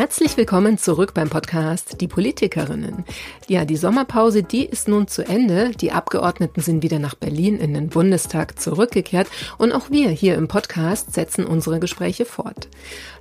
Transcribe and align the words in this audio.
Herzlich 0.00 0.38
willkommen 0.38 0.78
zurück 0.78 1.12
beim 1.12 1.28
Podcast 1.28 2.00
Die 2.00 2.08
Politikerinnen. 2.08 3.04
Ja, 3.48 3.66
die 3.66 3.76
Sommerpause, 3.76 4.42
die 4.42 4.64
ist 4.64 4.88
nun 4.88 5.08
zu 5.08 5.28
Ende. 5.28 5.72
Die 5.78 5.92
Abgeordneten 5.92 6.62
sind 6.62 6.82
wieder 6.82 6.98
nach 6.98 7.14
Berlin 7.14 7.58
in 7.58 7.74
den 7.74 7.90
Bundestag 7.90 8.58
zurückgekehrt 8.58 9.28
und 9.58 9.72
auch 9.72 9.90
wir 9.90 10.08
hier 10.08 10.36
im 10.36 10.48
Podcast 10.48 11.12
setzen 11.12 11.44
unsere 11.44 11.80
Gespräche 11.80 12.24
fort. 12.24 12.68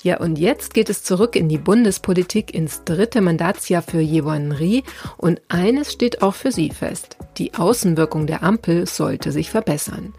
Ja, 0.07 0.21
und 0.21 0.39
jetzt 0.39 0.73
geht 0.73 0.89
es 0.89 1.03
zurück 1.03 1.35
in 1.35 1.49
die 1.49 1.57
Bundespolitik 1.57 2.53
ins 2.53 2.85
dritte 2.85 3.19
Mandatsjahr 3.19 3.81
für 3.81 3.99
Yewon 3.99 4.53
Ri 4.53 4.85
und 5.17 5.41
eines 5.49 5.91
steht 5.91 6.21
auch 6.21 6.33
für 6.33 6.53
sie 6.53 6.69
fest. 6.69 7.17
Die 7.37 7.55
Außenwirkung 7.55 8.25
der 8.25 8.41
Ampel 8.41 8.87
sollte 8.87 9.33
sich 9.33 9.49
verbessern. 9.49 10.13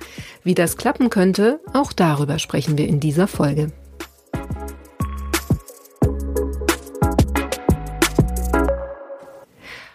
Wie 0.45 0.55
das 0.55 0.77
klappen 0.77 1.09
könnte, 1.09 1.61
auch 1.73 1.95
darüber 1.95 2.39
sprechen 2.39 2.77
wir 2.77 2.87
in 2.87 3.01
dieser 3.01 3.27
Folge. 3.29 3.73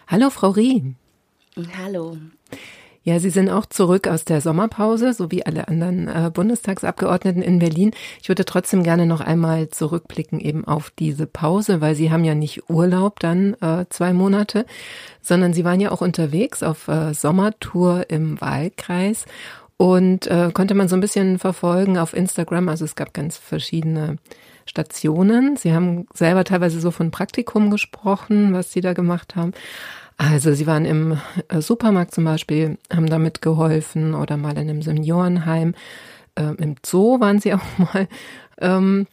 Hallo, 0.08 0.30
Frau 0.30 0.50
Rie. 0.50 0.96
Hallo. 1.78 2.16
Ja, 3.06 3.20
Sie 3.20 3.28
sind 3.28 3.50
auch 3.50 3.66
zurück 3.66 4.08
aus 4.08 4.24
der 4.24 4.40
Sommerpause, 4.40 5.12
so 5.12 5.30
wie 5.30 5.44
alle 5.44 5.68
anderen 5.68 6.08
äh, 6.08 6.30
Bundestagsabgeordneten 6.32 7.42
in 7.42 7.58
Berlin. 7.58 7.90
Ich 8.22 8.30
würde 8.30 8.46
trotzdem 8.46 8.82
gerne 8.82 9.04
noch 9.04 9.20
einmal 9.20 9.68
zurückblicken 9.68 10.40
eben 10.40 10.64
auf 10.64 10.90
diese 10.90 11.26
Pause, 11.26 11.82
weil 11.82 11.94
Sie 11.96 12.10
haben 12.10 12.24
ja 12.24 12.34
nicht 12.34 12.70
Urlaub 12.70 13.20
dann 13.20 13.54
äh, 13.60 13.84
zwei 13.90 14.14
Monate, 14.14 14.64
sondern 15.20 15.52
Sie 15.52 15.66
waren 15.66 15.80
ja 15.80 15.90
auch 15.90 16.00
unterwegs 16.00 16.62
auf 16.62 16.88
äh, 16.88 17.12
Sommertour 17.12 18.06
im 18.08 18.40
Wahlkreis 18.40 19.26
und 19.76 20.26
äh, 20.26 20.50
konnte 20.54 20.74
man 20.74 20.88
so 20.88 20.96
ein 20.96 21.02
bisschen 21.02 21.38
verfolgen 21.38 21.98
auf 21.98 22.14
Instagram. 22.14 22.70
Also 22.70 22.86
es 22.86 22.94
gab 22.94 23.12
ganz 23.12 23.36
verschiedene 23.36 24.16
Stationen. 24.64 25.56
Sie 25.56 25.74
haben 25.74 26.06
selber 26.14 26.44
teilweise 26.44 26.80
so 26.80 26.90
von 26.90 27.10
Praktikum 27.10 27.70
gesprochen, 27.70 28.54
was 28.54 28.72
Sie 28.72 28.80
da 28.80 28.94
gemacht 28.94 29.36
haben. 29.36 29.52
Also 30.16 30.54
sie 30.54 30.66
waren 30.66 30.84
im 30.84 31.18
äh, 31.48 31.60
Supermarkt 31.60 32.14
zum 32.14 32.24
Beispiel, 32.24 32.78
haben 32.92 33.08
damit 33.08 33.42
geholfen 33.42 34.14
oder 34.14 34.36
mal 34.36 34.52
in 34.52 34.70
einem 34.70 34.82
Seniorenheim. 34.82 35.74
Ähm, 36.36 36.56
Im 36.58 36.74
Zoo 36.84 37.20
waren 37.20 37.40
sie 37.40 37.54
auch 37.54 37.78
mal. 37.78 38.08
Ähm, 38.60 39.06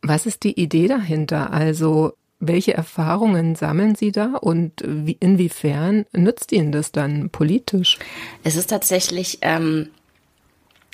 was 0.00 0.26
ist 0.26 0.42
die 0.42 0.60
Idee 0.60 0.88
dahinter? 0.88 1.52
Also 1.52 2.14
welche 2.40 2.74
Erfahrungen 2.74 3.54
sammeln 3.54 3.94
Sie 3.94 4.10
da 4.10 4.34
und 4.34 4.82
wie, 4.84 5.16
inwiefern 5.20 6.06
nützt 6.12 6.50
Ihnen 6.50 6.72
das 6.72 6.90
dann 6.90 7.30
politisch? 7.30 7.98
Es 8.42 8.56
ist 8.56 8.66
tatsächlich, 8.66 9.38
ähm, 9.42 9.90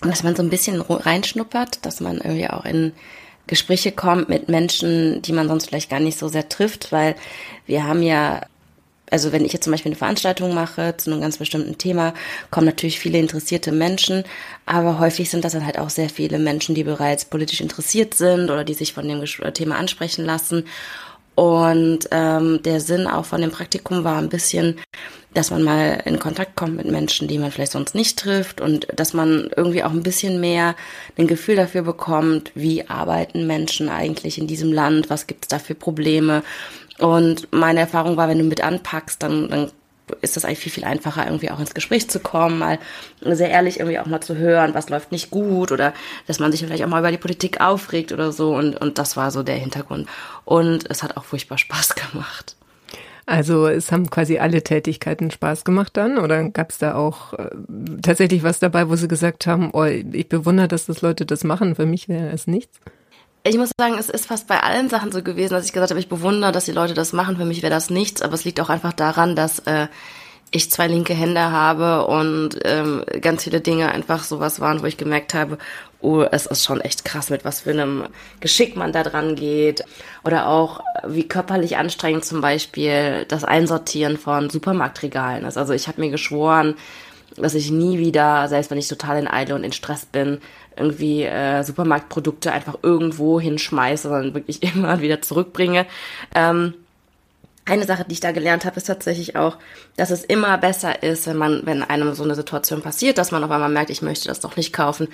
dass 0.03 0.23
man 0.23 0.37
so 0.37 0.43
ein 0.43 0.51
bisschen 0.51 0.83
reinschnuppert, 0.83 1.87
dass 1.87 2.01
man 2.01 2.19
irgendwie 2.19 2.51
auch 2.51 2.67
in 2.67 2.93
Gespräche 3.47 3.93
kommt 3.93 4.29
mit 4.29 4.51
Menschen, 4.51 5.23
die 5.23 5.33
man 5.33 5.49
sonst 5.49 5.69
vielleicht 5.69 5.89
gar 5.89 6.01
nicht 6.01 6.19
so 6.19 6.29
sehr 6.29 6.51
trifft, 6.51 6.93
weil 6.93 7.17
wir 7.65 7.85
haben 7.85 8.03
ja 8.03 8.43
also 9.11 9.33
wenn 9.33 9.45
ich 9.45 9.53
jetzt 9.53 9.65
zum 9.65 9.73
Beispiel 9.73 9.91
eine 9.91 9.99
Veranstaltung 9.99 10.55
mache 10.55 10.97
zu 10.97 11.11
einem 11.11 11.21
ganz 11.21 11.39
bestimmten 11.39 11.79
Thema, 11.79 12.15
kommen 12.51 12.67
natürlich 12.67 12.99
viele 12.99 13.19
interessierte 13.19 13.73
Menschen, 13.73 14.25
aber 14.67 14.99
häufig 14.99 15.31
sind 15.31 15.45
das 15.45 15.53
dann 15.53 15.67
halt 15.67 15.79
auch 15.79 15.91
sehr 15.91 16.11
viele 16.11 16.39
Menschen, 16.39 16.75
die 16.75 16.85
bereits 16.85 17.25
politisch 17.25 17.61
interessiert 17.61 18.15
sind 18.15 18.51
oder 18.51 18.65
die 18.65 18.75
sich 18.75 18.93
von 18.93 19.09
dem 19.09 19.23
äh, 19.23 19.53
Thema 19.53 19.77
ansprechen 19.77 20.25
lassen. 20.25 20.65
Und 21.39 22.09
ähm, 22.11 22.61
der 22.65 22.81
Sinn 22.81 23.07
auch 23.07 23.25
von 23.25 23.41
dem 23.41 23.53
Praktikum 23.53 24.03
war 24.03 24.19
ein 24.19 24.29
bisschen, 24.29 24.75
dass 25.35 25.53
man 25.53 25.63
mal 25.63 26.03
in 26.05 26.19
Kontakt 26.19 26.57
kommt 26.57 26.75
mit 26.75 26.87
Menschen, 26.87 27.29
die 27.29 27.39
man 27.39 27.53
vielleicht 27.53 27.71
sonst 27.71 27.95
nicht 27.95 28.19
trifft. 28.19 28.61
Und 28.61 28.89
dass 28.97 29.13
man 29.13 29.49
irgendwie 29.55 29.85
auch 29.85 29.93
ein 29.93 30.03
bisschen 30.03 30.41
mehr 30.41 30.75
ein 31.17 31.29
Gefühl 31.29 31.55
dafür 31.55 31.83
bekommt, 31.83 32.51
wie 32.57 32.89
arbeiten 32.89 33.47
Menschen 33.47 33.89
eigentlich 33.89 34.39
in 34.39 34.49
diesem 34.49 34.73
Land, 34.73 35.11
was 35.11 35.29
gibt 35.29 35.45
es 35.45 35.49
da 35.49 35.61
für 35.61 35.77
Probleme 35.77 36.43
und 36.99 37.53
meine 37.53 37.81
Erfahrung 37.81 38.17
war, 38.17 38.29
wenn 38.29 38.39
du 38.39 38.45
mit 38.45 38.63
anpackst, 38.63 39.23
dann, 39.23 39.49
dann 39.49 39.71
ist 40.21 40.37
das 40.37 40.45
eigentlich 40.45 40.59
viel, 40.59 40.73
viel 40.73 40.85
einfacher, 40.85 41.27
irgendwie 41.27 41.51
auch 41.51 41.61
ins 41.61 41.75
Gespräch 41.75 42.09
zu 42.09 42.21
kommen, 42.21 42.59
mal 42.59 42.79
sehr 43.21 43.51
ehrlich 43.51 43.79
irgendwie 43.79 43.99
auch 43.99 44.07
mal 44.07 44.21
zu 44.21 44.37
hören, 44.37 44.75
was 44.75 44.89
läuft 44.89 45.13
nicht 45.13 45.31
gut 45.31 45.73
oder 45.73 45.93
dass 46.27 46.39
man 46.39 46.51
sich 46.51 46.65
vielleicht 46.65 46.83
auch 46.83 46.89
mal 46.89 47.01
über 47.01 47.11
die 47.11 47.19
Politik 47.19 47.61
aufregt 47.61 48.13
oder 48.13 48.33
so. 48.33 48.55
Und, 48.55 48.77
und 48.77 48.99
das 48.99 49.17
war 49.17 49.31
so 49.31 49.43
der 49.43 49.57
Hintergrund. 49.57 50.09
Und 50.45 50.91
es 50.91 51.03
hat 51.03 51.17
auch 51.17 51.25
furchtbar 51.25 51.59
Spaß 51.59 51.95
gemacht. 51.95 52.57
Also 53.27 53.67
es 53.67 53.93
haben 53.93 54.09
quasi 54.09 54.39
alle 54.39 54.65
Tätigkeiten 54.65 55.31
Spaß 55.31 55.67
gemacht 55.67 55.99
dann 55.99 56.17
oder 56.17 56.49
gab 56.49 56.71
es 56.71 56.79
da 56.79 56.95
auch 56.95 57.35
äh, 57.35 57.51
tatsächlich 58.01 58.43
was 58.43 58.59
dabei, 58.59 58.89
wo 58.89 58.97
Sie 58.97 59.07
gesagt 59.07 59.47
haben, 59.47 59.69
oh, 59.75 59.85
ich 59.85 60.31
bewundere, 60.31 60.67
dass 60.67 60.87
das 60.87 61.03
Leute 61.03 61.27
das 61.27 61.45
machen, 61.45 61.75
für 61.75 61.85
mich 61.85 62.09
wäre 62.09 62.31
es 62.31 62.47
nichts? 62.47 62.81
Ich 63.45 63.57
muss 63.57 63.71
sagen, 63.79 63.97
es 63.99 64.09
ist 64.09 64.27
fast 64.27 64.47
bei 64.47 64.61
allen 64.61 64.89
Sachen 64.89 65.13
so 65.13 65.23
gewesen, 65.23 65.55
dass 65.55 65.67
ich 65.67 65.73
gesagt 65.73 65.91
habe, 65.91 66.01
ich 66.01 66.09
bewundere, 66.09 66.53
dass 66.53 66.67
die 66.67 66.73
Leute 66.73 66.95
das 66.95 67.13
machen. 67.13 67.37
Für 67.37 67.45
mich 67.45 67.63
wäre 67.63 67.73
das 67.73 67.89
nichts, 67.89 68.21
aber 68.21 68.35
es 68.35 68.45
liegt 68.45 68.61
auch 68.61 68.69
einfach 68.69 68.93
daran, 68.93 69.37
dass 69.37 69.61
äh, 69.61 69.87
ich 70.51 70.71
zwei 70.71 70.87
linke 70.87 71.15
Hände 71.15 71.51
habe 71.51 72.07
und 72.07 72.59
ähm, 72.65 73.05
ganz 73.21 73.45
viele 73.45 73.61
Dinge 73.61 73.93
einfach 73.93 74.25
sowas 74.25 74.61
waren, 74.61 74.83
wo 74.83 74.87
ich 74.87 74.97
gemerkt 74.97 75.35
habe, 75.35 75.59
oh, 76.01 76.23
es 76.23 76.47
ist 76.47 76.65
schon 76.65 76.81
echt 76.81 77.05
krass, 77.05 77.29
mit 77.31 77.45
was 77.45 77.61
für 77.61 77.71
einem 77.71 78.05
Geschick 78.41 78.77
man 78.77 78.93
da 78.93 79.03
dran 79.03 79.35
geht. 79.35 79.85
Oder 80.25 80.49
auch, 80.49 80.81
wie 81.07 81.27
körperlich 81.29 81.77
anstrengend 81.77 82.25
zum 82.25 82.41
Beispiel 82.41 83.27
das 83.29 83.45
Einsortieren 83.45 84.17
von 84.17 84.49
Supermarktregalen 84.49 85.45
ist. 85.45 85.59
Also 85.59 85.75
ich 85.75 85.89
habe 85.89 86.01
mir 86.01 86.11
geschworen, 86.11 86.77
dass 87.43 87.55
ich 87.55 87.71
nie 87.71 87.99
wieder, 87.99 88.49
selbst 88.49 88.71
wenn 88.71 88.79
ich 88.79 88.89
total 88.89 89.19
in 89.19 89.29
Eile 89.29 89.55
und 89.55 89.65
in 89.65 89.73
Stress 89.73 90.07
bin, 90.07 90.39
irgendwie 90.77 91.25
äh, 91.25 91.63
Supermarktprodukte 91.63 92.53
einfach 92.53 92.79
irgendwo 92.83 93.41
hinschmeiße, 93.41 94.09
sondern 94.09 94.35
wirklich 94.35 94.63
immer 94.75 95.01
wieder 95.01 95.23
zurückbringe. 95.23 95.87
Ähm, 96.35 96.75
eine 97.69 97.85
Sache, 97.85 98.05
die 98.05 98.15
ich 98.15 98.21
da 98.21 98.33
gelernt 98.33 98.65
habe, 98.65 98.77
ist 98.77 98.87
tatsächlich 98.87 99.37
auch, 99.37 99.57
dass 99.97 100.11
es 100.11 100.25
immer 100.25 100.57
besser 100.59 101.03
ist, 101.03 101.27
wenn 101.27 101.37
man, 101.37 101.63
wenn 101.65 101.83
einem 101.83 102.15
so 102.15 102.25
eine 102.25 102.35
Situation 102.35 102.83
passiert, 102.83 103.19
dass 103.19 103.31
man 103.31 103.45
auf 103.45 103.51
einmal 103.51 103.69
merkt, 103.69 103.91
ich 103.91 104.03
möchte 104.03 104.29
das 104.29 104.41
doch 104.41 104.57
nicht 104.57 104.73
kaufen, 104.73 105.09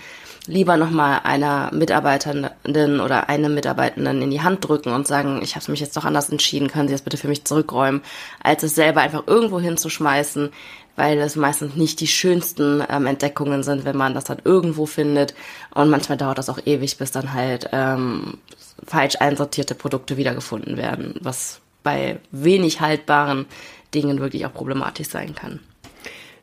lieber 0.47 0.77
nochmal 0.77 1.21
einer 1.25 1.71
Mitarbeitenden 1.73 3.01
oder 3.01 3.29
einem 3.29 3.55
Mitarbeitenden 3.55 4.23
in 4.23 4.31
die 4.31 4.43
Hand 4.43 4.67
drücken 4.67 4.93
und 4.93 5.07
sagen, 5.07 5.41
ich 5.43 5.57
habe 5.57 5.71
mich 5.71 5.81
jetzt 5.81 5.97
doch 5.97 6.05
anders 6.05 6.29
entschieden, 6.29 6.69
können 6.69 6.89
Sie 6.89 6.95
das 6.95 7.03
bitte 7.03 7.17
für 7.17 7.29
mich 7.29 7.45
zurückräumen, 7.45 8.03
als 8.43 8.63
es 8.63 8.75
selber 8.75 9.01
einfach 9.01 9.25
irgendwo 9.27 9.59
hinzuschmeißen, 9.59 10.51
weil 10.97 11.19
es 11.19 11.35
meistens 11.35 11.75
nicht 11.75 12.01
die 12.01 12.07
schönsten 12.07 12.85
ähm, 12.89 13.07
Entdeckungen 13.07 13.63
sind, 13.63 13.85
wenn 13.85 13.97
man 13.97 14.15
das 14.15 14.25
dann 14.25 14.39
irgendwo 14.45 14.87
findet. 14.87 15.35
Und 15.75 15.91
manchmal 15.91 16.19
dauert 16.19 16.39
das 16.39 16.49
auch 16.49 16.61
ewig, 16.65 16.99
bis 16.99 17.11
dann 17.11 17.33
halt 17.33 17.69
ähm, 17.73 18.39
falsch 18.87 19.17
einsortierte 19.19 19.75
Produkte 19.75 20.17
wiedergefunden 20.17 20.77
werden, 20.77 21.17
was 21.21 21.61
bei 21.85 22.19
wenig 22.33 22.81
haltbaren 22.81 23.47
Dingen 23.95 24.19
wirklich 24.19 24.45
auch 24.47 24.53
problematisch 24.53 25.09
sein 25.09 25.37
kann. 25.37 25.61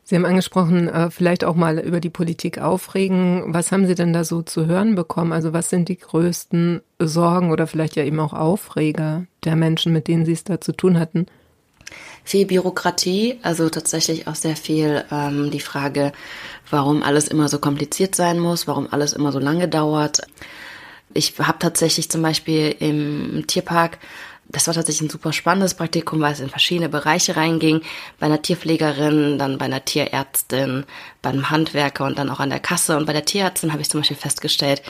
Sie 0.04 0.16
haben 0.16 0.24
angesprochen, 0.24 0.88
äh, 0.88 1.10
vielleicht 1.10 1.44
auch 1.44 1.54
mal 1.54 1.78
über 1.78 2.00
die 2.00 2.10
Politik 2.10 2.58
aufregen. 2.58 3.44
Was 3.48 3.70
haben 3.70 3.86
Sie 3.86 3.94
denn 3.94 4.14
da 4.14 4.24
so 4.24 4.42
zu 4.42 4.66
hören 4.66 4.94
bekommen? 4.94 5.32
Also 5.32 5.52
was 5.52 5.68
sind 5.68 5.90
die 5.90 5.98
größten 5.98 6.80
Sorgen 6.98 7.50
oder 7.50 7.66
vielleicht 7.66 7.96
ja 7.96 8.04
eben 8.04 8.18
auch 8.18 8.32
Aufreger 8.32 9.26
der 9.44 9.56
Menschen, 9.56 9.92
mit 9.92 10.08
denen 10.08 10.24
Sie 10.24 10.32
es 10.32 10.44
da 10.44 10.60
zu 10.60 10.72
tun 10.72 10.98
hatten? 10.98 11.26
viel 12.24 12.46
Bürokratie, 12.46 13.38
also 13.42 13.68
tatsächlich 13.68 14.26
auch 14.26 14.34
sehr 14.34 14.56
viel 14.56 15.04
ähm, 15.10 15.50
die 15.50 15.60
Frage, 15.60 16.12
warum 16.70 17.02
alles 17.02 17.28
immer 17.28 17.48
so 17.48 17.58
kompliziert 17.58 18.14
sein 18.14 18.38
muss, 18.38 18.66
warum 18.66 18.88
alles 18.90 19.12
immer 19.12 19.32
so 19.32 19.38
lange 19.38 19.68
dauert. 19.68 20.22
Ich 21.14 21.34
habe 21.38 21.58
tatsächlich 21.58 22.10
zum 22.10 22.22
Beispiel 22.22 22.74
im 22.78 23.44
Tierpark 23.46 23.98
Das 24.48 24.66
war 24.66 24.74
tatsächlich 24.74 25.08
ein 25.08 25.10
super 25.10 25.32
spannendes 25.32 25.74
Praktikum, 25.74 26.20
weil 26.20 26.32
es 26.32 26.40
in 26.40 26.50
verschiedene 26.50 26.88
Bereiche 26.88 27.36
reinging. 27.36 27.80
Bei 28.18 28.26
einer 28.26 28.42
Tierpflegerin, 28.42 29.38
dann 29.38 29.56
bei 29.56 29.64
einer 29.64 29.84
Tierärztin, 29.84 30.84
beim 31.22 31.50
Handwerker 31.50 32.04
und 32.04 32.18
dann 32.18 32.28
auch 32.28 32.40
an 32.40 32.50
der 32.50 32.60
Kasse. 32.60 32.96
Und 32.96 33.06
bei 33.06 33.12
der 33.12 33.24
Tierärztin 33.24 33.72
habe 33.72 33.82
ich 33.82 33.88
zum 33.88 34.00
Beispiel 34.00 34.16
festgestellt, 34.16 34.82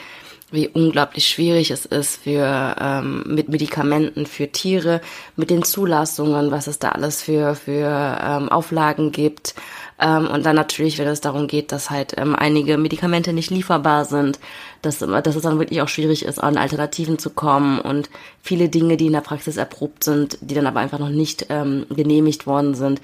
wie 0.53 0.67
unglaublich 0.67 1.27
schwierig 1.27 1.71
es 1.71 1.85
ist 1.85 2.23
für 2.23 2.75
ähm, 2.79 3.23
mit 3.25 3.49
Medikamenten 3.49 4.27
für 4.27 4.51
Tiere, 4.51 5.01
mit 5.35 5.49
den 5.49 5.63
Zulassungen, 5.63 6.51
was 6.51 6.67
es 6.67 6.77
da 6.77 6.89
alles 6.89 7.23
für 7.23 7.55
für 7.55 8.19
ähm, 8.23 8.49
Auflagen 8.49 9.11
gibt. 9.11 9.55
Ähm, 10.03 10.27
und 10.27 10.45
dann 10.45 10.57
natürlich, 10.57 10.97
wenn 10.97 11.07
es 11.07 11.21
darum 11.21 11.47
geht, 11.47 11.71
dass 11.71 11.89
halt 11.89 12.13
ähm, 12.17 12.35
einige 12.35 12.77
Medikamente 12.77 13.31
nicht 13.31 13.49
lieferbar 13.49 14.03
sind, 14.03 14.37
dass, 14.81 14.99
dass 14.99 15.35
es 15.35 15.41
dann 15.41 15.59
wirklich 15.59 15.81
auch 15.81 15.87
schwierig 15.87 16.25
ist, 16.25 16.43
an 16.43 16.57
Alternativen 16.57 17.17
zu 17.17 17.29
kommen 17.29 17.79
und 17.79 18.09
viele 18.41 18.67
Dinge, 18.67 18.97
die 18.97 19.07
in 19.07 19.13
der 19.13 19.21
Praxis 19.21 19.55
erprobt 19.55 20.03
sind, 20.03 20.37
die 20.41 20.55
dann 20.55 20.67
aber 20.67 20.81
einfach 20.81 20.99
noch 20.99 21.09
nicht 21.09 21.45
ähm, 21.49 21.85
genehmigt 21.89 22.45
worden 22.45 22.75
sind, 22.75 23.01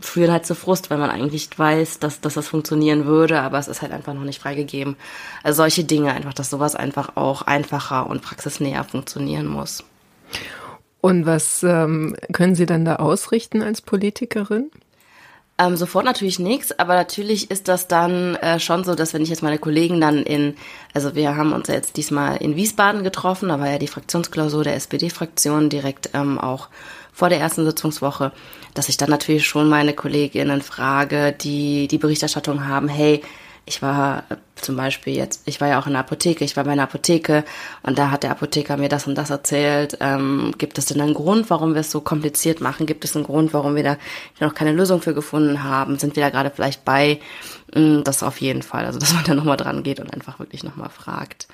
führen 0.00 0.32
halt 0.32 0.44
zu 0.44 0.56
Frust, 0.56 0.90
weil 0.90 0.98
man 0.98 1.10
eigentlich 1.10 1.56
weiß, 1.56 2.00
dass, 2.00 2.20
dass 2.20 2.34
das 2.34 2.48
funktionieren 2.48 3.04
würde, 3.04 3.40
aber 3.42 3.58
es 3.58 3.68
ist 3.68 3.82
halt 3.82 3.92
einfach 3.92 4.14
noch 4.14 4.24
nicht 4.24 4.40
freigegeben. 4.40 4.96
Also 5.44 5.58
solche 5.58 5.84
Dinge 5.84 6.12
einfach, 6.12 6.34
dass 6.34 6.50
sowas 6.50 6.74
einfach 6.74 7.16
auch 7.16 7.42
einfacher 7.42 8.08
und 8.08 8.22
praxisnäher 8.22 8.82
funktionieren 8.82 9.46
muss. 9.46 9.84
Und 11.00 11.26
was 11.26 11.62
ähm, 11.62 12.16
können 12.32 12.56
Sie 12.56 12.66
dann 12.66 12.84
da 12.84 12.96
ausrichten 12.96 13.62
als 13.62 13.82
Politikerin? 13.82 14.70
Ähm, 15.60 15.76
sofort 15.76 16.06
natürlich 16.06 16.38
nichts, 16.38 16.78
aber 16.78 16.94
natürlich 16.94 17.50
ist 17.50 17.68
das 17.68 17.86
dann 17.86 18.34
äh, 18.36 18.58
schon 18.58 18.82
so, 18.82 18.94
dass 18.94 19.12
wenn 19.12 19.20
ich 19.20 19.28
jetzt 19.28 19.42
meine 19.42 19.58
Kollegen 19.58 20.00
dann 20.00 20.22
in, 20.22 20.54
also 20.94 21.14
wir 21.14 21.36
haben 21.36 21.52
uns 21.52 21.68
ja 21.68 21.74
jetzt 21.74 21.98
diesmal 21.98 22.38
in 22.38 22.56
Wiesbaden 22.56 23.04
getroffen, 23.04 23.50
da 23.50 23.60
war 23.60 23.68
ja 23.68 23.76
die 23.76 23.86
Fraktionsklausur 23.86 24.64
der 24.64 24.76
SPD-Fraktion 24.76 25.68
direkt 25.68 26.10
ähm, 26.14 26.38
auch 26.38 26.68
vor 27.12 27.28
der 27.28 27.40
ersten 27.40 27.66
Sitzungswoche, 27.66 28.32
dass 28.72 28.88
ich 28.88 28.96
dann 28.96 29.10
natürlich 29.10 29.46
schon 29.46 29.68
meine 29.68 29.92
Kolleginnen 29.92 30.62
frage, 30.62 31.32
die 31.38 31.88
die 31.88 31.98
Berichterstattung 31.98 32.66
haben, 32.66 32.88
hey, 32.88 33.20
ich 33.70 33.82
war 33.82 34.24
äh, 34.30 34.36
zum 34.56 34.76
Beispiel 34.76 35.14
jetzt, 35.14 35.42
ich 35.46 35.60
war 35.60 35.68
ja 35.68 35.80
auch 35.80 35.86
in 35.86 35.92
der 35.92 36.00
Apotheke, 36.00 36.44
ich 36.44 36.56
war 36.56 36.64
bei 36.64 36.72
einer 36.72 36.82
Apotheke 36.82 37.44
und 37.82 37.98
da 37.98 38.10
hat 38.10 38.24
der 38.24 38.32
Apotheker 38.32 38.76
mir 38.76 38.88
das 38.88 39.06
und 39.06 39.14
das 39.14 39.30
erzählt. 39.30 39.96
Ähm, 40.00 40.52
gibt 40.58 40.76
es 40.76 40.86
denn 40.86 41.00
einen 41.00 41.14
Grund, 41.14 41.48
warum 41.50 41.74
wir 41.74 41.80
es 41.80 41.90
so 41.90 42.00
kompliziert 42.00 42.60
machen? 42.60 42.86
Gibt 42.86 43.04
es 43.04 43.14
einen 43.14 43.24
Grund, 43.24 43.54
warum 43.54 43.76
wir 43.76 43.84
da 43.84 43.96
noch 44.40 44.54
keine 44.54 44.72
Lösung 44.72 45.00
für 45.00 45.14
gefunden 45.14 45.62
haben? 45.62 45.98
Sind 45.98 46.16
wir 46.16 46.22
da 46.24 46.30
gerade 46.30 46.50
vielleicht 46.50 46.84
bei? 46.84 47.20
Mm, 47.74 48.02
das 48.02 48.24
auf 48.24 48.40
jeden 48.40 48.62
Fall. 48.62 48.84
Also, 48.84 48.98
dass 49.00 49.14
man 49.14 49.24
da 49.24 49.34
nochmal 49.34 49.56
dran 49.56 49.84
geht 49.84 50.00
und 50.00 50.12
einfach 50.12 50.40
wirklich 50.40 50.64
nochmal 50.64 50.90
fragt. 50.90 51.46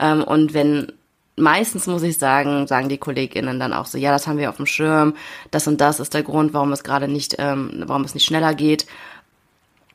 Ähm, 0.00 0.24
und 0.24 0.52
wenn 0.52 0.92
meistens 1.36 1.86
muss 1.86 2.02
ich 2.02 2.18
sagen, 2.18 2.66
sagen 2.66 2.88
die 2.88 2.98
KollegInnen 2.98 3.58
dann 3.58 3.72
auch 3.72 3.86
so, 3.86 3.98
ja, 3.98 4.10
das 4.10 4.26
haben 4.26 4.38
wir 4.38 4.50
auf 4.50 4.56
dem 4.56 4.66
Schirm, 4.66 5.14
das 5.50 5.66
und 5.66 5.80
das 5.80 6.00
ist 6.00 6.12
der 6.12 6.22
Grund, 6.22 6.52
warum 6.52 6.72
es 6.72 6.84
gerade 6.84 7.08
nicht, 7.08 7.36
ähm, 7.38 7.84
warum 7.86 8.04
es 8.04 8.14
nicht 8.14 8.26
schneller 8.26 8.54
geht. 8.54 8.86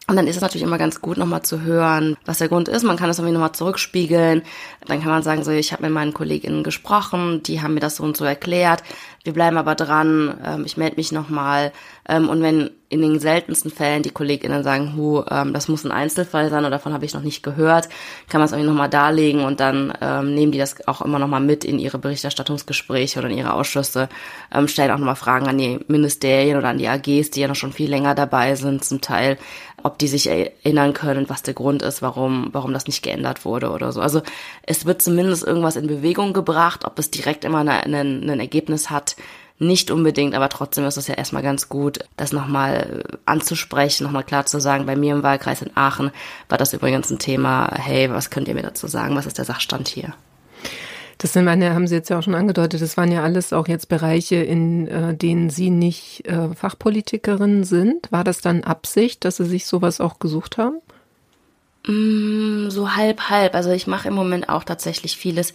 Und 0.09 0.15
dann 0.15 0.27
ist 0.27 0.37
es 0.37 0.41
natürlich 0.41 0.63
immer 0.63 0.77
ganz 0.77 1.01
gut, 1.01 1.17
nochmal 1.17 1.41
zu 1.41 1.63
hören, 1.63 2.15
was 2.25 2.37
der 2.37 2.47
Grund 2.47 2.69
ist. 2.69 2.83
Man 2.83 2.95
kann 2.95 3.09
das 3.09 3.19
irgendwie 3.19 3.33
nochmal 3.33 3.51
zurückspiegeln. 3.51 4.41
Dann 4.85 5.01
kann 5.01 5.09
man 5.09 5.21
sagen, 5.21 5.43
so, 5.43 5.51
ich 5.51 5.73
habe 5.73 5.83
mit 5.83 5.91
meinen 5.91 6.13
KollegInnen 6.13 6.63
gesprochen, 6.63 7.43
die 7.43 7.61
haben 7.61 7.73
mir 7.73 7.81
das 7.81 7.97
so 7.97 8.03
und 8.03 8.15
so 8.15 8.23
erklärt. 8.23 8.83
Wir 9.25 9.33
bleiben 9.33 9.57
aber 9.57 9.75
dran, 9.75 10.39
ähm, 10.45 10.63
ich 10.65 10.77
melde 10.77 10.95
mich 10.95 11.11
nochmal. 11.11 11.73
Ähm, 12.07 12.29
und 12.29 12.41
wenn 12.41 12.69
in 12.87 13.01
den 13.01 13.19
seltensten 13.19 13.69
Fällen 13.69 14.03
die 14.03 14.11
KollegInnen 14.11 14.63
sagen, 14.63 14.95
hu, 14.95 15.21
ähm, 15.29 15.53
das 15.53 15.67
muss 15.67 15.83
ein 15.83 15.91
Einzelfall 15.91 16.49
sein 16.49 16.59
oder 16.59 16.69
davon 16.69 16.93
habe 16.93 17.03
ich 17.03 17.13
noch 17.13 17.21
nicht 17.21 17.43
gehört, 17.43 17.89
kann 18.29 18.39
man 18.39 18.45
es 18.45 18.53
irgendwie 18.53 18.69
nochmal 18.69 18.89
darlegen 18.89 19.43
und 19.43 19.59
dann 19.59 19.93
ähm, 19.99 20.33
nehmen 20.33 20.53
die 20.53 20.57
das 20.57 20.87
auch 20.87 21.01
immer 21.01 21.19
nochmal 21.19 21.41
mit 21.41 21.65
in 21.65 21.79
ihre 21.79 21.97
Berichterstattungsgespräche 21.97 23.19
oder 23.19 23.29
in 23.29 23.37
ihre 23.37 23.51
Ausschüsse, 23.51 24.07
ähm, 24.53 24.69
stellen 24.69 24.91
auch 24.91 24.97
nochmal 24.97 25.17
Fragen 25.17 25.47
an 25.47 25.57
die 25.57 25.79
Ministerien 25.89 26.57
oder 26.57 26.69
an 26.69 26.77
die 26.77 26.87
AGs, 26.87 27.31
die 27.31 27.41
ja 27.41 27.49
noch 27.49 27.55
schon 27.55 27.73
viel 27.73 27.89
länger 27.89 28.15
dabei 28.15 28.55
sind 28.55 28.85
zum 28.85 29.01
Teil, 29.01 29.37
ob 29.83 29.99
die 29.99 30.07
sich 30.07 30.27
erinnern 30.27 30.93
können, 30.93 31.29
was 31.29 31.43
der 31.43 31.53
Grund 31.53 31.81
ist, 31.81 32.01
warum, 32.01 32.49
warum 32.51 32.73
das 32.73 32.87
nicht 32.87 33.03
geändert 33.03 33.45
wurde 33.45 33.69
oder 33.69 33.91
so. 33.91 34.01
Also 34.01 34.21
es 34.63 34.85
wird 34.85 35.01
zumindest 35.01 35.45
irgendwas 35.45 35.75
in 35.75 35.87
Bewegung 35.87 36.33
gebracht, 36.33 36.83
ob 36.85 36.97
es 36.99 37.11
direkt 37.11 37.45
immer 37.45 37.59
ein 37.59 38.39
Ergebnis 38.39 38.89
hat, 38.89 39.15
nicht 39.59 39.89
unbedingt, 39.89 40.35
aber 40.35 40.49
trotzdem 40.49 40.85
ist 40.85 40.97
es 40.97 41.07
ja 41.07 41.15
erstmal 41.15 41.41
ganz 41.41 41.67
gut, 41.67 41.99
das 42.15 42.31
nochmal 42.31 43.03
anzusprechen, 43.25 44.03
nochmal 44.03 44.23
klar 44.23 44.45
zu 44.45 44.59
sagen, 44.59 44.85
bei 44.85 44.95
mir 44.95 45.15
im 45.15 45.23
Wahlkreis 45.23 45.63
in 45.63 45.75
Aachen 45.75 46.11
war 46.47 46.59
das 46.59 46.73
übrigens 46.73 47.09
ein 47.09 47.17
Thema, 47.17 47.71
hey, 47.73 48.11
was 48.11 48.29
könnt 48.29 48.47
ihr 48.47 48.53
mir 48.53 48.61
dazu 48.61 48.85
sagen, 48.87 49.15
was 49.15 49.25
ist 49.25 49.39
der 49.39 49.45
Sachstand 49.45 49.87
hier? 49.87 50.13
Das 51.17 51.33
sind 51.33 51.45
meine, 51.45 51.73
haben 51.73 51.87
Sie 51.87 51.95
jetzt 51.95 52.09
ja 52.09 52.19
auch 52.19 52.23
schon 52.23 52.35
angedeutet, 52.35 52.81
das 52.81 52.95
waren 52.95 53.11
ja 53.11 53.23
alles 53.23 53.51
auch 53.51 53.67
jetzt 53.67 53.89
Bereiche, 53.89 54.35
in 54.35 54.87
äh, 54.87 55.15
denen 55.15 55.49
Sie 55.49 55.71
nicht 55.71 56.27
äh, 56.27 56.53
Fachpolitikerin 56.53 57.63
sind. 57.63 58.11
War 58.11 58.23
das 58.23 58.41
dann 58.41 58.63
Absicht, 58.63 59.25
dass 59.25 59.37
Sie 59.37 59.45
sich 59.45 59.65
sowas 59.65 59.99
auch 59.99 60.19
gesucht 60.19 60.57
haben? 60.59 60.77
Mm, 61.87 62.69
so 62.69 62.95
halb, 62.95 63.29
halb. 63.29 63.55
Also 63.55 63.71
ich 63.71 63.87
mache 63.87 64.09
im 64.09 64.13
Moment 64.13 64.49
auch 64.49 64.63
tatsächlich 64.63 65.17
vieles 65.17 65.53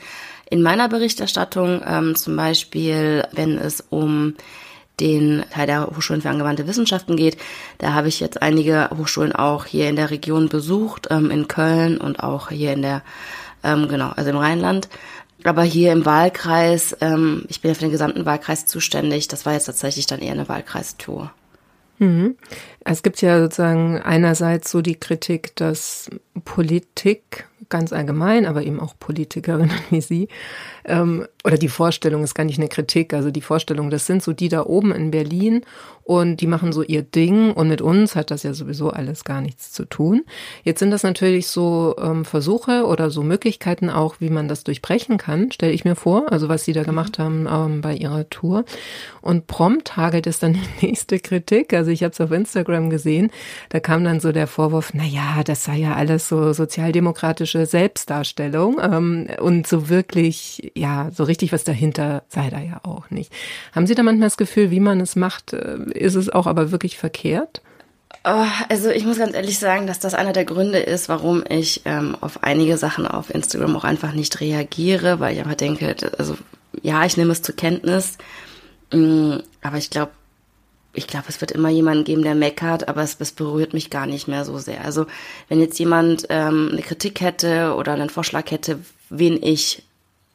in 0.51 0.63
meiner 0.63 0.89
Berichterstattung, 0.89 1.81
ähm, 1.87 2.17
zum 2.17 2.37
Beispiel, 2.37 3.25
wenn 3.33 3.57
es 3.57 3.81
um 3.89 4.35
den 5.01 5.45
Teil 5.51 5.67
der 5.67 5.87
Hochschulen 5.87 6.23
für 6.23 6.31
angewandte 6.31 6.67
Wissenschaften 6.67 7.17
geht. 7.17 7.37
Da 7.79 7.93
habe 7.95 8.09
ich 8.09 8.21
jetzt 8.21 8.43
einige 8.43 8.91
Hochschulen 8.97 9.33
auch 9.33 9.65
hier 9.65 9.89
in 9.89 9.97
der 9.97 10.11
Region 10.11 10.49
besucht, 10.49 11.09
ähm, 11.11 11.31
in 11.31 11.49
Köln 11.49 11.99
und 11.99 12.21
auch 12.21 12.51
hier 12.51 12.73
in 12.73 12.83
der, 12.83 13.03
ähm, 13.65 13.89
genau, 13.89 14.11
also 14.11 14.31
im 14.31 14.37
Rheinland. 14.37 14.89
Aber 15.45 15.63
hier 15.63 15.93
im 15.93 16.05
Wahlkreis, 16.05 16.97
ähm, 17.01 17.45
ich 17.49 17.61
bin 17.61 17.71
ja 17.71 17.75
für 17.75 17.83
den 17.83 17.91
gesamten 17.91 18.25
Wahlkreis 18.25 18.67
zuständig, 18.67 19.29
das 19.29 19.47
war 19.47 19.53
jetzt 19.53 19.67
tatsächlich 19.67 20.07
dann 20.07 20.21
eher 20.21 20.33
eine 20.33 20.49
Wahlkreistour. 20.49 21.33
Mhm. 21.99 22.37
Es 22.85 23.03
gibt 23.03 23.21
ja 23.23 23.41
sozusagen 23.41 24.01
einerseits 24.01 24.71
so 24.71 24.83
die 24.83 24.97
Kritik, 24.97 25.55
dass 25.57 26.11
Politik 26.45 27.47
ganz 27.73 27.93
allgemein, 27.93 28.45
aber 28.45 28.63
eben 28.63 28.81
auch 28.81 28.95
Politikerinnen 28.99 29.71
wie 29.91 30.01
Sie, 30.01 30.29
ähm, 30.85 31.27
oder 31.45 31.57
die 31.57 31.69
Vorstellung 31.69 32.23
ist 32.23 32.35
gar 32.35 32.45
nicht 32.45 32.59
eine 32.59 32.69
Kritik, 32.69 33.15
also 33.15 33.31
die 33.31 33.41
Vorstellung, 33.41 33.91
das 33.91 34.07
sind 34.07 34.23
so 34.23 34.33
die 34.33 34.49
da 34.49 34.65
oben 34.65 34.93
in 34.93 35.11
Berlin 35.11 35.63
und 36.05 36.41
die 36.41 36.47
machen 36.47 36.73
so 36.73 36.83
ihr 36.83 37.03
Ding 37.03 37.53
und 37.53 37.69
mit 37.69 37.81
uns 37.81 38.17
hat 38.17 38.31
das 38.31 38.43
ja 38.43 38.55
sowieso 38.55 38.91
alles 38.91 39.25
gar 39.25 39.41
nichts 39.41 39.73
zu 39.73 39.85
tun. 39.85 40.23
Jetzt 40.65 40.81
sind 40.81 40.91
das 40.91 41.03
natürlich 41.03 41.47
so 41.47 41.95
ähm, 42.01 42.25
Versuche 42.25 42.87
oder 42.87 43.11
so 43.11 43.23
Möglichkeiten 43.23 43.89
auch, 43.89 44.17
wie 44.19 44.31
man 44.31 44.49
das 44.49 44.65
durchbrechen 44.65 45.17
kann, 45.17 45.53
stelle 45.53 45.73
ich 45.73 45.85
mir 45.85 45.97
vor, 45.97 46.31
also 46.31 46.49
was 46.49 46.65
Sie 46.65 46.73
da 46.73 46.83
gemacht 46.83 47.19
haben 47.19 47.49
ähm, 47.51 47.81
bei 47.81 47.95
Ihrer 47.95 48.29
Tour. 48.31 48.65
Und 49.21 49.47
prompt 49.47 49.97
hagelt 49.97 50.27
es 50.27 50.41
dann 50.41 50.55
die 50.81 50.87
nächste 50.87 51.19
Kritik, 51.21 51.73
also 51.73 51.91
ich 51.91 52.03
habe 52.03 52.13
es 52.13 52.21
auf 52.21 52.33
Instagram 52.33 52.72
gesehen, 52.91 53.31
da 53.69 53.81
kam 53.81 54.05
dann 54.05 54.21
so 54.21 54.33
der 54.33 54.47
Vorwurf, 54.47 54.93
na 54.95 55.05
ja, 55.05 55.43
das 55.45 55.65
sei 55.65 55.77
ja 55.77 55.95
alles 55.95 56.29
so 56.29 56.53
sozialdemokratische 56.53 57.67
Selbstdarstellung 57.67 58.79
ähm, 58.83 59.29
und 59.41 59.67
so 59.67 59.89
wirklich, 59.89 60.73
ja, 60.75 61.11
so 61.13 61.25
richtig 61.25 61.53
was 61.53 61.65
dahinter 61.65 62.23
sei 62.29 62.51
da 62.51 62.61
ja 62.61 62.81
auch 62.85 63.11
nicht. 63.11 63.33
Haben 63.73 63.87
Sie 63.87 63.95
da 63.95 64.03
manchmal 64.03 64.27
das 64.27 64.37
Gefühl, 64.37 64.71
wie 64.71 64.81
man 64.81 65.01
es 65.01 65.17
macht, 65.17 65.53
äh, 65.53 65.79
ist 65.95 66.15
es 66.15 66.29
auch 66.29 66.47
aber 66.47 66.71
wirklich 66.71 66.99
verkehrt? 66.99 67.63
Oh, 68.25 68.47
also 68.69 68.91
ich 68.91 69.05
muss 69.05 69.19
ganz 69.19 69.35
ehrlich 69.35 69.59
sagen, 69.59 69.87
dass 69.87 69.99
das 69.99 70.15
einer 70.15 70.33
der 70.33 70.45
Gründe 70.45 70.79
ist, 70.79 71.09
warum 71.09 71.43
ich 71.49 71.83
ähm, 71.87 72.17
auf 72.21 72.45
einige 72.45 72.77
Sachen 72.77 73.07
auf 73.07 73.35
Instagram 73.35 73.75
auch 73.75 73.85
einfach 73.85 74.13
nicht 74.13 74.41
reagiere, 74.41 75.19
weil 75.19 75.35
ich 75.35 75.41
einfach 75.41 75.57
denke, 75.57 75.97
also 76.19 76.37
ja, 76.83 77.05
ich 77.05 77.17
nehme 77.17 77.33
es 77.33 77.43
zur 77.43 77.57
Kenntnis, 77.57 78.19
mm, 78.93 79.39
aber 79.63 79.77
ich 79.77 79.91
glaube, 79.91 80.13
ich 80.95 81.07
glaube, 81.07 81.27
es 81.29 81.41
wird 81.41 81.53
immer 81.53 81.71
jemanden 81.71 82.05
geben, 82.05 82.23
der 82.23 82.35
meckert, 82.35 82.89
aber 82.89 83.03
es, 83.03 83.17
es, 83.19 83.33
berührt 83.33 83.73
mich 83.73 83.91
gar 83.91 84.07
nicht 84.07 84.29
mehr 84.29 84.45
so 84.45 84.59
sehr. 84.59 84.85
Also 84.85 85.07
wenn 85.49 85.61
jetzt 85.61 85.79
jemand 85.79 86.27
ähm, 86.29 86.71
eine 86.73 86.83
Kritik 86.83 87.21
hätte 87.21 87.75
oder 87.75 87.93
einen 87.93 88.11
Vorschlag 88.11 88.51
hätte, 88.51 88.79
wen 89.09 89.43
ich 89.43 89.83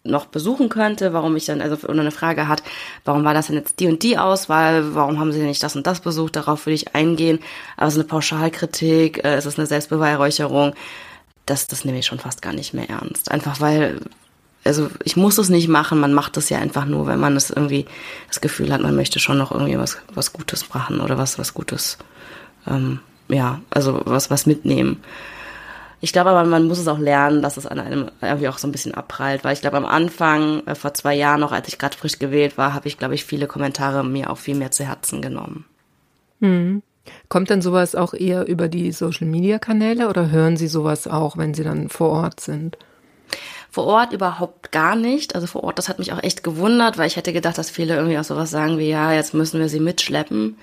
noch 0.04 0.26
besuchen 0.26 0.70
könnte, 0.70 1.14
warum 1.14 1.36
ich 1.36 1.46
dann, 1.46 1.62
also 1.62 1.88
oder 1.88 2.02
eine 2.02 2.12
Frage 2.12 2.48
hat, 2.48 2.64
warum 3.06 3.24
war 3.24 3.34
das 3.34 3.48
denn 3.48 3.58
jetzt 3.58 3.80
die 3.80 3.88
und 3.88 4.04
die 4.04 4.18
Auswahl, 4.18 4.96
warum 4.96 5.20
haben 5.20 5.32
sie 5.32 5.40
denn 5.40 5.48
nicht 5.48 5.62
das 5.62 5.76
und 5.76 5.86
das 5.86 6.00
besucht, 6.00 6.36
darauf 6.36 6.66
würde 6.66 6.76
ich 6.76 6.96
eingehen. 6.96 7.40
Aber 7.76 7.88
es 7.88 7.94
ist 7.94 8.00
eine 8.00 8.08
Pauschalkritik, 8.08 9.24
äh, 9.24 9.36
es 9.36 9.46
ist 9.46 9.60
eine 9.60 9.68
Selbstbeweihräucherung, 9.68 10.74
das, 11.46 11.68
das 11.68 11.86
nehme 11.86 12.00
ich 12.00 12.06
schon 12.06 12.20
fast 12.20 12.42
gar 12.42 12.54
nicht 12.54 12.74
mehr 12.74 12.90
ernst. 12.90 13.32
Einfach 13.32 13.60
weil, 13.60 14.00
also 14.68 14.90
ich 15.04 15.16
muss 15.18 15.38
es 15.38 15.50
nicht 15.50 15.68
machen, 15.68 16.00
man 16.00 16.14
macht 16.14 16.38
es 16.38 16.50
ja 16.50 16.60
einfach 16.60 16.86
nur, 16.86 17.08
wenn 17.08 17.20
man 17.20 17.36
es 17.36 17.50
irgendwie 17.50 17.86
das 18.28 18.42
Gefühl 18.42 18.72
hat, 18.72 18.82
man 18.82 18.96
möchte 18.96 19.20
schon 19.20 19.38
noch 19.38 19.52
irgendwie 19.52 19.78
was, 19.78 19.98
was 20.14 20.34
Gutes 20.34 20.74
machen 20.74 21.02
oder 21.02 21.18
was, 21.18 21.40
was 21.40 21.54
Gutes, 21.54 21.98
ähm, 22.68 23.00
ja, 23.30 23.62
also 23.70 24.02
was, 24.06 24.30
was 24.30 24.46
mitnehmen. 24.46 25.02
Ich 26.00 26.14
glaube 26.14 26.30
aber, 26.30 26.48
man 26.48 26.68
muss 26.68 26.78
es 26.78 26.88
auch 26.88 27.00
lernen, 27.00 27.42
dass 27.42 27.58
es 27.58 27.66
an 27.66 27.80
einem 27.80 28.12
irgendwie 28.22 28.50
auch 28.50 28.60
so 28.60 28.68
ein 28.68 28.72
bisschen 28.72 28.94
abprallt, 28.94 29.44
weil 29.44 29.54
ich 29.54 29.62
glaube, 29.62 29.78
am 29.78 29.86
Anfang, 29.86 30.66
äh, 30.68 30.76
vor 30.76 30.94
zwei 30.94 31.16
Jahren 31.16 31.40
noch, 31.40 31.52
als 31.52 31.68
ich 31.68 31.80
gerade 31.80 31.98
frisch 31.98 32.20
gewählt 32.20 32.58
war, 32.58 32.74
habe 32.74 32.88
ich, 32.88 33.00
glaube 33.00 33.16
ich, 33.16 33.26
viele 33.26 33.48
Kommentare 33.48 34.04
mir 34.04 34.30
auch 34.30 34.38
viel 34.38 34.56
mehr 34.56 34.72
zu 34.72 34.86
Herzen 34.86 35.22
genommen. 35.22 35.66
Hm. 36.40 36.84
Kommt 37.30 37.50
denn 37.50 37.62
sowas 37.62 37.96
auch 37.96 38.14
eher 38.14 38.48
über 38.48 38.68
die 38.68 38.92
Social-Media-Kanäle 38.92 40.10
oder 40.10 40.30
hören 40.30 40.58
Sie 40.58 40.68
sowas 40.68 41.08
auch, 41.08 41.38
wenn 41.38 41.54
Sie 41.54 41.64
dann 41.64 41.90
vor 41.90 42.10
Ort 42.10 42.42
sind? 42.42 42.78
Vor 43.78 43.86
Ort 43.86 44.12
überhaupt 44.12 44.72
gar 44.72 44.96
nicht. 44.96 45.36
Also 45.36 45.46
vor 45.46 45.64
Ort, 45.64 45.78
das 45.78 45.88
hat 45.88 46.00
mich 46.00 46.12
auch 46.12 46.24
echt 46.24 46.44
gewundert, 46.44 46.98
weil 46.98 47.06
ich 47.06 47.16
hätte 47.16 47.32
gedacht, 47.32 47.60
dass 47.60 47.70
viele 47.70 47.96
irgendwie 47.96 48.18
auch 48.18 48.24
sowas 48.24 48.50
sagen 48.50 48.80
wie, 48.80 48.90
ja, 48.90 49.14
jetzt 49.14 49.36
müssen 49.36 49.60
wir 49.60 49.70
sie 49.70 49.80
mitschleppen. 49.80 50.58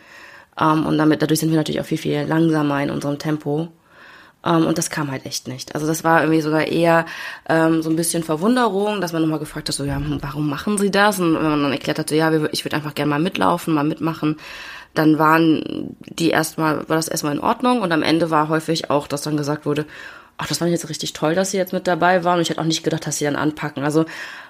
Ähm, 0.61 0.85
und 0.85 0.99
damit, 0.99 1.23
dadurch 1.23 1.39
sind 1.39 1.51
wir 1.51 1.57
natürlich 1.57 1.81
auch 1.81 1.85
viel, 1.85 1.99
viel 1.99 2.23
langsamer 2.23 2.83
in 2.83 2.91
unserem 2.91 3.21
Tempo. 3.21 3.69
Ähm, 4.45 4.67
und 4.67 4.79
das 4.79 4.91
kam 4.91 5.13
halt 5.13 5.27
echt 5.27 5.47
nicht. 5.47 5.77
Also 5.77 5.87
das 5.87 6.03
war 6.03 6.23
irgendwie 6.23 6.41
sogar 6.41 6.67
eher 6.67 7.07
ähm, 7.49 7.83
so 7.83 7.91
ein 7.91 7.95
bisschen 7.95 8.25
Verwunderung, 8.25 9.01
dass 9.01 9.13
man 9.13 9.23
nochmal 9.23 9.39
gefragt 9.39 9.69
hat, 9.69 9.77
so, 9.77 9.85
ja, 9.85 10.03
warum 10.21 10.51
machen 10.51 10.77
sie 10.77 10.91
das? 10.91 11.21
Und 11.21 11.35
wenn 11.37 11.43
man 11.51 11.63
dann 11.63 11.71
erklärt 11.71 12.01
hat, 12.01 12.09
so, 12.09 12.17
ja, 12.17 12.33
ich 12.51 12.65
würde 12.65 12.75
einfach 12.75 12.97
gerne 12.97 13.11
mal 13.11 13.21
mitlaufen, 13.21 13.75
mal 13.75 13.85
mitmachen, 13.85 14.39
dann 14.93 15.21
waren 15.21 15.95
die 16.01 16.31
erstmal, 16.31 16.89
war 16.89 16.97
das 16.97 17.07
erstmal 17.07 17.35
in 17.35 17.41
Ordnung 17.41 17.81
und 17.81 17.93
am 17.93 18.03
Ende 18.03 18.33
war 18.33 18.49
häufig 18.49 18.91
auch, 18.91 19.07
dass 19.07 19.23
dann 19.23 19.37
gesagt 19.37 19.67
wurde, 19.67 19.87
ach, 20.37 20.47
das 20.47 20.59
fand 20.59 20.71
ich 20.71 20.81
jetzt 20.81 20.89
richtig 20.89 21.13
toll, 21.13 21.35
dass 21.35 21.51
sie 21.51 21.57
jetzt 21.57 21.73
mit 21.73 21.87
dabei 21.87 22.25
waren. 22.25 22.37
Und 22.37 22.43
ich 22.43 22.51
hätte 22.51 22.61
auch 22.61 22.67
nicht 22.67 22.83
gedacht, 22.83 23.07
dass 23.07 23.19
sie 23.19 23.25
dann 23.25 23.37
anpacken. 23.37 23.85
Also 23.85 24.05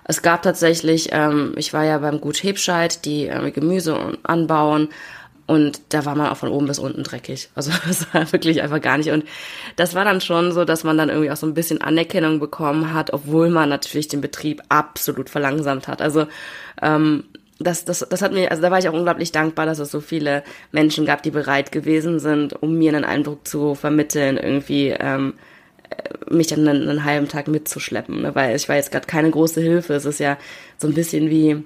es 0.04 0.22
gab 0.22 0.42
tatsächlich, 0.42 1.10
ähm, 1.12 1.54
ich 1.56 1.72
war 1.72 1.84
ja 1.84 1.98
beim 1.98 2.20
Gut 2.20 2.42
Hebscheid, 2.42 3.04
die 3.04 3.26
äh, 3.26 3.50
Gemüse 3.50 4.18
anbauen 4.22 4.88
und 5.46 5.80
da 5.90 6.06
war 6.06 6.14
man 6.14 6.28
auch 6.28 6.38
von 6.38 6.48
oben 6.48 6.66
bis 6.66 6.78
unten 6.78 7.02
dreckig. 7.02 7.50
Also 7.54 7.70
das 7.86 8.12
war 8.14 8.32
wirklich 8.32 8.62
einfach 8.62 8.80
gar 8.80 8.96
nicht. 8.96 9.10
Und 9.10 9.24
das 9.76 9.94
war 9.94 10.04
dann 10.04 10.20
schon 10.20 10.52
so, 10.52 10.64
dass 10.64 10.84
man 10.84 10.96
dann 10.96 11.10
irgendwie 11.10 11.30
auch 11.30 11.36
so 11.36 11.46
ein 11.46 11.54
bisschen 11.54 11.82
Anerkennung 11.82 12.40
bekommen 12.40 12.94
hat, 12.94 13.12
obwohl 13.12 13.50
man 13.50 13.68
natürlich 13.68 14.08
den 14.08 14.20
Betrieb 14.20 14.62
absolut 14.68 15.28
verlangsamt 15.28 15.88
hat. 15.88 16.00
Also 16.00 16.26
ähm, 16.80 17.24
das, 17.58 17.84
das, 17.84 18.06
das 18.08 18.22
hat 18.22 18.32
mir, 18.32 18.50
also 18.50 18.62
da 18.62 18.70
war 18.70 18.78
ich 18.78 18.88
auch 18.88 18.94
unglaublich 18.94 19.32
dankbar, 19.32 19.66
dass 19.66 19.78
es 19.78 19.90
so 19.90 20.00
viele 20.00 20.42
Menschen 20.72 21.06
gab, 21.06 21.22
die 21.22 21.30
bereit 21.30 21.70
gewesen 21.72 22.18
sind, 22.18 22.60
um 22.62 22.76
mir 22.76 22.92
einen 22.92 23.04
Eindruck 23.04 23.46
zu 23.46 23.74
vermitteln, 23.74 24.38
irgendwie 24.38 24.88
ähm, 24.88 25.34
äh, 25.34 25.53
mich 26.30 26.48
dann 26.48 26.66
einen, 26.66 26.88
einen 26.88 27.04
halben 27.04 27.28
Tag 27.28 27.48
mitzuschleppen. 27.48 28.22
Ne? 28.22 28.34
Weil 28.34 28.56
ich 28.56 28.68
war 28.68 28.76
jetzt 28.76 28.92
gerade 28.92 29.06
keine 29.06 29.30
große 29.30 29.60
Hilfe. 29.60 29.94
Es 29.94 30.04
ist 30.04 30.20
ja 30.20 30.38
so 30.78 30.88
ein 30.88 30.94
bisschen 30.94 31.30
wie 31.30 31.64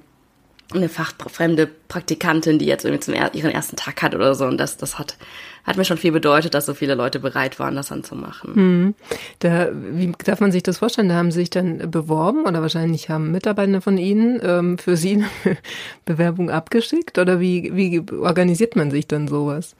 eine 0.74 0.90
fachfremde 0.90 1.66
Praktikantin, 1.88 2.58
die 2.58 2.66
jetzt 2.66 2.84
irgendwie 2.84 3.00
zum 3.00 3.14
er 3.14 3.34
ihren 3.34 3.50
ersten 3.50 3.76
Tag 3.76 4.02
hat 4.02 4.14
oder 4.14 4.34
so. 4.34 4.44
Und 4.44 4.58
das, 4.58 4.76
das 4.76 4.98
hat, 4.98 5.16
hat 5.64 5.78
mir 5.78 5.84
schon 5.86 5.96
viel 5.96 6.12
bedeutet, 6.12 6.52
dass 6.52 6.66
so 6.66 6.74
viele 6.74 6.94
Leute 6.94 7.20
bereit 7.20 7.58
waren, 7.58 7.74
das 7.74 7.88
dann 7.88 8.04
zu 8.04 8.14
machen. 8.14 8.54
Hm. 8.54 8.94
Da, 9.38 9.70
wie 9.72 10.12
darf 10.24 10.40
man 10.40 10.52
sich 10.52 10.62
das 10.62 10.78
vorstellen? 10.78 11.08
Da 11.08 11.14
haben 11.14 11.30
sie 11.30 11.40
sich 11.40 11.50
dann 11.50 11.90
beworben 11.90 12.44
oder 12.44 12.60
wahrscheinlich 12.60 13.08
haben 13.08 13.32
Mitarbeiter 13.32 13.80
von 13.80 13.96
Ihnen 13.96 14.40
ähm, 14.42 14.76
für 14.76 14.96
Sie 14.96 15.24
eine 15.44 15.56
Bewerbung 16.04 16.50
abgeschickt? 16.50 17.18
Oder 17.18 17.40
wie, 17.40 17.74
wie 17.74 18.02
organisiert 18.12 18.76
man 18.76 18.90
sich 18.90 19.08
dann 19.08 19.26
sowas? 19.26 19.74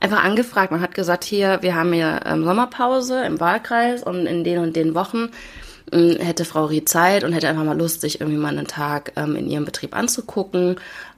Einfach 0.00 0.24
angefragt. 0.24 0.72
Man 0.72 0.80
hat 0.80 0.94
gesagt, 0.94 1.24
hier, 1.24 1.58
wir 1.60 1.74
haben 1.74 1.92
hier 1.92 2.20
ähm, 2.24 2.44
Sommerpause 2.44 3.22
im 3.22 3.38
Wahlkreis 3.38 4.02
und 4.02 4.26
in 4.26 4.44
den 4.44 4.58
und 4.58 4.74
den 4.74 4.94
Wochen 4.94 5.28
ähm, 5.92 6.16
hätte 6.18 6.44
Frau 6.44 6.64
Rie 6.66 6.84
Zeit 6.84 7.24
und 7.24 7.32
hätte 7.32 7.48
einfach 7.48 7.64
mal 7.64 7.76
Lust, 7.76 8.00
sich 8.00 8.20
irgendwie 8.20 8.38
mal 8.38 8.48
einen 8.48 8.66
Tag 8.66 9.12
ähm, 9.16 9.36
in 9.36 9.48
ihrem 9.48 9.64
Betrieb 9.66 9.94
anzugucken. 9.94 10.76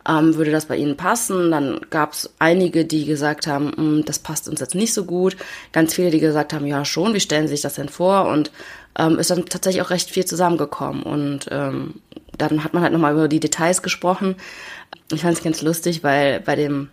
Ähm, 0.09 0.35
würde 0.35 0.51
das 0.51 0.67
bei 0.67 0.77
Ihnen 0.77 0.97
passen? 0.97 1.53
Dann 1.53 1.81
gab 1.91 2.13
es 2.13 2.31
einige, 2.41 2.85
die 2.85 3.05
gesagt 3.05 3.47
haben, 3.47 3.73
hm, 3.77 4.05
das 4.05 4.19
passt 4.19 4.49
uns 4.49 4.59
jetzt 4.59 4.75
nicht 4.75 4.95
so 4.95 5.05
gut. 5.05 5.37
Ganz 5.71 5.95
viele, 5.95 6.11
die 6.11 6.21
gesagt 6.21 6.53
haben, 6.53 6.67
ja 6.67 6.85
schon, 6.85 7.15
wie 7.15 7.21
stellen 7.21 7.47
Sie 7.47 7.55
sich 7.55 7.61
das 7.61 7.75
denn 7.75 7.89
vor? 7.89 8.27
Und 8.27 8.51
ähm, 8.99 9.19
ist 9.19 9.31
dann 9.31 9.47
tatsächlich 9.47 9.83
auch 9.83 9.91
recht 9.91 10.11
viel 10.11 10.25
zusammengekommen. 10.25 11.05
Und 11.05 11.47
ähm, 11.51 12.01
dann 12.37 12.65
hat 12.65 12.75
man 12.75 12.83
halt 12.83 12.93
nochmal 12.93 13.13
über 13.13 13.29
die 13.29 13.41
Details 13.41 13.83
gesprochen. 13.83 14.35
Ich 15.13 15.23
fand 15.23 15.37
es 15.37 15.45
ganz 15.45 15.63
lustig, 15.63 16.03
weil 16.03 16.41
bei 16.41 16.57
dem 16.57 16.89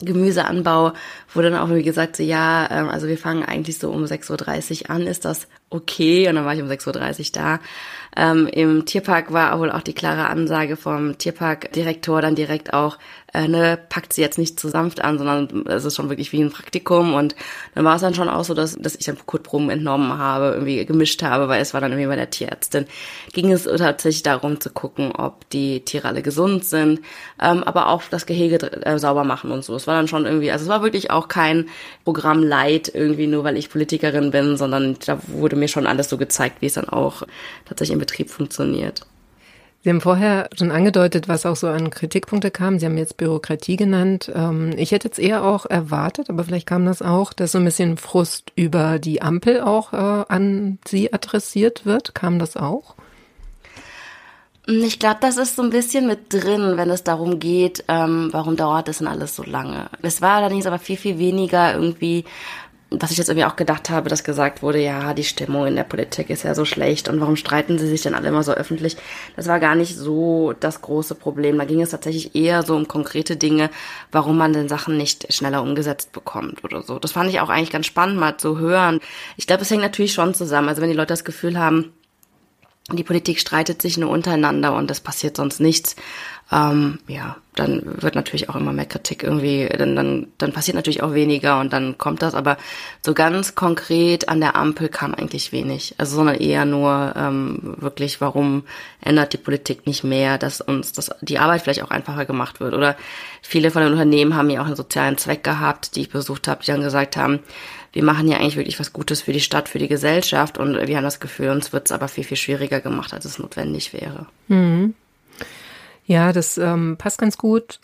Gemüseanbau 0.00 0.92
wurde 1.32 1.50
dann 1.50 1.60
auch 1.60 1.68
irgendwie 1.68 1.84
gesagt, 1.84 2.16
so 2.16 2.22
ja, 2.22 2.68
ähm, 2.70 2.88
also 2.88 3.06
wir 3.06 3.18
fangen 3.18 3.44
eigentlich 3.44 3.78
so 3.78 3.90
um 3.90 4.04
6.30 4.04 4.82
Uhr 4.84 4.90
an, 4.90 5.06
ist 5.06 5.24
das 5.24 5.48
okay? 5.70 6.28
Und 6.28 6.36
dann 6.36 6.44
war 6.44 6.54
ich 6.54 6.62
um 6.62 6.68
6.30 6.68 6.86
Uhr 7.18 7.32
da. 7.32 7.60
Ähm, 8.16 8.46
Im 8.46 8.86
Tierpark 8.86 9.32
war 9.32 9.58
wohl 9.58 9.70
auch 9.70 9.82
die 9.82 9.92
klare 9.92 10.28
Ansage 10.28 10.76
vom 10.76 11.18
Tierparkdirektor 11.18 12.22
dann 12.22 12.34
direkt 12.34 12.72
auch, 12.72 12.96
äh, 13.34 13.46
ne, 13.46 13.78
packt 13.90 14.14
sie 14.14 14.22
jetzt 14.22 14.38
nicht 14.38 14.58
zu 14.58 14.68
sanft 14.68 15.02
an, 15.02 15.18
sondern 15.18 15.66
es 15.66 15.84
ist 15.84 15.96
schon 15.96 16.08
wirklich 16.08 16.32
wie 16.32 16.42
ein 16.42 16.50
Praktikum. 16.50 17.12
Und 17.12 17.36
dann 17.74 17.84
war 17.84 17.96
es 17.96 18.00
dann 18.00 18.14
schon 18.14 18.30
auch 18.30 18.44
so, 18.44 18.54
dass, 18.54 18.74
dass 18.76 18.94
ich 18.94 19.04
dann 19.04 19.18
Kotproben 19.26 19.68
entnommen 19.68 20.16
habe, 20.16 20.54
irgendwie 20.54 20.86
gemischt 20.86 21.22
habe, 21.22 21.48
weil 21.48 21.60
es 21.60 21.74
war 21.74 21.82
dann 21.82 21.92
irgendwie 21.92 22.08
bei 22.08 22.16
der 22.16 22.30
Tierärztin. 22.30 22.86
Ging 23.34 23.52
es 23.52 23.64
tatsächlich 23.64 24.22
darum 24.22 24.60
zu 24.60 24.70
gucken, 24.70 25.12
ob 25.12 25.48
die 25.50 25.80
Tiere 25.80 26.08
alle 26.08 26.22
gesund 26.22 26.64
sind, 26.64 27.00
ähm, 27.42 27.62
aber 27.64 27.88
auch 27.88 28.02
das 28.10 28.24
Gehege 28.24 28.56
äh, 28.82 28.98
sauber 28.98 29.24
machen 29.24 29.50
und 29.50 29.62
so. 29.62 29.74
Es 29.74 29.86
war 29.86 29.94
dann 29.94 30.08
schon 30.08 30.24
irgendwie, 30.24 30.50
also 30.50 30.62
es 30.62 30.70
war 30.70 30.82
wirklich 30.82 31.10
auch 31.10 31.28
kein 31.28 31.68
Programm 32.04 32.42
Light 32.42 32.90
irgendwie 32.94 33.26
nur, 33.26 33.44
weil 33.44 33.58
ich 33.58 33.68
Politikerin 33.68 34.30
bin, 34.30 34.56
sondern 34.56 34.96
da 35.04 35.18
wurde 35.26 35.55
mir 35.56 35.68
schon 35.68 35.86
alles 35.86 36.08
so 36.08 36.16
gezeigt, 36.16 36.60
wie 36.60 36.66
es 36.66 36.74
dann 36.74 36.88
auch 36.88 37.22
tatsächlich 37.64 37.94
im 37.94 38.00
Betrieb 38.00 38.30
funktioniert. 38.30 39.06
Sie 39.86 39.90
haben 39.90 40.00
vorher 40.00 40.48
schon 40.58 40.72
angedeutet, 40.72 41.28
was 41.28 41.46
auch 41.46 41.54
so 41.54 41.68
an 41.68 41.90
Kritikpunkte 41.90 42.50
kam. 42.50 42.80
Sie 42.80 42.86
haben 42.86 42.98
jetzt 42.98 43.18
Bürokratie 43.18 43.76
genannt. 43.76 44.32
Ähm, 44.34 44.72
ich 44.76 44.90
hätte 44.90 45.06
jetzt 45.06 45.20
eher 45.20 45.44
auch 45.44 45.64
erwartet, 45.64 46.28
aber 46.28 46.42
vielleicht 46.42 46.66
kam 46.66 46.84
das 46.86 47.02
auch, 47.02 47.32
dass 47.32 47.52
so 47.52 47.58
ein 47.58 47.64
bisschen 47.64 47.96
Frust 47.96 48.50
über 48.56 48.98
die 48.98 49.22
Ampel 49.22 49.60
auch 49.60 49.92
äh, 49.92 50.24
an 50.28 50.80
Sie 50.88 51.12
adressiert 51.12 51.86
wird. 51.86 52.16
Kam 52.16 52.40
das 52.40 52.56
auch? 52.56 52.96
Ich 54.66 54.98
glaube, 54.98 55.18
das 55.20 55.36
ist 55.36 55.54
so 55.54 55.62
ein 55.62 55.70
bisschen 55.70 56.08
mit 56.08 56.32
drin, 56.32 56.76
wenn 56.76 56.90
es 56.90 57.04
darum 57.04 57.38
geht, 57.38 57.84
ähm, 57.86 58.30
warum 58.32 58.56
dauert 58.56 58.88
das 58.88 58.98
denn 58.98 59.06
alles 59.06 59.36
so 59.36 59.44
lange. 59.44 59.88
Es 60.02 60.20
war 60.20 60.38
allerdings 60.38 60.66
aber 60.66 60.80
viel, 60.80 60.96
viel 60.96 61.20
weniger 61.20 61.74
irgendwie 61.74 62.24
was 62.90 63.10
ich 63.10 63.18
jetzt 63.18 63.28
irgendwie 63.28 63.46
auch 63.46 63.56
gedacht 63.56 63.90
habe, 63.90 64.08
dass 64.08 64.22
gesagt 64.22 64.62
wurde, 64.62 64.80
ja, 64.80 65.12
die 65.12 65.24
Stimmung 65.24 65.66
in 65.66 65.74
der 65.74 65.82
Politik 65.82 66.30
ist 66.30 66.44
ja 66.44 66.54
so 66.54 66.64
schlecht 66.64 67.08
und 67.08 67.20
warum 67.20 67.34
streiten 67.34 67.78
sie 67.78 67.88
sich 67.88 68.02
denn 68.02 68.14
alle 68.14 68.28
immer 68.28 68.44
so 68.44 68.52
öffentlich? 68.52 68.96
Das 69.34 69.48
war 69.48 69.58
gar 69.58 69.74
nicht 69.74 69.96
so 69.96 70.54
das 70.60 70.82
große 70.82 71.16
Problem. 71.16 71.58
Da 71.58 71.64
ging 71.64 71.82
es 71.82 71.90
tatsächlich 71.90 72.36
eher 72.36 72.62
so 72.62 72.76
um 72.76 72.86
konkrete 72.86 73.36
Dinge, 73.36 73.70
warum 74.12 74.36
man 74.38 74.52
denn 74.52 74.68
Sachen 74.68 74.96
nicht 74.96 75.32
schneller 75.34 75.62
umgesetzt 75.62 76.12
bekommt 76.12 76.62
oder 76.62 76.82
so. 76.82 77.00
Das 77.00 77.12
fand 77.12 77.28
ich 77.28 77.40
auch 77.40 77.48
eigentlich 77.48 77.70
ganz 77.70 77.86
spannend 77.86 78.20
mal 78.20 78.36
zu 78.36 78.58
hören. 78.58 79.00
Ich 79.36 79.48
glaube, 79.48 79.62
es 79.62 79.70
hängt 79.70 79.82
natürlich 79.82 80.12
schon 80.12 80.32
zusammen. 80.34 80.68
Also 80.68 80.80
wenn 80.80 80.90
die 80.90 80.96
Leute 80.96 81.08
das 81.08 81.24
Gefühl 81.24 81.58
haben, 81.58 81.92
die 82.92 83.02
Politik 83.02 83.40
streitet 83.40 83.82
sich 83.82 83.98
nur 83.98 84.10
untereinander 84.10 84.74
und 84.74 84.90
es 84.90 85.00
passiert 85.00 85.36
sonst 85.36 85.58
nichts, 85.60 85.96
ähm, 86.52 87.00
ja, 87.08 87.36
dann 87.56 88.00
wird 88.00 88.14
natürlich 88.14 88.48
auch 88.48 88.54
immer 88.54 88.72
mehr 88.72 88.86
Kritik 88.86 89.24
irgendwie, 89.24 89.66
dann, 89.66 89.96
dann, 89.96 90.28
dann 90.38 90.52
passiert 90.52 90.76
natürlich 90.76 91.02
auch 91.02 91.12
weniger 91.12 91.58
und 91.58 91.72
dann 91.72 91.98
kommt 91.98 92.22
das, 92.22 92.36
aber 92.36 92.56
so 93.04 93.14
ganz 93.14 93.56
konkret 93.56 94.28
an 94.28 94.40
der 94.40 94.54
Ampel 94.54 94.88
kam 94.88 95.14
eigentlich 95.14 95.50
wenig. 95.50 95.96
Also 95.98 96.14
sondern 96.14 96.36
eher 96.36 96.64
nur 96.64 97.14
ähm, 97.16 97.74
wirklich, 97.78 98.20
warum 98.20 98.62
ändert 99.00 99.32
die 99.32 99.38
Politik 99.38 99.88
nicht 99.88 100.04
mehr, 100.04 100.38
dass 100.38 100.60
uns 100.60 100.92
das, 100.92 101.10
die 101.22 101.40
Arbeit 101.40 101.62
vielleicht 101.62 101.82
auch 101.82 101.90
einfacher 101.90 102.26
gemacht 102.26 102.60
wird. 102.60 102.74
Oder 102.74 102.96
viele 103.42 103.72
von 103.72 103.82
den 103.82 103.92
Unternehmen 103.92 104.36
haben 104.36 104.50
ja 104.50 104.60
auch 104.60 104.66
einen 104.66 104.76
sozialen 104.76 105.18
Zweck 105.18 105.42
gehabt, 105.42 105.96
die 105.96 106.02
ich 106.02 106.10
besucht 106.10 106.46
habe, 106.46 106.62
die 106.62 106.70
dann 106.70 106.82
gesagt 106.82 107.16
haben, 107.16 107.40
wir 107.96 108.04
machen 108.04 108.28
ja 108.28 108.36
eigentlich 108.36 108.56
wirklich 108.56 108.78
was 108.78 108.92
Gutes 108.92 109.22
für 109.22 109.32
die 109.32 109.40
Stadt, 109.40 109.70
für 109.70 109.78
die 109.78 109.88
Gesellschaft 109.88 110.58
und 110.58 110.86
wir 110.86 110.96
haben 110.98 111.04
das 111.04 111.18
Gefühl, 111.18 111.48
uns 111.48 111.72
wird 111.72 111.86
es 111.86 111.92
aber 111.92 112.08
viel, 112.08 112.24
viel 112.24 112.36
schwieriger 112.36 112.82
gemacht, 112.82 113.14
als 113.14 113.24
es 113.24 113.38
notwendig 113.38 113.94
wäre. 113.94 114.26
Mhm. 114.48 114.92
Ja, 116.04 116.34
das 116.34 116.58
ähm, 116.58 116.96
passt 116.98 117.18
ganz 117.18 117.38
gut 117.38 117.80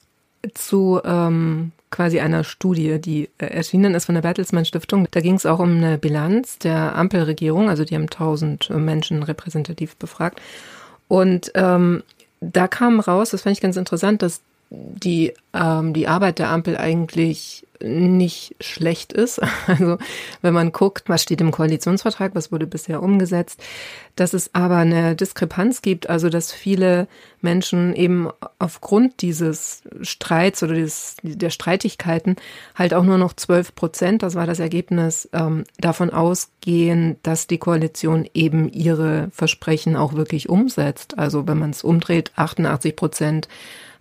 zu 0.52 1.00
ähm, 1.02 1.72
quasi 1.90 2.20
einer 2.20 2.44
Studie, 2.44 3.00
die 3.00 3.30
äh, 3.38 3.46
erschienen 3.46 3.94
ist 3.94 4.04
von 4.04 4.14
der 4.14 4.20
Bertelsmann 4.20 4.66
Stiftung. 4.66 5.08
Da 5.10 5.20
ging 5.20 5.36
es 5.36 5.46
auch 5.46 5.60
um 5.60 5.78
eine 5.78 5.96
Bilanz 5.96 6.58
der 6.58 6.94
Ampelregierung, 6.94 7.70
also 7.70 7.86
die 7.86 7.94
haben 7.94 8.10
tausend 8.10 8.68
Menschen 8.68 9.22
repräsentativ 9.22 9.96
befragt. 9.96 10.42
Und 11.08 11.52
ähm, 11.54 12.02
da 12.42 12.68
kam 12.68 13.00
raus, 13.00 13.30
das 13.30 13.40
fand 13.40 13.56
ich 13.56 13.62
ganz 13.62 13.78
interessant, 13.78 14.20
dass 14.20 14.42
die, 14.72 15.34
ähm, 15.52 15.92
die 15.92 16.08
Arbeit 16.08 16.38
der 16.38 16.50
Ampel 16.50 16.76
eigentlich 16.76 17.66
nicht 17.82 18.56
schlecht 18.60 19.12
ist. 19.12 19.40
Also 19.66 19.96
wenn 20.42 20.54
man 20.54 20.72
guckt, 20.72 21.08
was 21.08 21.22
steht 21.22 21.40
im 21.40 21.50
Koalitionsvertrag, 21.50 22.34
was 22.34 22.52
wurde 22.52 22.66
bisher 22.66 23.02
umgesetzt, 23.02 23.62
dass 24.16 24.34
es 24.34 24.54
aber 24.54 24.76
eine 24.76 25.14
Diskrepanz 25.14 25.82
gibt, 25.82 26.10
also 26.10 26.28
dass 26.28 26.52
viele 26.52 27.06
Menschen 27.40 27.94
eben 27.94 28.28
aufgrund 28.58 29.22
dieses 29.22 29.82
Streits 30.02 30.62
oder 30.62 30.74
des, 30.74 31.16
der 31.22 31.50
Streitigkeiten 31.50 32.36
halt 32.74 32.92
auch 32.92 33.04
nur 33.04 33.18
noch 33.18 33.32
12 33.32 33.74
Prozent, 33.74 34.22
das 34.22 34.34
war 34.34 34.46
das 34.46 34.58
Ergebnis, 34.58 35.28
ähm, 35.32 35.64
davon 35.78 36.10
ausgehen, 36.10 37.16
dass 37.22 37.46
die 37.46 37.58
Koalition 37.58 38.28
eben 38.34 38.68
ihre 38.68 39.28
Versprechen 39.32 39.96
auch 39.96 40.14
wirklich 40.14 40.48
umsetzt. 40.48 41.18
Also 41.18 41.46
wenn 41.46 41.58
man 41.58 41.70
es 41.70 41.84
umdreht, 41.84 42.32
88 42.36 42.96
Prozent 42.96 43.48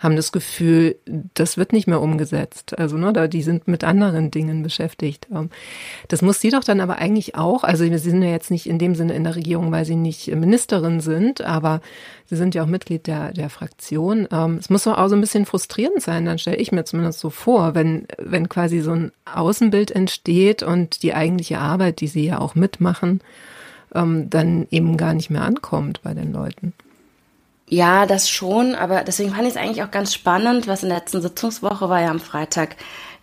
haben 0.02 0.16
das 0.16 0.32
Gefühl, 0.32 0.96
das 1.36 1.58
wird 1.58 1.74
nicht 1.74 1.88
mehr 1.88 2.02
umgesetzt. 2.02 2.78
Also, 2.78 2.98
ne, 2.98 3.14
da, 3.14 3.28
die 3.28 3.44
sind 3.44 3.68
mit 3.68 3.84
anderen 3.84 4.32
Dingen 4.32 4.64
beschäftigt. 4.64 5.28
Ähm, 5.32 5.52
das 6.08 6.24
muss 6.24 6.42
sie 6.42 6.50
doch 6.50 6.64
dann 6.64 6.82
aber 6.82 6.98
eigentlich 6.98 7.36
auch, 7.36 7.64
also 7.64 7.86
sie 7.86 7.98
sind 7.98 8.24
ja 8.24 8.30
jetzt 8.30 8.50
nicht 8.50 8.68
in 8.68 8.80
dem 8.80 8.96
Sinne 8.96 9.14
in 9.14 9.24
der 9.24 9.36
Regierung, 9.36 9.72
weil 9.72 9.86
sie 9.86 9.96
nicht 9.96 10.28
Ministerin 10.28 11.02
sind, 11.02 11.42
aber 11.42 11.82
sie 12.26 12.36
sind 12.36 12.56
ja 12.56 12.64
auch 12.64 12.68
Mitglied 12.68 13.06
der, 13.06 13.32
der 13.32 13.52
Fraktion. 13.52 14.28
Ähm, 14.32 14.58
es 14.60 14.72
muss 14.72 14.86
doch 14.86 14.98
auch 14.98 15.08
so 15.08 15.16
ein 15.16 15.22
bisschen 15.22 15.46
frustrierend 15.46 16.02
sein, 16.02 16.26
dann 16.26 16.40
stelle 16.40 16.58
ich 16.58 16.72
mir 16.72 16.84
zumindest 16.84 17.20
so 17.20 17.30
vor, 17.30 17.76
wenn, 17.76 18.08
wenn 18.18 18.50
quasi 18.50 18.82
so 18.82 18.92
ein 18.94 19.12
Außenbild 19.32 19.92
entsteht 19.92 20.64
und 20.64 21.04
die 21.04 21.14
eigentliche 21.14 21.60
Arbeit, 21.60 22.02
die 22.02 22.08
sie 22.08 22.26
ja 22.26 22.40
auch 22.40 22.56
mitmachen, 22.56 23.22
ähm, 23.94 24.32
dann 24.32 24.68
eben 24.72 24.98
gar 24.98 25.14
nicht 25.14 25.30
mehr 25.30 25.44
ankommt 25.44 26.02
bei 26.02 26.16
den 26.16 26.34
Leuten. 26.34 26.74
Ja, 27.74 28.06
das 28.06 28.30
schon, 28.30 28.76
aber 28.76 29.06
deswegen 29.06 29.30
fand 29.32 29.44
ich 29.44 29.52
es 29.52 29.56
eigentlich 29.56 29.82
auch 29.82 29.92
ganz 29.92 30.14
spannend, 30.14 30.68
was 30.68 30.84
in 30.84 30.90
der 30.90 30.98
letzten 30.98 31.22
Sitzungswoche 31.22 31.88
war 31.88 32.02
ja 32.02 32.10
am 32.10 32.20
Freitag, 32.20 32.76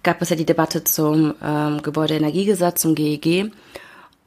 gab 0.03 0.23
es 0.23 0.31
ja 0.31 0.37
die 0.37 0.47
Debatte 0.47 0.85
zum 0.85 1.35
ähm, 1.45 1.83
Gebäudeenergiegesetz, 1.83 2.81
zum 2.81 2.95
GEG. 2.95 3.53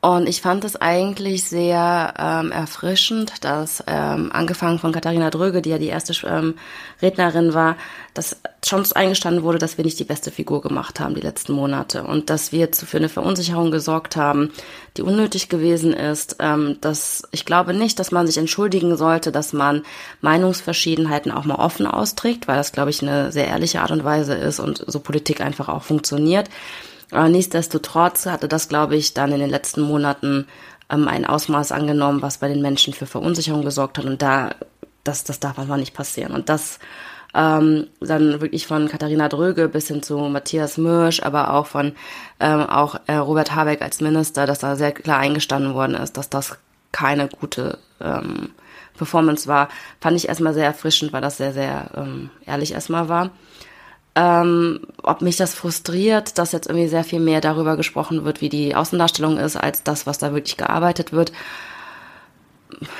Und 0.03 0.27
ich 0.27 0.41
fand 0.41 0.65
es 0.65 0.75
eigentlich 0.75 1.43
sehr 1.43 2.15
ähm, 2.17 2.51
erfrischend, 2.51 3.45
dass 3.45 3.83
ähm, 3.85 4.31
angefangen 4.33 4.79
von 4.79 4.91
Katharina 4.91 5.29
Dröge, 5.29 5.61
die 5.61 5.69
ja 5.69 5.77
die 5.77 5.89
erste 5.89 6.13
ähm, 6.27 6.55
Rednerin 7.03 7.53
war, 7.53 7.77
dass 8.15 8.37
schon 8.65 8.83
eingestanden 8.93 9.43
wurde, 9.43 9.59
dass 9.59 9.77
wir 9.77 9.85
nicht 9.85 9.99
die 9.99 10.03
beste 10.03 10.31
Figur 10.31 10.63
gemacht 10.63 10.99
haben 10.99 11.13
die 11.13 11.21
letzten 11.21 11.53
Monate 11.53 12.03
und 12.03 12.31
dass 12.31 12.51
wir 12.51 12.71
zu 12.71 12.87
für 12.87 12.97
eine 12.97 13.09
Verunsicherung 13.09 13.69
gesorgt 13.69 14.15
haben, 14.15 14.51
die 14.97 15.03
unnötig 15.03 15.49
gewesen 15.49 15.93
ist. 15.93 16.37
Ähm, 16.39 16.77
dass 16.81 17.21
ich 17.29 17.45
glaube 17.45 17.75
nicht, 17.75 17.99
dass 17.99 18.11
man 18.11 18.25
sich 18.25 18.39
entschuldigen 18.39 18.97
sollte, 18.97 19.31
dass 19.31 19.53
man 19.53 19.83
Meinungsverschiedenheiten 20.21 21.31
auch 21.31 21.45
mal 21.45 21.55
offen 21.55 21.85
austrägt, 21.85 22.47
weil 22.47 22.57
das 22.57 22.71
glaube 22.71 22.89
ich 22.89 23.03
eine 23.03 23.31
sehr 23.31 23.45
ehrliche 23.45 23.81
Art 23.81 23.91
und 23.91 24.03
Weise 24.03 24.33
ist 24.33 24.59
und 24.59 24.83
so 24.87 24.99
Politik 24.99 25.41
einfach 25.41 25.69
auch 25.69 25.83
funktioniert. 25.83 26.49
Aber 27.11 27.29
nichtsdestotrotz 27.29 28.25
hatte 28.25 28.47
das, 28.47 28.69
glaube 28.69 28.95
ich, 28.95 29.13
dann 29.13 29.31
in 29.31 29.39
den 29.39 29.49
letzten 29.49 29.81
Monaten 29.81 30.47
ähm, 30.89 31.07
ein 31.07 31.25
Ausmaß 31.25 31.71
angenommen, 31.71 32.21
was 32.21 32.37
bei 32.37 32.47
den 32.47 32.61
Menschen 32.61 32.93
für 32.93 33.05
Verunsicherung 33.05 33.63
gesorgt 33.63 33.97
hat. 33.97 34.05
Und 34.05 34.21
da, 34.21 34.55
das, 35.03 35.23
das 35.23 35.39
darf 35.39 35.59
einfach 35.59 35.77
nicht 35.77 35.93
passieren. 35.93 36.33
Und 36.33 36.49
das 36.49 36.79
ähm, 37.33 37.87
dann 37.99 38.41
wirklich 38.41 38.67
von 38.67 38.87
Katharina 38.87 39.29
Dröge 39.29 39.69
bis 39.69 39.87
hin 39.87 40.03
zu 40.03 40.17
Matthias 40.17 40.77
Mürsch, 40.77 41.21
aber 41.21 41.53
auch 41.53 41.65
von 41.65 41.93
ähm, 42.39 42.61
auch 42.61 42.95
äh, 43.07 43.15
Robert 43.15 43.55
Habeck 43.55 43.81
als 43.81 44.01
Minister, 44.01 44.45
dass 44.45 44.59
da 44.59 44.75
sehr 44.75 44.91
klar 44.91 45.19
eingestanden 45.19 45.73
worden 45.73 45.95
ist, 45.95 46.17
dass 46.17 46.29
das 46.29 46.57
keine 46.91 47.29
gute 47.29 47.77
ähm, 48.01 48.49
Performance 48.97 49.47
war, 49.47 49.69
fand 50.01 50.17
ich 50.17 50.27
erstmal 50.27 50.53
sehr 50.53 50.65
erfrischend, 50.65 51.13
weil 51.13 51.21
das 51.21 51.37
sehr, 51.37 51.53
sehr 51.53 51.91
ähm, 51.95 52.29
ehrlich 52.45 52.73
erstmal 52.73 53.07
war. 53.07 53.31
Ähm, 54.13 54.81
ob 55.03 55.21
mich 55.21 55.37
das 55.37 55.53
frustriert, 55.53 56.37
dass 56.37 56.51
jetzt 56.51 56.67
irgendwie 56.67 56.89
sehr 56.89 57.05
viel 57.05 57.21
mehr 57.21 57.39
darüber 57.39 57.77
gesprochen 57.77 58.25
wird, 58.25 58.41
wie 58.41 58.49
die 58.49 58.75
Außendarstellung 58.75 59.37
ist, 59.37 59.55
als 59.55 59.83
das, 59.83 60.05
was 60.05 60.17
da 60.17 60.33
wirklich 60.33 60.57
gearbeitet 60.57 61.13
wird. 61.13 61.31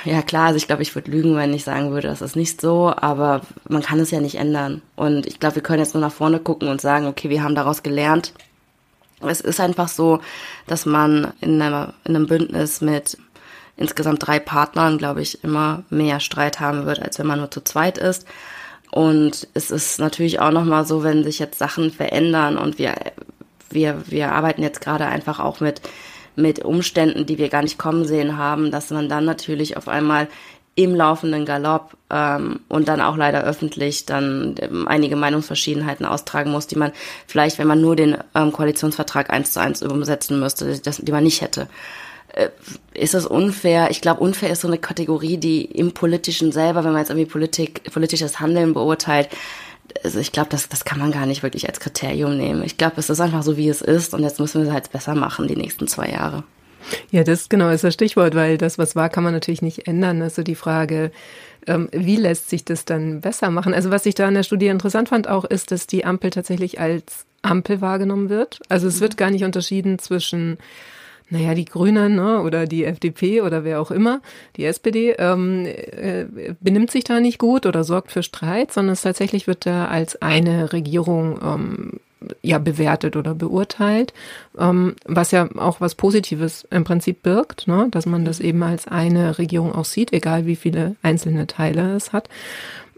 Ja 0.04 0.22
klar, 0.22 0.46
also 0.46 0.56
ich 0.56 0.66
glaube, 0.66 0.82
ich 0.82 0.94
würde 0.94 1.10
lügen, 1.10 1.36
wenn 1.36 1.52
ich 1.52 1.64
sagen 1.64 1.90
würde, 1.90 2.08
das 2.08 2.22
ist 2.22 2.36
nicht 2.36 2.60
so, 2.60 2.92
aber 2.94 3.42
man 3.68 3.82
kann 3.82 4.00
es 4.00 4.10
ja 4.10 4.20
nicht 4.20 4.36
ändern. 4.36 4.80
Und 4.96 5.26
ich 5.26 5.38
glaube, 5.38 5.56
wir 5.56 5.62
können 5.62 5.80
jetzt 5.80 5.94
nur 5.94 6.00
nach 6.00 6.12
vorne 6.12 6.38
gucken 6.38 6.68
und 6.68 6.80
sagen, 6.80 7.06
okay, 7.06 7.28
wir 7.28 7.42
haben 7.42 7.54
daraus 7.54 7.82
gelernt. 7.82 8.32
Es 9.20 9.40
ist 9.40 9.60
einfach 9.60 9.88
so, 9.88 10.20
dass 10.66 10.86
man 10.86 11.32
in, 11.40 11.60
einer, 11.60 11.94
in 12.04 12.16
einem 12.16 12.26
Bündnis 12.26 12.80
mit 12.80 13.18
insgesamt 13.76 14.26
drei 14.26 14.38
Partnern, 14.38 14.98
glaube 14.98 15.22
ich, 15.22 15.42
immer 15.44 15.84
mehr 15.90 16.20
Streit 16.20 16.60
haben 16.60 16.86
wird, 16.86 17.00
als 17.00 17.18
wenn 17.18 17.26
man 17.26 17.38
nur 17.38 17.50
zu 17.50 17.62
zweit 17.62 17.98
ist. 17.98 18.26
Und 18.92 19.48
es 19.54 19.70
ist 19.70 19.98
natürlich 19.98 20.38
auch 20.38 20.50
nochmal 20.50 20.84
so, 20.84 21.02
wenn 21.02 21.24
sich 21.24 21.38
jetzt 21.38 21.58
Sachen 21.58 21.90
verändern 21.90 22.58
und 22.58 22.78
wir, 22.78 22.94
wir, 23.70 24.02
wir 24.06 24.32
arbeiten 24.32 24.62
jetzt 24.62 24.82
gerade 24.82 25.06
einfach 25.06 25.40
auch 25.40 25.60
mit, 25.60 25.80
mit 26.36 26.62
Umständen, 26.62 27.24
die 27.24 27.38
wir 27.38 27.48
gar 27.48 27.62
nicht 27.62 27.78
kommen 27.78 28.04
sehen 28.04 28.36
haben, 28.36 28.70
dass 28.70 28.90
man 28.90 29.08
dann 29.08 29.24
natürlich 29.24 29.78
auf 29.78 29.88
einmal 29.88 30.28
im 30.74 30.94
laufenden 30.94 31.46
Galopp 31.46 31.96
ähm, 32.10 32.60
und 32.68 32.88
dann 32.88 33.00
auch 33.00 33.16
leider 33.16 33.44
öffentlich 33.44 34.04
dann 34.04 34.56
ähm, 34.58 34.86
einige 34.86 35.16
Meinungsverschiedenheiten 35.16 36.04
austragen 36.04 36.50
muss, 36.50 36.66
die 36.66 36.76
man 36.76 36.92
vielleicht, 37.26 37.58
wenn 37.58 37.66
man 37.66 37.80
nur 37.80 37.96
den 37.96 38.18
ähm, 38.34 38.52
Koalitionsvertrag 38.52 39.30
eins 39.30 39.52
zu 39.52 39.60
eins 39.60 39.82
umsetzen 39.82 40.38
müsste, 40.38 40.78
das, 40.78 40.98
die 40.98 41.12
man 41.12 41.24
nicht 41.24 41.40
hätte. 41.40 41.66
Äh, 42.32 42.48
ist 42.94 43.14
es 43.14 43.26
unfair? 43.26 43.90
Ich 43.90 44.00
glaube, 44.00 44.20
unfair 44.20 44.50
ist 44.50 44.62
so 44.62 44.68
eine 44.68 44.78
Kategorie, 44.78 45.38
die 45.38 45.64
im 45.64 45.92
Politischen 45.92 46.52
selber, 46.52 46.84
wenn 46.84 46.92
man 46.92 47.00
jetzt 47.00 47.10
irgendwie 47.10 47.30
Politik, 47.30 47.90
politisches 47.92 48.40
Handeln 48.40 48.74
beurteilt, 48.74 49.28
also 50.04 50.18
ich 50.18 50.32
glaube, 50.32 50.48
das, 50.50 50.68
das 50.68 50.84
kann 50.84 50.98
man 50.98 51.12
gar 51.12 51.26
nicht 51.26 51.42
wirklich 51.42 51.68
als 51.68 51.80
Kriterium 51.80 52.36
nehmen. 52.36 52.62
Ich 52.62 52.78
glaube, 52.78 52.94
es 52.96 53.10
ist 53.10 53.20
einfach 53.20 53.42
so, 53.42 53.56
wie 53.56 53.68
es 53.68 53.82
ist 53.82 54.14
und 54.14 54.22
jetzt 54.22 54.40
müssen 54.40 54.62
wir 54.62 54.68
es 54.68 54.72
halt 54.72 54.92
besser 54.92 55.14
machen 55.14 55.48
die 55.48 55.56
nächsten 55.56 55.86
zwei 55.86 56.08
Jahre. 56.08 56.44
Ja, 57.10 57.22
das 57.22 57.48
genau 57.48 57.68
ist 57.68 57.84
das 57.84 57.94
Stichwort, 57.94 58.34
weil 58.34 58.58
das, 58.58 58.78
was 58.78 58.96
war, 58.96 59.08
kann 59.08 59.24
man 59.24 59.32
natürlich 59.32 59.62
nicht 59.62 59.86
ändern. 59.86 60.20
Also 60.20 60.42
die 60.42 60.54
Frage, 60.54 61.12
ähm, 61.66 61.88
wie 61.92 62.16
lässt 62.16 62.50
sich 62.50 62.64
das 62.64 62.84
dann 62.84 63.20
besser 63.20 63.50
machen? 63.50 63.74
Also 63.74 63.90
was 63.90 64.06
ich 64.06 64.14
da 64.14 64.26
in 64.26 64.34
der 64.34 64.42
Studie 64.42 64.66
interessant 64.66 65.08
fand 65.08 65.28
auch, 65.28 65.44
ist, 65.44 65.70
dass 65.70 65.86
die 65.86 66.04
Ampel 66.04 66.30
tatsächlich 66.30 66.80
als 66.80 67.24
Ampel 67.42 67.80
wahrgenommen 67.80 68.30
wird. 68.30 68.60
Also 68.68 68.88
es 68.88 69.00
wird 69.00 69.16
gar 69.16 69.30
nicht 69.30 69.44
unterschieden 69.44 69.98
zwischen 69.98 70.58
naja, 71.32 71.54
die 71.54 71.64
Grünen 71.64 72.16
ne, 72.16 72.42
oder 72.42 72.66
die 72.66 72.84
FDP 72.84 73.40
oder 73.40 73.64
wer 73.64 73.80
auch 73.80 73.90
immer, 73.90 74.20
die 74.56 74.66
SPD, 74.66 75.14
ähm, 75.18 75.64
äh, 75.64 76.26
benimmt 76.60 76.90
sich 76.90 77.04
da 77.04 77.20
nicht 77.20 77.38
gut 77.38 77.64
oder 77.64 77.84
sorgt 77.84 78.12
für 78.12 78.22
Streit, 78.22 78.70
sondern 78.70 78.92
es 78.92 79.02
tatsächlich 79.02 79.46
wird 79.46 79.64
da 79.64 79.86
als 79.86 80.20
eine 80.20 80.74
Regierung 80.74 81.40
ähm, 81.42 82.00
ja 82.42 82.58
bewertet 82.58 83.16
oder 83.16 83.34
beurteilt, 83.34 84.12
ähm, 84.58 84.94
was 85.06 85.30
ja 85.30 85.48
auch 85.56 85.80
was 85.80 85.94
Positives 85.94 86.68
im 86.70 86.84
Prinzip 86.84 87.22
birgt, 87.22 87.66
ne, 87.66 87.88
dass 87.90 88.04
man 88.04 88.26
das 88.26 88.38
eben 88.38 88.62
als 88.62 88.86
eine 88.86 89.38
Regierung 89.38 89.74
auch 89.74 89.86
sieht, 89.86 90.12
egal 90.12 90.44
wie 90.44 90.56
viele 90.56 90.96
einzelne 91.02 91.46
Teile 91.46 91.94
es 91.96 92.12
hat. 92.12 92.28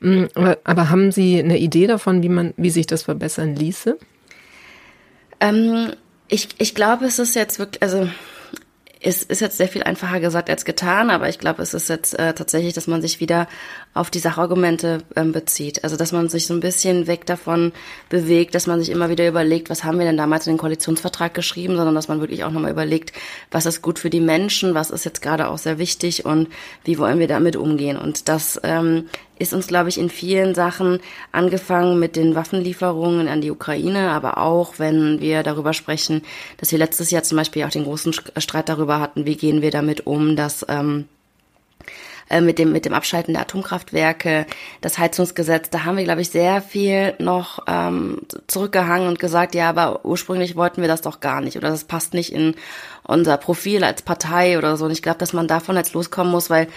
Mm, 0.00 0.24
aber, 0.34 0.58
aber 0.64 0.90
haben 0.90 1.12
Sie 1.12 1.38
eine 1.38 1.58
Idee 1.58 1.86
davon, 1.86 2.24
wie 2.24 2.28
man, 2.28 2.52
wie 2.56 2.70
sich 2.70 2.88
das 2.88 3.04
verbessern 3.04 3.54
ließe? 3.54 3.96
Ähm, 5.40 5.92
ich, 6.28 6.48
ich 6.58 6.74
glaube, 6.74 7.06
es 7.06 7.18
ist 7.18 7.34
jetzt 7.34 7.58
wirklich, 7.58 7.82
also 7.82 8.08
es 9.06 9.22
ist 9.22 9.40
jetzt 9.40 9.58
sehr 9.58 9.68
viel 9.68 9.82
einfacher 9.82 10.18
gesagt 10.18 10.48
als 10.48 10.64
getan, 10.64 11.10
aber 11.10 11.28
ich 11.28 11.38
glaube, 11.38 11.62
es 11.62 11.74
ist 11.74 11.88
jetzt 11.90 12.18
äh, 12.18 12.32
tatsächlich, 12.32 12.72
dass 12.72 12.86
man 12.86 13.02
sich 13.02 13.20
wieder 13.20 13.46
auf 13.92 14.10
die 14.10 14.18
Sachargumente 14.18 14.98
ähm, 15.14 15.32
bezieht. 15.32 15.84
Also 15.84 15.96
dass 15.96 16.12
man 16.12 16.30
sich 16.30 16.46
so 16.46 16.54
ein 16.54 16.60
bisschen 16.60 17.06
weg 17.06 17.26
davon 17.26 17.72
bewegt, 18.08 18.54
dass 18.54 18.66
man 18.66 18.80
sich 18.80 18.88
immer 18.88 19.10
wieder 19.10 19.28
überlegt, 19.28 19.68
was 19.68 19.84
haben 19.84 19.98
wir 19.98 20.06
denn 20.06 20.16
damals 20.16 20.46
in 20.46 20.54
den 20.54 20.58
Koalitionsvertrag 20.58 21.34
geschrieben, 21.34 21.76
sondern 21.76 21.94
dass 21.94 22.08
man 22.08 22.20
wirklich 22.20 22.44
auch 22.44 22.50
nochmal 22.50 22.70
überlegt, 22.70 23.12
was 23.50 23.66
ist 23.66 23.82
gut 23.82 23.98
für 23.98 24.10
die 24.10 24.20
Menschen, 24.20 24.74
was 24.74 24.90
ist 24.90 25.04
jetzt 25.04 25.20
gerade 25.20 25.48
auch 25.48 25.58
sehr 25.58 25.78
wichtig 25.78 26.24
und 26.24 26.48
wie 26.84 26.98
wollen 26.98 27.18
wir 27.18 27.28
damit 27.28 27.56
umgehen. 27.56 27.98
Und 27.98 28.28
das 28.30 28.58
ähm, 28.64 29.08
ist 29.38 29.52
uns, 29.52 29.66
glaube 29.66 29.88
ich, 29.88 29.98
in 29.98 30.10
vielen 30.10 30.54
Sachen 30.54 31.00
angefangen 31.32 31.98
mit 31.98 32.16
den 32.16 32.34
Waffenlieferungen 32.34 33.28
an 33.28 33.40
die 33.40 33.50
Ukraine, 33.50 34.10
aber 34.10 34.38
auch, 34.38 34.78
wenn 34.78 35.20
wir 35.20 35.42
darüber 35.42 35.72
sprechen, 35.72 36.22
dass 36.58 36.72
wir 36.72 36.78
letztes 36.78 37.10
Jahr 37.10 37.22
zum 37.22 37.38
Beispiel 37.38 37.64
auch 37.64 37.70
den 37.70 37.84
großen 37.84 38.12
Streit 38.12 38.68
darüber 38.68 39.00
hatten, 39.00 39.26
wie 39.26 39.36
gehen 39.36 39.62
wir 39.62 39.70
damit 39.70 40.06
um, 40.06 40.36
dass 40.36 40.64
ähm, 40.68 41.06
äh, 42.30 42.40
mit 42.40 42.58
dem 42.58 42.72
mit 42.72 42.84
dem 42.84 42.94
Abschalten 42.94 43.34
der 43.34 43.42
Atomkraftwerke, 43.42 44.46
das 44.80 44.98
Heizungsgesetz, 44.98 45.70
da 45.70 45.84
haben 45.84 45.96
wir, 45.96 46.04
glaube 46.04 46.20
ich, 46.20 46.30
sehr 46.30 46.62
viel 46.62 47.14
noch 47.18 47.60
ähm, 47.66 48.22
zurückgehangen 48.46 49.08
und 49.08 49.18
gesagt, 49.18 49.54
ja, 49.54 49.68
aber 49.68 50.04
ursprünglich 50.04 50.56
wollten 50.56 50.80
wir 50.80 50.88
das 50.88 51.02
doch 51.02 51.20
gar 51.20 51.40
nicht 51.40 51.56
oder 51.56 51.70
das 51.70 51.84
passt 51.84 52.14
nicht 52.14 52.32
in 52.32 52.54
unser 53.02 53.36
Profil 53.36 53.84
als 53.84 54.02
Partei 54.02 54.58
oder 54.58 54.76
so. 54.76 54.86
Und 54.86 54.90
ich 54.90 55.02
glaube, 55.02 55.18
dass 55.18 55.32
man 55.32 55.46
davon 55.46 55.76
jetzt 55.76 55.92
loskommen 55.92 56.32
muss, 56.32 56.50
weil 56.50 56.68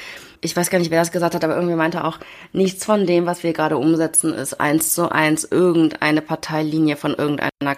ich 0.42 0.56
weiß 0.56 0.70
gar 0.70 0.80
nicht, 0.80 0.92
wer 0.92 1.00
das 1.00 1.12
gesagt 1.12 1.36
hat, 1.36 1.44
aber 1.44 1.56
irgendwie 1.56 1.76
meinte 1.76 2.04
auch, 2.04 2.20
nichts 2.54 2.86
von 2.86 3.06
dem, 3.06 3.26
was 3.26 3.44
wir 3.44 3.54
gerade 3.54 3.78
umsetzen, 3.78 4.34
ist 4.34 4.60
eins 4.60 4.94
zu 4.94 5.12
eins 5.12 5.46
irgendeine 5.46 6.22
Parteilinie 6.22 6.96
von 6.96 7.14
irgendeiner 7.14 7.76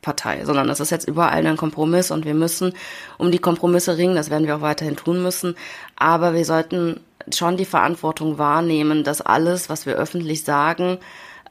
Ampelpartei, 0.00 0.44
sondern 0.44 0.68
es 0.68 0.80
ist 0.80 0.90
jetzt 0.90 1.08
überall 1.08 1.46
ein 1.46 1.56
Kompromiss 1.56 2.10
und 2.10 2.24
wir 2.24 2.34
müssen 2.34 2.72
um 3.18 3.30
die 3.30 3.38
Kompromisse 3.38 3.96
ringen, 3.96 4.14
das 4.14 4.30
werden 4.30 4.46
wir 4.46 4.56
auch 4.56 4.60
weiterhin 4.60 4.96
tun 4.96 5.22
müssen, 5.22 5.54
aber 5.96 6.34
wir 6.34 6.44
sollten 6.44 7.00
schon 7.32 7.56
die 7.56 7.64
Verantwortung 7.64 8.38
wahrnehmen, 8.38 9.04
dass 9.04 9.20
alles, 9.20 9.68
was 9.68 9.86
wir 9.86 9.94
öffentlich 9.94 10.44
sagen, 10.44 10.98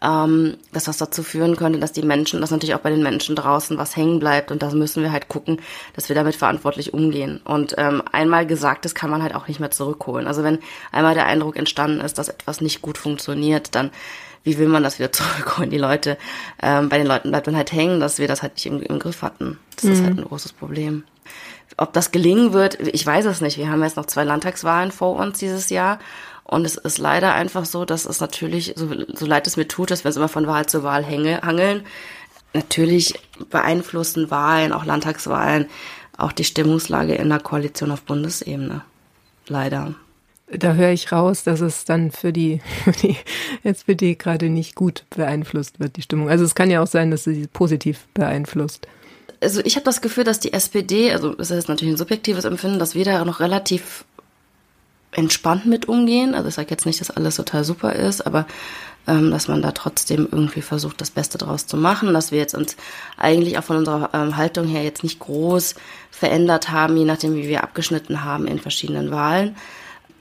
ähm, 0.01 0.57
dass 0.71 0.85
das 0.85 0.97
dazu 0.97 1.23
führen 1.23 1.57
könnte, 1.57 1.77
dass 1.77 1.91
die 1.91 2.01
Menschen, 2.01 2.41
dass 2.41 2.51
natürlich 2.51 2.73
auch 2.73 2.79
bei 2.79 2.89
den 2.89 3.03
Menschen 3.03 3.35
draußen 3.35 3.77
was 3.77 3.95
hängen 3.95 4.19
bleibt 4.19 4.49
und 4.49 4.63
da 4.63 4.71
müssen 4.71 5.03
wir 5.03 5.11
halt 5.11 5.27
gucken, 5.27 5.61
dass 5.93 6.07
wir 6.09 6.15
damit 6.15 6.35
verantwortlich 6.35 6.93
umgehen. 6.93 7.41
Und 7.43 7.75
ähm, 7.77 8.01
einmal 8.11 8.47
Gesagtes 8.47 8.95
kann 8.95 9.09
man 9.09 9.21
halt 9.21 9.35
auch 9.35 9.47
nicht 9.49 9.59
mehr 9.59 9.71
zurückholen. 9.71 10.25
Also 10.25 10.41
wenn 10.41 10.59
einmal 10.93 11.15
der 11.15 11.25
Eindruck 11.25 11.57
entstanden 11.57 11.99
ist, 11.99 12.17
dass 12.17 12.29
etwas 12.29 12.61
nicht 12.61 12.81
gut 12.81 12.97
funktioniert, 12.97 13.75
dann 13.75 13.91
wie 14.49 14.57
will 14.57 14.67
man 14.67 14.83
das 14.83 14.99
wieder 14.99 15.11
zurückholen? 15.11 15.69
Die 15.69 15.77
Leute, 15.77 16.17
ähm, 16.61 16.89
bei 16.89 16.97
den 16.97 17.07
Leuten 17.07 17.29
bleibt 17.29 17.47
dann 17.47 17.55
halt 17.55 17.71
hängen, 17.71 17.99
dass 17.99 18.19
wir 18.19 18.27
das 18.27 18.41
halt 18.41 18.55
nicht 18.55 18.65
im, 18.65 18.81
im 18.81 18.99
Griff 18.99 19.21
hatten. 19.21 19.59
Das 19.75 19.85
mhm. 19.85 19.91
ist 19.91 20.03
halt 20.03 20.17
ein 20.17 20.25
großes 20.25 20.53
Problem. 20.53 21.03
Ob 21.77 21.93
das 21.93 22.11
gelingen 22.11 22.51
wird, 22.51 22.79
ich 22.79 23.05
weiß 23.05 23.25
es 23.25 23.41
nicht. 23.41 23.57
Wir 23.57 23.69
haben 23.69 23.83
jetzt 23.83 23.95
noch 23.95 24.07
zwei 24.07 24.23
Landtagswahlen 24.23 24.91
vor 24.91 25.15
uns 25.15 25.39
dieses 25.39 25.69
Jahr 25.69 25.99
und 26.43 26.65
es 26.65 26.75
ist 26.77 26.97
leider 26.97 27.33
einfach 27.33 27.63
so, 27.63 27.85
dass 27.85 28.05
es 28.05 28.19
natürlich, 28.19 28.73
so, 28.75 28.89
so 29.13 29.25
leid 29.27 29.45
es 29.45 29.55
mir 29.55 29.67
tut, 29.67 29.91
dass 29.91 30.03
wir 30.03 30.09
uns 30.09 30.17
immer 30.17 30.27
von 30.27 30.47
Wahl 30.47 30.65
zu 30.65 30.83
Wahl 30.83 31.05
hänge, 31.05 31.41
hangeln, 31.43 31.85
natürlich 32.53 33.19
beeinflussen 33.49 34.31
Wahlen, 34.31 34.73
auch 34.73 34.83
Landtagswahlen, 34.83 35.67
auch 36.17 36.31
die 36.31 36.43
Stimmungslage 36.43 37.13
in 37.13 37.29
der 37.29 37.39
Koalition 37.39 37.91
auf 37.91 38.01
Bundesebene. 38.01 38.81
Leider. 39.47 39.93
Da 40.51 40.73
höre 40.73 40.91
ich 40.91 41.11
raus, 41.11 41.43
dass 41.43 41.61
es 41.61 41.85
dann 41.85 42.11
für 42.11 42.33
die, 42.33 42.61
für 42.83 42.91
die 42.91 43.15
SPD 43.63 44.15
gerade 44.15 44.49
nicht 44.49 44.75
gut 44.75 45.05
beeinflusst 45.09 45.79
wird, 45.79 45.95
die 45.95 46.01
Stimmung. 46.01 46.29
Also 46.29 46.43
es 46.43 46.55
kann 46.55 46.71
ja 46.71 46.81
auch 46.81 46.87
sein, 46.87 47.11
dass 47.11 47.23
sie 47.23 47.47
positiv 47.47 48.07
beeinflusst 48.13 48.87
also 49.41 49.61
ich 49.63 49.75
habe 49.75 49.85
das 49.85 50.01
Gefühl, 50.01 50.23
dass 50.23 50.39
die 50.39 50.53
SPD, 50.53 51.11
also 51.11 51.35
es 51.37 51.51
ist 51.51 51.69
natürlich 51.69 51.93
ein 51.93 51.97
subjektives 51.97 52.45
Empfinden, 52.45 52.79
dass 52.79 52.95
wir 52.95 53.05
da 53.05 53.23
noch 53.25 53.39
relativ 53.39 54.05
entspannt 55.11 55.65
mit 55.65 55.87
umgehen. 55.87 56.35
Also 56.35 56.49
ich 56.49 56.55
sage 56.55 56.69
jetzt 56.69 56.85
nicht, 56.85 57.01
dass 57.01 57.11
alles 57.11 57.35
total 57.35 57.63
super 57.63 57.93
ist, 57.93 58.25
aber 58.25 58.45
ähm, 59.07 59.31
dass 59.31 59.47
man 59.47 59.61
da 59.61 59.71
trotzdem 59.71 60.27
irgendwie 60.31 60.61
versucht, 60.61 61.01
das 61.01 61.09
Beste 61.09 61.37
draus 61.37 61.65
zu 61.65 61.77
machen, 61.77 62.13
dass 62.13 62.31
wir 62.31 62.39
jetzt 62.39 62.53
uns 62.53 62.75
eigentlich 63.17 63.57
auch 63.57 63.63
von 63.63 63.77
unserer 63.77 64.11
ähm, 64.13 64.37
Haltung 64.37 64.67
her 64.67 64.83
jetzt 64.83 65.03
nicht 65.03 65.19
groß 65.19 65.75
verändert 66.11 66.69
haben, 66.69 66.97
je 66.97 67.05
nachdem, 67.05 67.35
wie 67.35 67.47
wir 67.47 67.63
abgeschnitten 67.63 68.23
haben 68.23 68.45
in 68.45 68.59
verschiedenen 68.59 69.09
Wahlen. 69.09 69.55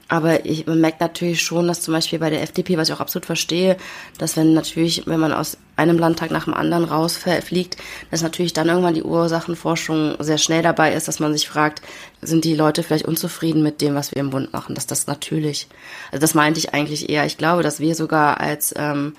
Aber 0.09 0.43
ich 0.43 0.65
man 0.65 0.81
merkt 0.81 1.01
natürlich 1.01 1.41
schon, 1.41 1.67
dass 1.67 1.81
zum 1.81 1.93
Beispiel 1.93 2.17
bei 2.17 2.31
der 2.31 2.41
FDP, 2.41 2.77
was 2.77 2.89
ich 2.89 2.95
auch 2.95 2.99
absolut 2.99 3.27
verstehe, 3.27 3.77
dass 4.17 4.35
wenn 4.35 4.53
natürlich, 4.53 5.03
wenn 5.05 5.19
man 5.19 5.31
aus 5.31 5.57
einem 5.75 5.99
Landtag 5.99 6.31
nach 6.31 6.45
dem 6.45 6.55
anderen 6.55 6.83
rausfliegt, 6.83 7.77
dass 8.09 8.23
natürlich 8.23 8.53
dann 8.53 8.67
irgendwann 8.67 8.95
die 8.95 9.03
Ursachenforschung 9.03 10.15
sehr 10.19 10.39
schnell 10.39 10.63
dabei 10.63 10.93
ist, 10.93 11.07
dass 11.07 11.19
man 11.19 11.31
sich 11.31 11.47
fragt, 11.47 11.83
sind 12.21 12.43
die 12.43 12.55
Leute 12.55 12.81
vielleicht 12.81 13.05
unzufrieden 13.05 13.61
mit 13.61 13.81
dem, 13.81 13.93
was 13.93 14.13
wir 14.13 14.19
im 14.19 14.31
Bund 14.31 14.51
machen? 14.51 14.73
Dass 14.73 14.87
das 14.87 15.05
natürlich, 15.05 15.67
also 16.11 16.21
das 16.21 16.33
meinte 16.33 16.59
ich 16.59 16.73
eigentlich 16.73 17.07
eher. 17.07 17.25
Ich 17.25 17.37
glaube, 17.37 17.61
dass 17.61 17.79
wir 17.79 17.93
sogar 17.93 18.39
als, 18.39 18.73
ähm, 18.77 19.13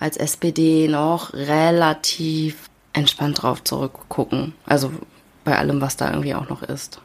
als 0.00 0.16
SPD 0.16 0.88
noch 0.88 1.32
relativ 1.32 2.68
entspannt 2.92 3.42
drauf 3.42 3.62
zurückgucken. 3.62 4.54
Also 4.66 4.90
bei 5.44 5.56
allem, 5.56 5.80
was 5.80 5.96
da 5.96 6.10
irgendwie 6.10 6.34
auch 6.34 6.48
noch 6.48 6.64
ist. 6.64 7.00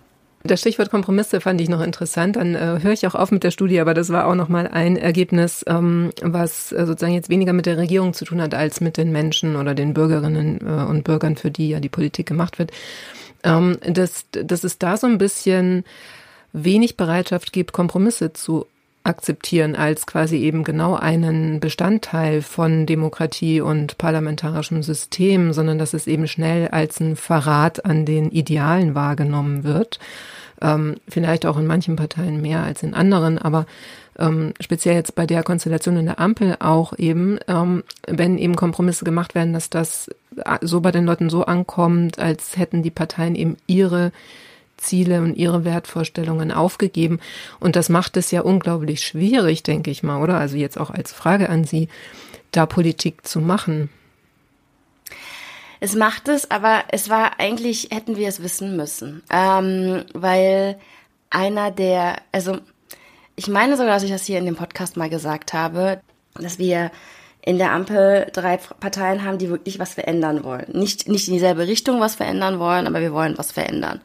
Das 0.48 0.62
Stichwort 0.62 0.90
Kompromisse 0.90 1.42
fand 1.42 1.60
ich 1.62 1.70
noch 1.70 1.82
interessant. 1.82 2.38
Dann 2.38 2.56
äh, 2.56 2.80
höre 2.82 2.94
ich 2.94 3.06
auch 3.06 3.16
auf 3.16 3.32
mit 3.32 3.44
der 3.44 3.52
Studie, 3.52 3.80
aber 3.80 3.94
das 3.94 4.10
war 4.10 4.28
auch 4.28 4.36
noch 4.36 4.50
mal 4.50 4.68
ein 4.68 4.98
Ergebnis, 4.98 5.64
ähm, 5.68 6.12
was 6.22 6.72
äh, 6.72 6.86
sozusagen 6.86 7.14
jetzt 7.14 7.30
weniger 7.30 7.54
mit 7.54 7.66
der 7.66 7.78
Regierung 7.78 8.14
zu 8.14 8.26
tun 8.26 8.42
hat 8.42 8.54
als 8.54 8.82
mit 8.82 8.98
den 8.98 9.12
Menschen 9.12 9.56
oder 9.56 9.76
den 9.76 9.94
Bürgerinnen 9.94 10.60
äh, 10.62 10.86
und 10.86 11.04
Bürgern, 11.04 11.36
für 11.36 11.52
die 11.52 11.70
ja 11.70 11.80
die 11.80 11.90
Politik 11.90 12.28
gemacht 12.28 12.60
wird. 12.60 12.72
Ähm, 13.44 13.78
dass, 13.86 14.26
dass 14.32 14.64
es 14.64 14.80
da 14.80 14.98
so 14.98 15.06
ein 15.08 15.18
bisschen 15.18 15.84
wenig 16.54 16.98
Bereitschaft 16.98 17.54
gibt, 17.54 17.74
Kompromisse 17.74 18.34
zu 18.34 18.66
akzeptieren 19.08 19.76
als 19.76 20.06
quasi 20.06 20.38
eben 20.38 20.64
genau 20.64 20.96
einen 20.96 21.60
Bestandteil 21.60 22.42
von 22.42 22.86
Demokratie 22.86 23.62
und 23.62 23.98
parlamentarischem 23.98 24.84
System, 24.84 25.54
sondern 25.54 25.80
dass 25.80 25.94
es 25.94 26.08
eben 26.08 26.28
schnell 26.28 26.68
als 26.68 27.00
ein 27.00 27.16
Verrat 27.16 27.86
an 27.86 28.06
den 28.06 28.30
Idealen 28.30 28.96
wahrgenommen 28.96 29.64
wird. 29.64 30.00
Ähm, 30.62 30.96
vielleicht 31.08 31.46
auch 31.46 31.58
in 31.58 31.68
manchen 31.68 31.96
Parteien 31.96 32.42
mehr 32.42 32.64
als 32.64 32.84
in 32.84 32.94
anderen, 32.94 33.38
aber 33.38 33.66
ähm, 34.18 34.54
speziell 34.60 34.96
jetzt 34.96 35.16
bei 35.16 35.26
der 35.26 35.44
Konstellation 35.44 35.98
in 35.98 36.06
der 36.06 36.20
Ampel 36.20 36.58
auch 36.60 36.98
eben, 36.98 37.38
ähm, 37.48 37.84
wenn 38.08 38.38
eben 38.38 38.56
Kompromisse 38.56 39.06
gemacht 39.06 39.36
werden, 39.36 39.54
dass 39.54 39.70
das 39.70 40.10
so 40.62 40.82
bei 40.82 40.92
den 40.92 41.06
Leuten 41.06 41.30
so 41.30 41.46
ankommt, 41.46 42.20
als 42.20 42.58
hätten 42.58 42.84
die 42.84 42.92
Parteien 42.92 43.36
eben 43.36 43.58
ihre 43.68 44.12
Ziele 44.78 45.22
und 45.22 45.36
ihre 45.36 45.66
Wertvorstellungen 45.66 46.52
aufgegeben. 46.52 47.20
Und 47.60 47.76
das 47.76 47.90
macht 47.90 48.18
es 48.18 48.32
ja 48.32 48.42
unglaublich 48.42 49.02
schwierig, 49.02 49.64
denke 49.64 49.92
ich 49.92 50.04
mal, 50.04 50.22
oder? 50.22 50.38
Also 50.38 50.58
jetzt 50.58 50.80
auch 50.80 50.92
als 50.92 51.12
Frage 51.12 51.50
an 51.50 51.64
Sie, 51.64 51.88
da 52.52 52.66
Politik 52.66 53.26
zu 53.26 53.42
machen. 53.42 53.90
Es 55.80 55.96
macht 55.96 56.28
es, 56.28 56.50
aber 56.50 56.84
es 56.90 57.10
war 57.10 57.40
eigentlich, 57.40 57.90
hätten 57.92 58.18
wir 58.18 58.28
es 58.28 58.42
wissen 58.42 58.76
müssen. 58.76 59.24
Ähm, 59.32 60.06
weil 60.14 60.80
einer 61.30 61.72
der, 61.72 62.18
also 62.32 62.58
ich 63.36 63.48
meine 63.48 63.78
sogar, 63.78 63.94
dass 63.94 64.04
ich 64.04 64.12
das 64.12 64.26
hier 64.26 64.40
in 64.40 64.46
dem 64.46 64.56
Podcast 64.56 64.98
mal 64.98 65.10
gesagt 65.10 65.54
habe, 65.54 66.02
dass 66.36 66.58
wir 66.60 66.92
in 67.42 67.58
der 67.58 67.72
Ampel 67.72 68.28
drei 68.34 68.58
Parteien 68.58 69.24
haben, 69.24 69.38
die 69.38 69.50
wirklich 69.50 69.80
was 69.80 69.94
verändern 69.94 70.44
wollen. 70.44 70.66
Nicht, 70.74 71.08
nicht 71.08 71.28
in 71.28 71.34
dieselbe 71.36 71.68
Richtung 71.68 72.02
was 72.02 72.16
verändern 72.16 72.60
wollen, 72.60 72.88
aber 72.88 73.00
wir 73.00 73.14
wollen 73.14 73.38
was 73.38 73.52
verändern. 73.52 74.02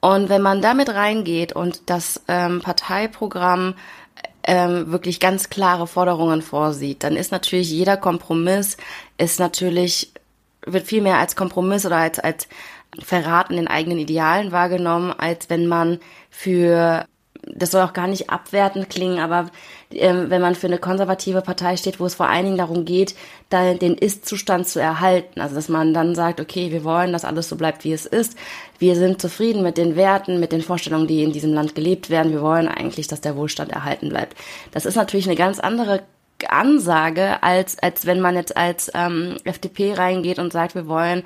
Und 0.00 0.28
wenn 0.28 0.42
man 0.42 0.60
damit 0.60 0.90
reingeht 0.90 1.54
und 1.54 1.88
das 1.88 2.20
ähm, 2.28 2.60
Parteiprogramm 2.60 3.74
ähm, 4.42 4.92
wirklich 4.92 5.20
ganz 5.20 5.48
klare 5.48 5.86
Forderungen 5.86 6.42
vorsieht, 6.42 7.02
dann 7.02 7.16
ist 7.16 7.32
natürlich 7.32 7.70
jeder 7.70 7.96
Kompromiss 7.96 8.76
ist 9.16 9.40
natürlich 9.40 10.12
wird 10.66 10.86
viel 10.86 11.02
mehr 11.02 11.18
als 11.18 11.36
Kompromiss 11.36 11.86
oder 11.86 11.96
als 11.96 12.18
als 12.18 12.48
Verrat 12.98 13.50
in 13.50 13.56
den 13.56 13.68
eigenen 13.68 13.98
Idealen 13.98 14.52
wahrgenommen, 14.52 15.12
als 15.12 15.50
wenn 15.50 15.66
man 15.66 15.98
für 16.30 17.06
das 17.54 17.70
soll 17.70 17.82
auch 17.82 17.92
gar 17.92 18.08
nicht 18.08 18.28
abwertend 18.30 18.90
klingen, 18.90 19.20
aber 19.20 19.50
ähm, 19.92 20.30
wenn 20.30 20.42
man 20.42 20.54
für 20.54 20.66
eine 20.66 20.78
konservative 20.78 21.42
Partei 21.42 21.76
steht, 21.76 22.00
wo 22.00 22.06
es 22.06 22.14
vor 22.14 22.28
allen 22.28 22.44
Dingen 22.44 22.58
darum 22.58 22.84
geht, 22.84 23.14
da 23.50 23.74
den 23.74 23.94
Ist-Zustand 23.94 24.66
zu 24.66 24.80
erhalten, 24.80 25.40
also 25.40 25.54
dass 25.54 25.68
man 25.68 25.94
dann 25.94 26.14
sagt, 26.14 26.40
okay, 26.40 26.72
wir 26.72 26.82
wollen, 26.82 27.12
dass 27.12 27.24
alles 27.24 27.48
so 27.48 27.56
bleibt, 27.56 27.84
wie 27.84 27.92
es 27.92 28.04
ist, 28.04 28.36
wir 28.78 28.96
sind 28.96 29.20
zufrieden 29.20 29.62
mit 29.62 29.78
den 29.78 29.96
Werten, 29.96 30.40
mit 30.40 30.52
den 30.52 30.62
Vorstellungen, 30.62 31.06
die 31.06 31.22
in 31.22 31.32
diesem 31.32 31.52
Land 31.52 31.74
gelebt 31.74 32.10
werden, 32.10 32.32
wir 32.32 32.42
wollen 32.42 32.68
eigentlich, 32.68 33.06
dass 33.06 33.20
der 33.20 33.36
Wohlstand 33.36 33.70
erhalten 33.70 34.08
bleibt. 34.08 34.36
Das 34.72 34.84
ist 34.84 34.96
natürlich 34.96 35.26
eine 35.26 35.36
ganz 35.36 35.60
andere 35.60 36.02
Ansage, 36.48 37.42
als, 37.42 37.78
als 37.78 38.06
wenn 38.06 38.20
man 38.20 38.34
jetzt 38.34 38.56
als 38.56 38.90
ähm, 38.94 39.36
FDP 39.44 39.94
reingeht 39.94 40.38
und 40.38 40.52
sagt, 40.52 40.74
wir 40.74 40.86
wollen 40.86 41.22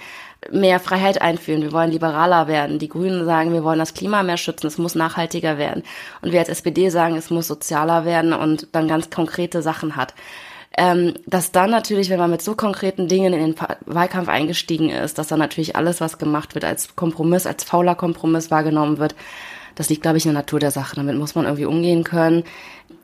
mehr 0.51 0.81
Freiheit 0.81 1.21
einführen, 1.21 1.63
wir 1.63 1.73
wollen 1.73 1.91
liberaler 1.91 2.49
werden. 2.49 2.79
Die 2.79 2.89
Grünen 2.89 3.25
sagen, 3.25 3.53
wir 3.53 3.65
wollen 3.65 3.79
das 3.79 3.95
Klima 3.95 4.23
mehr 4.23 4.37
schützen, 4.37 4.67
es 4.67 4.79
muss 4.79 4.95
nachhaltiger 4.95 5.59
werden. 5.59 5.83
Und 6.23 6.33
wir 6.33 6.41
als 6.41 6.49
SPD 6.49 6.89
sagen, 6.91 7.17
es 7.17 7.31
muss 7.31 7.49
sozialer 7.49 8.05
werden 8.05 8.33
und 8.33 8.69
dann 8.73 8.89
ganz 8.89 9.11
konkrete 9.11 9.63
Sachen 9.63 9.97
hat. 9.97 10.15
Ähm, 10.79 11.15
dass 11.27 11.51
dann 11.51 11.71
natürlich, 11.71 12.11
wenn 12.11 12.19
man 12.19 12.31
mit 12.31 12.43
so 12.43 12.55
konkreten 12.55 13.09
Dingen 13.09 13.33
in 13.33 13.41
den 13.41 13.55
Wahlkampf 13.87 14.29
eingestiegen 14.29 14.89
ist, 14.89 15.19
dass 15.19 15.27
dann 15.27 15.41
natürlich 15.41 15.75
alles, 15.75 16.01
was 16.01 16.19
gemacht 16.19 16.55
wird, 16.55 16.65
als 16.65 16.95
Kompromiss, 16.95 17.45
als 17.47 17.65
fauler 17.65 17.97
Kompromiss 17.97 18.51
wahrgenommen 18.51 18.99
wird. 18.99 19.17
Das 19.75 19.89
liegt, 19.89 20.03
glaube 20.03 20.19
ich, 20.19 20.27
in 20.27 20.33
der 20.33 20.43
Natur 20.43 20.61
der 20.61 20.71
Sache. 20.71 20.97
Damit 20.97 21.17
muss 21.17 21.35
man 21.35 21.45
irgendwie 21.45 21.65
umgehen 21.65 22.05
können. 22.05 22.45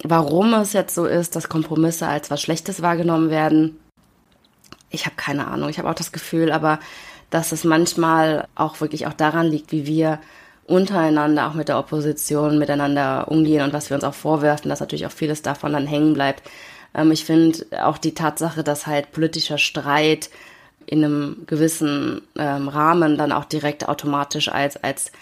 Warum 0.03 0.55
es 0.55 0.73
jetzt 0.73 0.95
so 0.95 1.07
ist, 1.07 1.37
dass 1.37 1.49
Kompromisse 1.49 2.07
als 2.07 2.31
was 2.31 2.43
Schlechtes 2.43 2.83
wahrgenommen 2.83 3.31
werden, 3.31 3.79
ich 4.91 5.07
habe 5.07 5.17
keine 5.17 5.47
Ahnung. 5.47 5.69
Ich 5.69 5.79
habe 5.79 5.91
auch 5.91 5.95
das 5.95 6.13
Gefühl, 6.13 6.53
aber 6.53 6.79
dass 7.31 7.53
es 7.53 7.65
manchmal 7.65 8.47
auch 8.55 8.81
wirklich 8.81 9.07
auch 9.07 9.13
daran 9.13 9.47
liegt, 9.47 9.73
wie 9.73 9.87
wir 9.87 10.21
untereinander, 10.67 11.49
auch 11.49 11.55
mit 11.55 11.69
der 11.69 11.79
Opposition 11.79 12.59
miteinander 12.59 13.29
umgehen 13.29 13.63
und 13.63 13.73
was 13.73 13.91
wir 13.91 13.95
uns 13.95 14.05
auch 14.05 14.15
vorwerfen, 14.15 14.69
dass 14.69 14.81
natürlich 14.81 15.07
auch 15.07 15.13
vieles 15.13 15.43
davon 15.43 15.73
dann 15.73 15.87
hängen 15.87 16.15
bleibt. 16.15 16.43
Ähm, 16.95 17.13
ich 17.13 17.25
finde 17.25 17.67
auch 17.85 17.99
die 17.99 18.15
Tatsache, 18.15 18.65
dass 18.65 18.87
halt 18.87 19.13
politischer 19.13 19.59
Streit 19.59 20.31
in 20.87 21.05
einem 21.05 21.45
gewissen 21.47 22.23
ähm, 22.39 22.69
Rahmen 22.69 23.19
dann 23.19 23.33
auch 23.33 23.45
direkt 23.45 23.89
automatisch 23.89 24.49
als, 24.49 24.77
als 24.83 25.13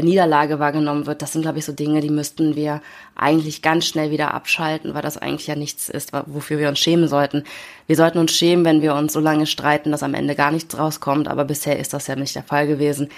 Niederlage 0.00 0.58
wahrgenommen 0.58 1.06
wird, 1.06 1.20
das 1.20 1.32
sind, 1.32 1.42
glaube 1.42 1.58
ich, 1.58 1.66
so 1.66 1.72
Dinge, 1.72 2.00
die 2.00 2.08
müssten 2.10 2.56
wir 2.56 2.80
eigentlich 3.14 3.60
ganz 3.60 3.84
schnell 3.86 4.10
wieder 4.10 4.32
abschalten, 4.32 4.94
weil 4.94 5.02
das 5.02 5.18
eigentlich 5.18 5.46
ja 5.46 5.54
nichts 5.54 5.90
ist, 5.90 6.12
wofür 6.26 6.58
wir 6.58 6.68
uns 6.68 6.78
schämen 6.78 7.08
sollten. 7.08 7.44
Wir 7.86 7.96
sollten 7.96 8.18
uns 8.18 8.32
schämen, 8.32 8.64
wenn 8.64 8.80
wir 8.80 8.94
uns 8.94 9.12
so 9.12 9.20
lange 9.20 9.46
streiten, 9.46 9.92
dass 9.92 10.02
am 10.02 10.14
Ende 10.14 10.34
gar 10.34 10.50
nichts 10.50 10.78
rauskommt, 10.78 11.28
aber 11.28 11.44
bisher 11.44 11.78
ist 11.78 11.92
das 11.92 12.06
ja 12.06 12.16
nicht 12.16 12.34
der 12.34 12.42
Fall 12.42 12.66
gewesen. 12.66 13.10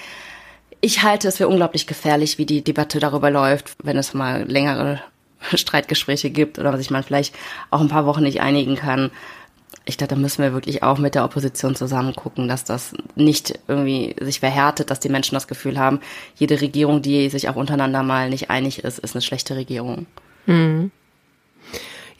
Ich 0.81 1.03
halte 1.05 1.29
es 1.29 1.37
für 1.37 1.49
unglaublich 1.49 1.87
gefährlich, 1.87 2.39
wie 2.39 2.47
die 2.47 2.65
Debatte 2.65 2.99
darüber 2.99 3.31
läuft, 3.31 3.77
wenn 3.83 3.97
es 3.97 4.13
mal 4.13 4.43
längere 4.43 5.01
Streitgespräche 5.55 6.31
gibt 6.31 6.59
oder 6.59 6.77
sich 6.77 6.91
man 6.91 7.05
vielleicht 7.05 7.37
auch 7.71 7.81
ein 7.81 7.89
paar 7.89 8.07
Wochen 8.07 8.25
nicht 8.25 8.41
einigen 8.41 8.75
kann 8.75 9.13
ich 9.87 9.99
glaube, 9.99 10.15
da 10.15 10.21
müssen 10.21 10.43
wir 10.43 10.53
wirklich 10.53 10.83
auch 10.83 10.99
mit 10.99 11.15
der 11.15 11.25
Opposition 11.25 11.77
zusammen 11.77 12.15
gucken, 12.15 12.49
dass 12.49 12.65
das 12.65 12.95
nicht 13.17 13.59
irgendwie 13.69 14.17
sich 14.21 14.41
verhärtet, 14.41 14.91
dass 14.91 15.01
die 15.01 15.11
Menschen 15.11 15.35
das 15.35 15.47
Gefühl 15.47 15.79
haben, 15.79 16.01
jede 16.37 16.61
Regierung, 16.61 17.03
die 17.03 17.29
sich 17.29 17.49
auch 17.49 17.57
untereinander 17.57 18.03
mal 18.03 18.31
nicht 18.31 18.51
einig 18.51 18.83
ist, 18.83 18.99
ist 18.99 19.15
eine 19.15 19.23
schlechte 19.23 19.57
Regierung. 19.57 20.07
Mhm. 20.47 20.91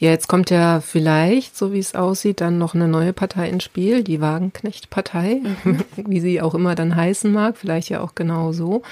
Ja, 0.05 0.11
jetzt 0.11 0.27
kommt 0.27 0.51
ja 0.51 0.81
vielleicht, 0.81 1.57
so 1.57 1.73
wie 1.73 1.79
es 1.79 1.95
aussieht, 1.95 2.39
dann 2.39 2.59
noch 2.59 2.75
eine 2.75 2.87
neue 2.87 3.11
Partei 3.11 3.49
ins 3.49 3.63
Spiel, 3.63 4.03
die 4.03 4.21
Wagenknecht-Partei, 4.21 5.41
mhm. 5.63 5.79
wie 5.95 6.19
sie 6.19 6.43
auch 6.43 6.53
immer 6.53 6.75
dann 6.75 6.95
heißen 6.95 7.31
mag, 7.31 7.57
vielleicht 7.57 7.89
ja 7.89 8.01
auch 8.01 8.13
genau 8.13 8.51
so. 8.51 8.83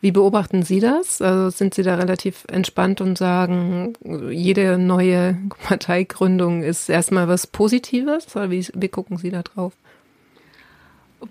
Wie 0.00 0.12
beobachten 0.12 0.62
Sie 0.62 0.78
das? 0.78 1.20
Also 1.20 1.50
sind 1.50 1.74
Sie 1.74 1.82
da 1.82 1.96
relativ 1.96 2.44
entspannt 2.48 3.00
und 3.00 3.18
sagen, 3.18 3.94
jede 4.30 4.78
neue 4.78 5.36
Parteigründung 5.64 6.62
ist 6.62 6.88
erstmal 6.88 7.26
was 7.26 7.48
Positives? 7.48 8.36
Oder 8.36 8.52
wie, 8.52 8.64
wie 8.72 8.88
gucken 8.88 9.16
Sie 9.16 9.30
da 9.30 9.42
drauf? 9.42 9.72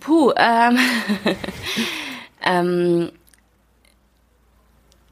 Puh, 0.01 0.33
ähm, 0.35 0.77
ähm, 2.45 3.11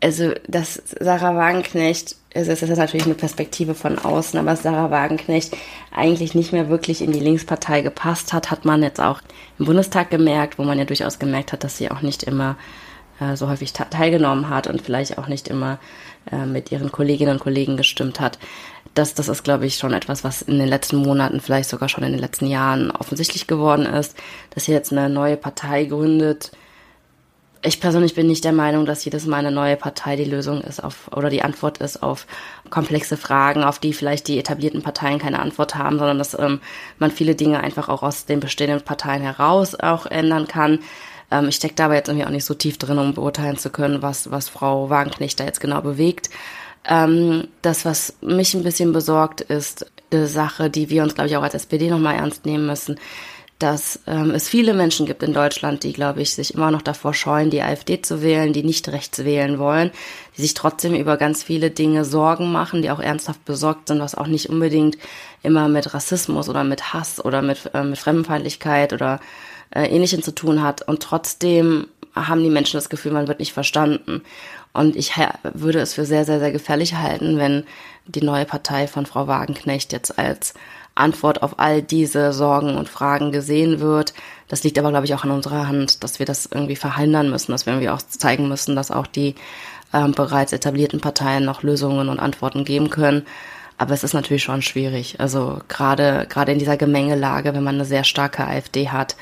also 0.01 0.33
das 0.45 0.83
Sarah 0.99 1.37
Wagenknecht, 1.37 2.18
also 2.35 2.51
es 2.51 2.61
ist 2.61 2.77
natürlich 2.77 3.05
eine 3.05 3.15
Perspektive 3.15 3.73
von 3.73 3.97
außen, 3.97 4.39
aber 4.39 4.55
Sarah 4.55 4.91
Wagenknecht 4.91 5.55
eigentlich 5.91 6.35
nicht 6.35 6.53
mehr 6.53 6.69
wirklich 6.69 7.01
in 7.01 7.11
die 7.11 7.19
Linkspartei 7.19 7.81
gepasst 7.81 8.33
hat, 8.33 8.51
hat 8.51 8.65
man 8.65 8.83
jetzt 8.83 9.01
auch 9.01 9.21
im 9.57 9.65
Bundestag 9.65 10.11
gemerkt, 10.11 10.59
wo 10.59 10.63
man 10.63 10.77
ja 10.77 10.85
durchaus 10.85 11.17
gemerkt 11.17 11.53
hat, 11.53 11.63
dass 11.63 11.77
sie 11.77 11.89
auch 11.89 12.01
nicht 12.01 12.23
immer 12.23 12.55
äh, 13.19 13.35
so 13.35 13.49
häufig 13.49 13.73
teilgenommen 13.73 14.49
hat 14.49 14.67
und 14.67 14.81
vielleicht 14.81 15.17
auch 15.17 15.27
nicht 15.27 15.47
immer 15.47 15.79
äh, 16.31 16.45
mit 16.45 16.71
ihren 16.71 16.91
Kolleginnen 16.91 17.33
und 17.33 17.39
Kollegen 17.39 17.77
gestimmt 17.77 18.19
hat. 18.19 18.37
Das, 18.93 19.15
das 19.15 19.27
ist, 19.27 19.43
glaube 19.43 19.65
ich, 19.65 19.75
schon 19.75 19.93
etwas, 19.93 20.23
was 20.23 20.41
in 20.41 20.59
den 20.59 20.67
letzten 20.67 20.97
Monaten, 20.97 21.39
vielleicht 21.39 21.69
sogar 21.69 21.89
schon 21.89 22.03
in 22.03 22.11
den 22.11 22.21
letzten 22.21 22.47
Jahren 22.47 22.91
offensichtlich 22.91 23.47
geworden 23.47 23.85
ist, 23.85 24.15
dass 24.51 24.65
hier 24.65 24.75
jetzt 24.75 24.91
eine 24.91 25.09
neue 25.09 25.37
Partei 25.37 25.85
gründet. 25.85 26.51
Ich 27.61 27.81
persönlich 27.81 28.15
bin 28.15 28.27
nicht 28.27 28.45
der 28.45 28.53
Meinung, 28.53 28.85
dass 28.85 29.03
jedes 29.03 29.25
Mal 29.25 29.39
eine 29.39 29.51
neue 29.51 29.75
Partei 29.75 30.15
die 30.15 30.23
Lösung 30.23 30.61
ist 30.61 30.81
auf 30.81 31.09
oder 31.13 31.29
die 31.29 31.41
Antwort 31.41 31.79
ist 31.79 32.01
auf 32.01 32.25
komplexe 32.69 33.17
Fragen, 33.17 33.63
auf 33.63 33.79
die 33.79 33.91
vielleicht 33.91 34.29
die 34.29 34.39
etablierten 34.39 34.81
Parteien 34.81 35.19
keine 35.19 35.39
Antwort 35.39 35.75
haben, 35.75 35.99
sondern 35.99 36.17
dass 36.17 36.39
ähm, 36.39 36.61
man 36.99 37.11
viele 37.11 37.35
Dinge 37.35 37.59
einfach 37.59 37.89
auch 37.89 38.01
aus 38.01 38.25
den 38.25 38.39
bestehenden 38.39 38.81
Parteien 38.81 39.21
heraus 39.21 39.75
auch 39.75 40.05
ändern 40.05 40.47
kann. 40.47 40.79
Ähm, 41.31 41.49
ich 41.49 41.55
stecke 41.55 41.75
dabei 41.75 41.95
jetzt 41.95 42.07
irgendwie 42.07 42.25
auch 42.25 42.31
nicht 42.31 42.45
so 42.45 42.53
tief 42.53 42.77
drin, 42.77 42.97
um 42.97 43.13
beurteilen 43.13 43.57
zu 43.57 43.69
können, 43.69 44.01
was, 44.01 44.31
was 44.31 44.47
Frau 44.47 44.89
Wagenknecht 44.89 45.37
da 45.37 45.43
jetzt 45.43 45.59
genau 45.59 45.81
bewegt. 45.81 46.29
Ähm, 46.85 47.49
das, 47.61 47.83
was 47.83 48.15
mich 48.21 48.53
ein 48.53 48.63
bisschen 48.63 48.93
besorgt, 48.93 49.41
ist 49.41 49.85
eine 50.11 50.27
Sache, 50.27 50.69
die 50.69 50.89
wir 50.89 51.03
uns, 51.03 51.13
glaube 51.13 51.29
ich, 51.29 51.35
auch 51.35 51.43
als 51.43 51.55
SPD 51.55 51.89
nochmal 51.89 52.15
ernst 52.15 52.45
nehmen 52.45 52.65
müssen, 52.65 52.97
dass 53.59 53.99
ähm, 54.07 54.31
es 54.31 54.47
viele 54.47 54.73
Menschen 54.73 55.05
gibt 55.05 55.21
in 55.21 55.33
Deutschland, 55.33 55.83
die, 55.83 55.91
glaube 55.91 56.21
ich, 56.21 56.33
sich 56.33 56.53
immer 56.53 56.71
noch 56.71 56.81
davor 56.81 57.13
scheuen, 57.13 57.49
die 57.49 57.61
AfD 57.61 58.01
zu 58.01 58.21
wählen, 58.21 58.53
die 58.53 58.63
nicht 58.63 58.87
rechts 58.87 59.25
wählen 59.25 59.59
wollen, 59.59 59.91
die 60.37 60.41
sich 60.41 60.53
trotzdem 60.53 60.95
über 60.95 61.17
ganz 61.17 61.43
viele 61.43 61.69
Dinge 61.69 62.05
Sorgen 62.05 62.53
machen, 62.53 62.81
die 62.81 62.89
auch 62.89 63.01
ernsthaft 63.01 63.43
besorgt 63.43 63.89
sind, 63.89 63.99
was 63.99 64.15
auch 64.15 64.27
nicht 64.27 64.49
unbedingt 64.49 64.97
immer 65.43 65.67
mit 65.67 65.93
Rassismus 65.93 66.47
oder 66.47 66.63
mit 66.63 66.93
Hass 66.93 67.23
oder 67.23 67.41
mit, 67.41 67.69
äh, 67.73 67.83
mit 67.83 67.99
Fremdenfeindlichkeit 67.99 68.93
oder 68.93 69.19
äh, 69.75 69.87
Ähnlichem 69.87 70.23
zu 70.23 70.33
tun 70.33 70.63
hat. 70.63 70.87
Und 70.87 71.03
trotzdem 71.03 71.87
haben 72.15 72.41
die 72.41 72.49
Menschen 72.49 72.77
das 72.77 72.89
Gefühl, 72.89 73.11
man 73.11 73.27
wird 73.27 73.39
nicht 73.39 73.53
verstanden. 73.53 74.23
Und 74.71 74.95
ich 74.95 75.13
würde 75.53 75.79
es 75.79 75.93
für 75.93 76.05
sehr, 76.05 76.23
sehr, 76.23 76.39
sehr 76.39 76.51
gefährlich 76.51 76.95
halten, 76.95 77.37
wenn 77.37 77.65
die 78.05 78.21
neue 78.21 78.45
Partei 78.45 78.87
von 78.87 79.05
Frau 79.05 79.27
Wagenknecht 79.27 79.91
jetzt 79.91 80.17
als 80.17 80.53
Antwort 80.99 81.41
auf 81.43 81.59
all 81.59 81.81
diese 81.81 82.33
Sorgen 82.33 82.75
und 82.75 82.89
Fragen 82.89 83.31
gesehen 83.31 83.79
wird. 83.79 84.13
Das 84.47 84.63
liegt 84.63 84.77
aber, 84.77 84.89
glaube 84.89 85.05
ich, 85.05 85.13
auch 85.13 85.23
in 85.25 85.31
unserer 85.31 85.67
Hand, 85.67 86.03
dass 86.03 86.19
wir 86.19 86.25
das 86.25 86.47
irgendwie 86.47 86.75
verhindern 86.75 87.29
müssen, 87.29 87.51
dass 87.51 87.65
wir 87.65 87.73
irgendwie 87.73 87.89
auch 87.89 88.01
zeigen 88.01 88.47
müssen, 88.47 88.75
dass 88.75 88.91
auch 88.91 89.07
die 89.07 89.35
ähm, 89.93 90.11
bereits 90.11 90.53
etablierten 90.53 90.99
Parteien 90.99 91.45
noch 91.45 91.63
Lösungen 91.63 92.09
und 92.09 92.19
Antworten 92.19 92.65
geben 92.65 92.89
können. 92.89 93.25
Aber 93.77 93.93
es 93.93 94.03
ist 94.03 94.13
natürlich 94.13 94.43
schon 94.43 94.61
schwierig. 94.61 95.19
Also 95.19 95.61
gerade 95.69 96.25
gerade 96.27 96.51
in 96.51 96.59
dieser 96.59 96.77
Gemengelage, 96.77 97.53
wenn 97.53 97.63
man 97.63 97.75
eine 97.75 97.85
sehr 97.85 98.03
starke 98.03 98.45
AfD 98.45 98.89
hat, 98.89 99.15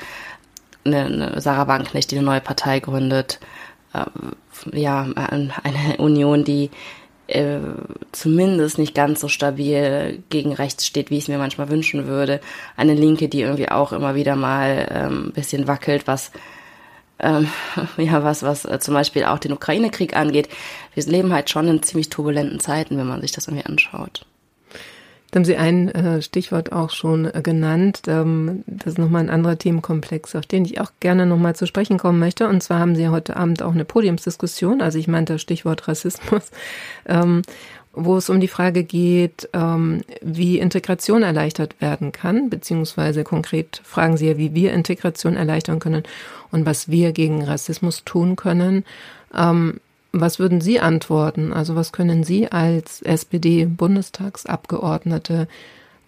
eine, 0.84 1.04
eine 1.04 1.40
Sarah 1.40 1.68
Wagenknecht, 1.68 2.10
die 2.10 2.16
eine 2.16 2.26
neue 2.26 2.40
Partei 2.40 2.80
gründet, 2.80 3.38
äh, 3.94 4.04
ja, 4.72 5.06
eine 5.14 5.96
Union, 5.98 6.44
die 6.44 6.70
äh, 7.28 7.60
zumindest 8.12 8.78
nicht 8.78 8.94
ganz 8.94 9.20
so 9.20 9.28
stabil 9.28 10.22
gegen 10.30 10.52
rechts 10.52 10.86
steht, 10.86 11.10
wie 11.10 11.18
ich 11.18 11.24
es 11.24 11.28
mir 11.28 11.38
manchmal 11.38 11.68
wünschen 11.68 12.06
würde. 12.06 12.40
Eine 12.76 12.94
Linke, 12.94 13.28
die 13.28 13.42
irgendwie 13.42 13.70
auch 13.70 13.92
immer 13.92 14.14
wieder 14.14 14.34
mal 14.36 14.88
ähm, 14.90 15.26
ein 15.26 15.32
bisschen 15.32 15.68
wackelt, 15.68 16.06
was 16.06 16.32
ähm, 17.20 17.48
ja, 17.96 18.22
was, 18.24 18.42
was 18.42 18.64
äh, 18.64 18.78
zum 18.80 18.94
Beispiel 18.94 19.24
auch 19.24 19.38
den 19.38 19.52
Ukraine-Krieg 19.52 20.16
angeht. 20.16 20.48
Wir 20.94 21.04
leben 21.04 21.32
halt 21.32 21.50
schon 21.50 21.68
in 21.68 21.82
ziemlich 21.82 22.10
turbulenten 22.10 22.60
Zeiten, 22.60 22.96
wenn 22.96 23.06
man 23.06 23.20
sich 23.20 23.32
das 23.32 23.46
irgendwie 23.46 23.66
anschaut. 23.66 24.24
Da 25.30 25.38
haben 25.38 25.44
Sie 25.44 25.56
ein 25.56 25.88
äh, 25.88 26.22
Stichwort 26.22 26.72
auch 26.72 26.90
schon 26.90 27.26
äh, 27.26 27.42
genannt. 27.42 28.02
Ähm, 28.06 28.64
das 28.66 28.94
ist 28.94 28.98
nochmal 28.98 29.22
ein 29.22 29.30
anderer 29.30 29.58
Themenkomplex, 29.58 30.34
auf 30.34 30.46
den 30.46 30.64
ich 30.64 30.80
auch 30.80 30.90
gerne 31.00 31.26
nochmal 31.26 31.54
zu 31.54 31.66
sprechen 31.66 31.98
kommen 31.98 32.18
möchte. 32.18 32.48
Und 32.48 32.62
zwar 32.62 32.78
haben 32.78 32.96
Sie 32.96 33.08
heute 33.08 33.36
Abend 33.36 33.62
auch 33.62 33.72
eine 33.72 33.84
Podiumsdiskussion, 33.84 34.80
also 34.80 34.98
ich 34.98 35.06
meinte 35.06 35.38
Stichwort 35.38 35.86
Rassismus, 35.86 36.50
ähm, 37.06 37.42
wo 37.92 38.16
es 38.16 38.30
um 38.30 38.40
die 38.40 38.48
Frage 38.48 38.84
geht, 38.84 39.50
ähm, 39.52 40.00
wie 40.22 40.58
Integration 40.58 41.22
erleichtert 41.22 41.80
werden 41.80 42.12
kann, 42.12 42.48
beziehungsweise 42.48 43.22
konkret 43.22 43.82
fragen 43.84 44.16
Sie 44.16 44.28
ja, 44.28 44.38
wie 44.38 44.54
wir 44.54 44.72
Integration 44.72 45.36
erleichtern 45.36 45.78
können 45.78 46.04
und 46.50 46.64
was 46.64 46.88
wir 46.88 47.12
gegen 47.12 47.42
Rassismus 47.42 48.04
tun 48.04 48.36
können. 48.36 48.84
Was 50.20 50.38
würden 50.38 50.60
Sie 50.60 50.78
antworten? 50.80 51.52
Also 51.52 51.76
was 51.76 51.92
können 51.92 52.24
Sie 52.24 52.50
als 52.50 53.02
SPD-Bundestagsabgeordnete 53.02 55.46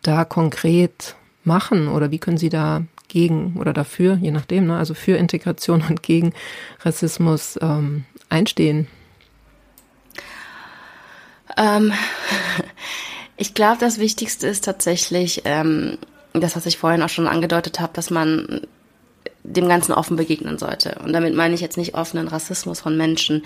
da 0.02 0.24
konkret 0.24 1.14
machen 1.44 1.88
oder 1.88 2.10
wie 2.10 2.18
können 2.18 2.38
Sie 2.38 2.48
da 2.48 2.82
gegen 3.08 3.56
oder 3.58 3.72
dafür, 3.72 4.18
je 4.20 4.30
nachdem, 4.30 4.66
ne, 4.66 4.78
also 4.78 4.94
für 4.94 5.16
Integration 5.16 5.82
und 5.88 6.02
gegen 6.02 6.32
Rassismus 6.80 7.58
ähm, 7.60 8.04
einstehen? 8.28 8.86
Ähm, 11.56 11.92
ich 13.36 13.54
glaube, 13.54 13.78
das 13.80 13.98
Wichtigste 13.98 14.46
ist 14.46 14.64
tatsächlich 14.64 15.42
ähm, 15.44 15.98
das, 16.32 16.56
was 16.56 16.66
ich 16.66 16.78
vorhin 16.78 17.02
auch 17.02 17.08
schon 17.08 17.26
angedeutet 17.26 17.80
habe, 17.80 17.92
dass 17.94 18.10
man 18.10 18.62
dem 19.42 19.68
Ganzen 19.68 19.92
offen 19.92 20.16
begegnen 20.16 20.58
sollte. 20.58 20.98
Und 21.04 21.12
damit 21.12 21.34
meine 21.34 21.54
ich 21.54 21.60
jetzt 21.60 21.78
nicht 21.78 21.94
offenen 21.94 22.28
Rassismus 22.28 22.80
von 22.80 22.96
Menschen, 22.96 23.42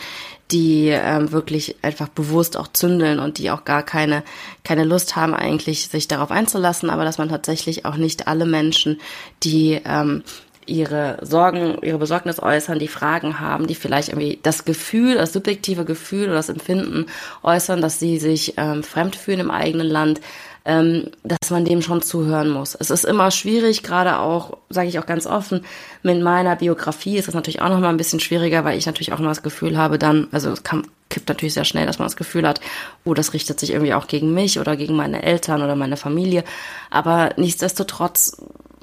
die 0.51 0.89
ähm, 0.89 1.33
wirklich 1.33 1.77
einfach 1.83 2.09
bewusst 2.09 2.57
auch 2.57 2.69
zündeln 2.69 3.19
und 3.19 3.39
die 3.39 3.51
auch 3.51 3.65
gar 3.65 3.83
keine, 3.83 4.23
keine 4.65 4.85
Lust 4.85 5.17
haben, 5.17 5.35
eigentlich 5.35 5.89
sich 5.89 6.09
darauf 6.09 6.31
einzulassen, 6.31 6.91
aber 6.91 7.05
dass 7.05 7.19
man 7.19 7.29
tatsächlich 7.29 7.85
auch 7.85 7.97
nicht 7.97 8.27
alle 8.27 8.47
Menschen, 8.47 9.01
die 9.43 9.81
ähm, 9.85 10.23
ihre 10.67 11.19
Sorgen, 11.21 11.79
ihre 11.83 11.99
Besorgnis 11.99 12.41
äußern, 12.41 12.79
die 12.79 12.89
Fragen 12.89 13.41
haben, 13.41 13.67
die 13.67 13.75
vielleicht 13.75 14.09
irgendwie 14.09 14.39
das 14.43 14.65
Gefühl, 14.65 15.15
das 15.15 15.33
subjektive 15.33 15.85
Gefühl 15.85 16.25
oder 16.25 16.35
das 16.35 16.49
Empfinden 16.49 17.07
äußern, 17.43 17.81
dass 17.81 17.99
sie 17.99 18.19
sich 18.19 18.55
ähm, 18.57 18.83
fremd 18.83 19.17
fühlen 19.17 19.41
im 19.41 19.51
eigenen 19.51 19.87
Land, 19.87 20.21
ähm, 20.65 21.11
dass 21.23 21.51
man 21.51 21.65
dem 21.65 21.83
schon 21.83 22.01
zuhören 22.01 22.49
muss. 22.49 22.75
Es 22.75 22.91
ist 22.91 23.05
immer 23.05 23.31
schwierig, 23.31 23.83
gerade 23.83 24.19
auch, 24.19 24.57
sage 24.71 24.89
ich 24.89 24.99
auch 24.99 25.07
ganz 25.07 25.27
offen, 25.27 25.65
mit 26.03 26.23
meiner 26.23 26.57
Biografie 26.57 27.19
ist 27.19 27.29
es 27.29 27.35
natürlich 27.35 27.61
auch 27.61 27.69
noch 27.69 27.81
mal 27.81 27.91
ein 27.91 27.99
bisschen 27.99 28.21
schwieriger, 28.21 28.65
weil 28.65 28.79
ich 28.79 28.87
natürlich 28.87 29.13
auch 29.13 29.19
immer 29.19 29.29
das 29.29 29.43
Gefühl 29.43 29.77
habe, 29.77 29.99
dann, 29.99 30.29
also 30.33 30.51
es 30.51 30.63
kann, 30.63 30.87
kippt 31.11 31.29
natürlich 31.29 31.55
sehr 31.55 31.67
schnell, 31.67 31.87
dass 31.87 31.99
man 31.99 32.07
das 32.07 32.17
Gefühl 32.17 32.49
hat, 32.49 32.61
oh, 33.05 33.15
das 33.15 33.35
richtet 33.35 33.61
sich 33.61 33.71
irgendwie 33.71 33.95
auch 33.95 34.07
gegen 34.07 34.33
mich 34.33 34.59
oder 34.59 34.77
gegen 34.77 34.97
meine 34.97 35.23
Eltern 35.23 35.63
oder 35.63 35.77
meine 35.77 35.99
Familie. 35.99 36.45
Aber 36.91 37.31
nichtsdestotrotz 37.37 38.39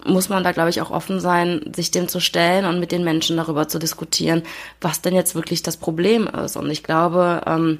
muss 0.05 0.29
man 0.29 0.43
da, 0.43 0.51
glaube 0.51 0.69
ich, 0.69 0.81
auch 0.81 0.91
offen 0.91 1.19
sein, 1.19 1.71
sich 1.75 1.91
dem 1.91 2.07
zu 2.07 2.19
stellen 2.19 2.65
und 2.65 2.79
mit 2.79 2.91
den 2.91 3.03
Menschen 3.03 3.37
darüber 3.37 3.67
zu 3.67 3.79
diskutieren, 3.79 4.43
was 4.79 5.01
denn 5.01 5.15
jetzt 5.15 5.35
wirklich 5.35 5.63
das 5.63 5.77
Problem 5.77 6.27
ist. 6.27 6.57
Und 6.57 6.69
ich 6.69 6.83
glaube, 6.83 7.41
ähm, 7.45 7.79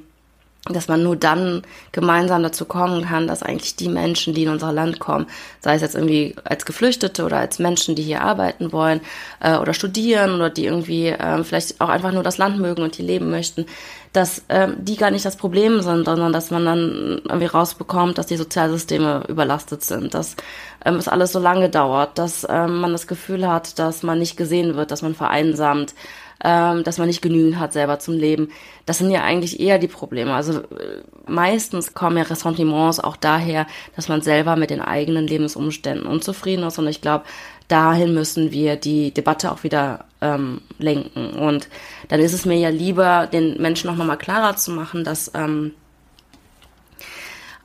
dass 0.65 0.87
man 0.87 1.01
nur 1.01 1.15
dann 1.15 1.63
gemeinsam 1.91 2.43
dazu 2.43 2.65
kommen 2.65 3.03
kann, 3.05 3.27
dass 3.27 3.41
eigentlich 3.41 3.75
die 3.75 3.89
Menschen, 3.89 4.35
die 4.35 4.43
in 4.43 4.49
unser 4.49 4.71
Land 4.71 4.99
kommen, 4.99 5.25
sei 5.59 5.73
es 5.73 5.81
jetzt 5.81 5.95
irgendwie 5.95 6.35
als 6.43 6.65
Geflüchtete 6.65 7.25
oder 7.25 7.37
als 7.37 7.57
Menschen, 7.57 7.95
die 7.95 8.03
hier 8.03 8.21
arbeiten 8.21 8.71
wollen 8.71 9.01
äh, 9.39 9.57
oder 9.57 9.73
studieren 9.73 10.35
oder 10.35 10.51
die 10.51 10.65
irgendwie 10.65 11.07
äh, 11.07 11.43
vielleicht 11.43 11.81
auch 11.81 11.89
einfach 11.89 12.11
nur 12.11 12.21
das 12.21 12.37
Land 12.37 12.59
mögen 12.59 12.83
und 12.83 12.95
hier 12.95 13.05
leben 13.05 13.31
möchten, 13.31 13.65
dass 14.13 14.43
ähm, 14.49 14.75
die 14.77 14.97
gar 14.97 15.09
nicht 15.09 15.25
das 15.25 15.35
Problem 15.35 15.81
sind, 15.81 16.05
sondern 16.05 16.31
dass 16.31 16.51
man 16.51 16.65
dann 16.65 17.21
irgendwie 17.23 17.45
rausbekommt, 17.45 18.19
dass 18.19 18.27
die 18.27 18.37
Sozialsysteme 18.37 19.23
überlastet 19.29 19.83
sind, 19.83 20.13
dass 20.13 20.35
ähm, 20.85 20.95
es 20.95 21.07
alles 21.07 21.31
so 21.31 21.39
lange 21.39 21.69
dauert, 21.69 22.19
dass 22.19 22.45
ähm, 22.47 22.81
man 22.81 22.91
das 22.91 23.07
Gefühl 23.07 23.47
hat, 23.47 23.79
dass 23.79 24.03
man 24.03 24.19
nicht 24.19 24.37
gesehen 24.37 24.75
wird, 24.75 24.91
dass 24.91 25.01
man 25.01 25.15
vereinsamt, 25.15 25.95
ähm, 26.43 26.83
dass 26.83 26.97
man 26.97 27.07
nicht 27.07 27.21
genügend 27.21 27.59
hat 27.59 27.73
selber 27.73 27.99
zum 27.99 28.15
Leben. 28.15 28.49
Das 28.85 28.97
sind 28.97 29.11
ja 29.11 29.23
eigentlich 29.23 29.59
eher 29.59 29.79
die 29.79 29.87
Probleme. 29.87 30.33
Also 30.33 30.59
äh, 30.59 31.03
meistens 31.27 31.93
kommen 31.93 32.17
ja 32.17 32.23
Ressentiments 32.23 32.99
auch 32.99 33.15
daher, 33.15 33.67
dass 33.95 34.09
man 34.09 34.21
selber 34.21 34.55
mit 34.55 34.69
den 34.69 34.81
eigenen 34.81 35.27
Lebensumständen 35.27 36.07
unzufrieden 36.07 36.63
ist. 36.65 36.79
Und 36.79 36.87
ich 36.87 37.01
glaube, 37.01 37.25
dahin 37.67 38.13
müssen 38.13 38.51
wir 38.51 38.75
die 38.75 39.13
Debatte 39.13 39.51
auch 39.51 39.63
wieder 39.63 40.05
ähm, 40.21 40.61
lenken. 40.77 41.31
Und 41.31 41.69
dann 42.09 42.19
ist 42.19 42.33
es 42.33 42.45
mir 42.45 42.57
ja 42.57 42.69
lieber, 42.69 43.27
den 43.27 43.61
Menschen 43.61 43.87
noch 43.87 44.03
mal 44.03 44.15
klarer 44.15 44.55
zu 44.55 44.71
machen, 44.71 45.03
dass 45.03 45.31
ähm, 45.35 45.73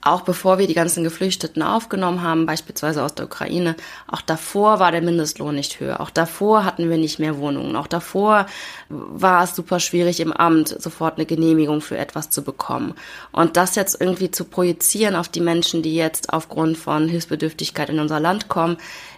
auch 0.07 0.23
bevor 0.23 0.59
wir 0.59 0.66
die 0.66 0.75
ganzen 0.75 1.05
Geflüchteten 1.05 1.62
aufgenommen 1.62 2.23
haben, 2.23 2.47
beispielsweise 2.47 3.03
aus 3.03 3.14
der 3.14 3.27
Ukraine, 3.27 3.77
auch 4.07 4.21
davor 4.21 4.79
war 4.79 4.92
der 4.92 5.03
Mindestlohn 5.03 5.55
nicht 5.55 5.81
höher. 5.81 6.01
Auch 6.01 6.11
davor 6.11 6.64
hatten 6.64 6.88
wir 6.88 6.97
nicht 6.97 7.19
mehr 7.19 7.38
Wohnungen. 7.38 7.77
Auch 7.77 7.87
davor 7.87 8.47
war 8.88 9.45
es 9.45 9.55
super 9.55 9.81
schwierig, 9.81 10.21
im 10.21 10.33
Amt 10.33 10.69
sofort 10.69 11.16
eine 11.16 11.27
Genehmigung 11.27 11.81
für 11.81 11.99
etwas 11.99 12.31
zu 12.31 12.42
bekommen. 12.42 12.95
Und 13.33 13.57
das 13.57 13.75
jetzt 13.75 14.01
irgendwie 14.01 14.31
zu 14.31 14.45
projizieren 14.45 15.16
auf 15.16 15.29
die 15.29 15.40
Menschen, 15.40 15.83
die 15.83 15.95
jetzt 15.95 16.33
aufgrund 16.33 16.79
von 16.79 17.09
Hilfsbedürftigkeit 17.09 17.90
in 17.90 18.01
unser 18.01 18.21
Land 18.21 18.49
kommen, 18.49 18.77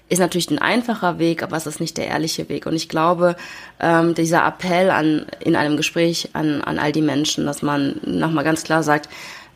ist 0.09 0.21
natürlich 0.21 0.51
ein 0.51 0.59
einfacher 0.59 1.19
Weg, 1.19 1.43
aber 1.43 1.57
es 1.57 1.67
ist 1.67 1.81
nicht 1.81 1.99
der 1.99 2.07
ehrliche 2.07 2.49
Weg. 2.49 2.67
Und 2.67 2.75
ich 2.75 2.89
glaube, 2.89 3.37
ähm, 3.79 4.15
dieser 4.15 4.47
Appell 4.47 4.91
an, 4.91 5.27
in 5.41 5.55
einem 5.55 5.77
Gespräch 5.77 6.31
an, 6.33 6.63
an 6.63 6.79
all 6.79 6.93
die 6.93 7.03
Menschen, 7.03 7.45
dass 7.45 7.63
man 7.63 8.01
nochmal 8.05 8.45
ganz 8.45 8.65
klar 8.65 8.83
sagt, 8.83 9.09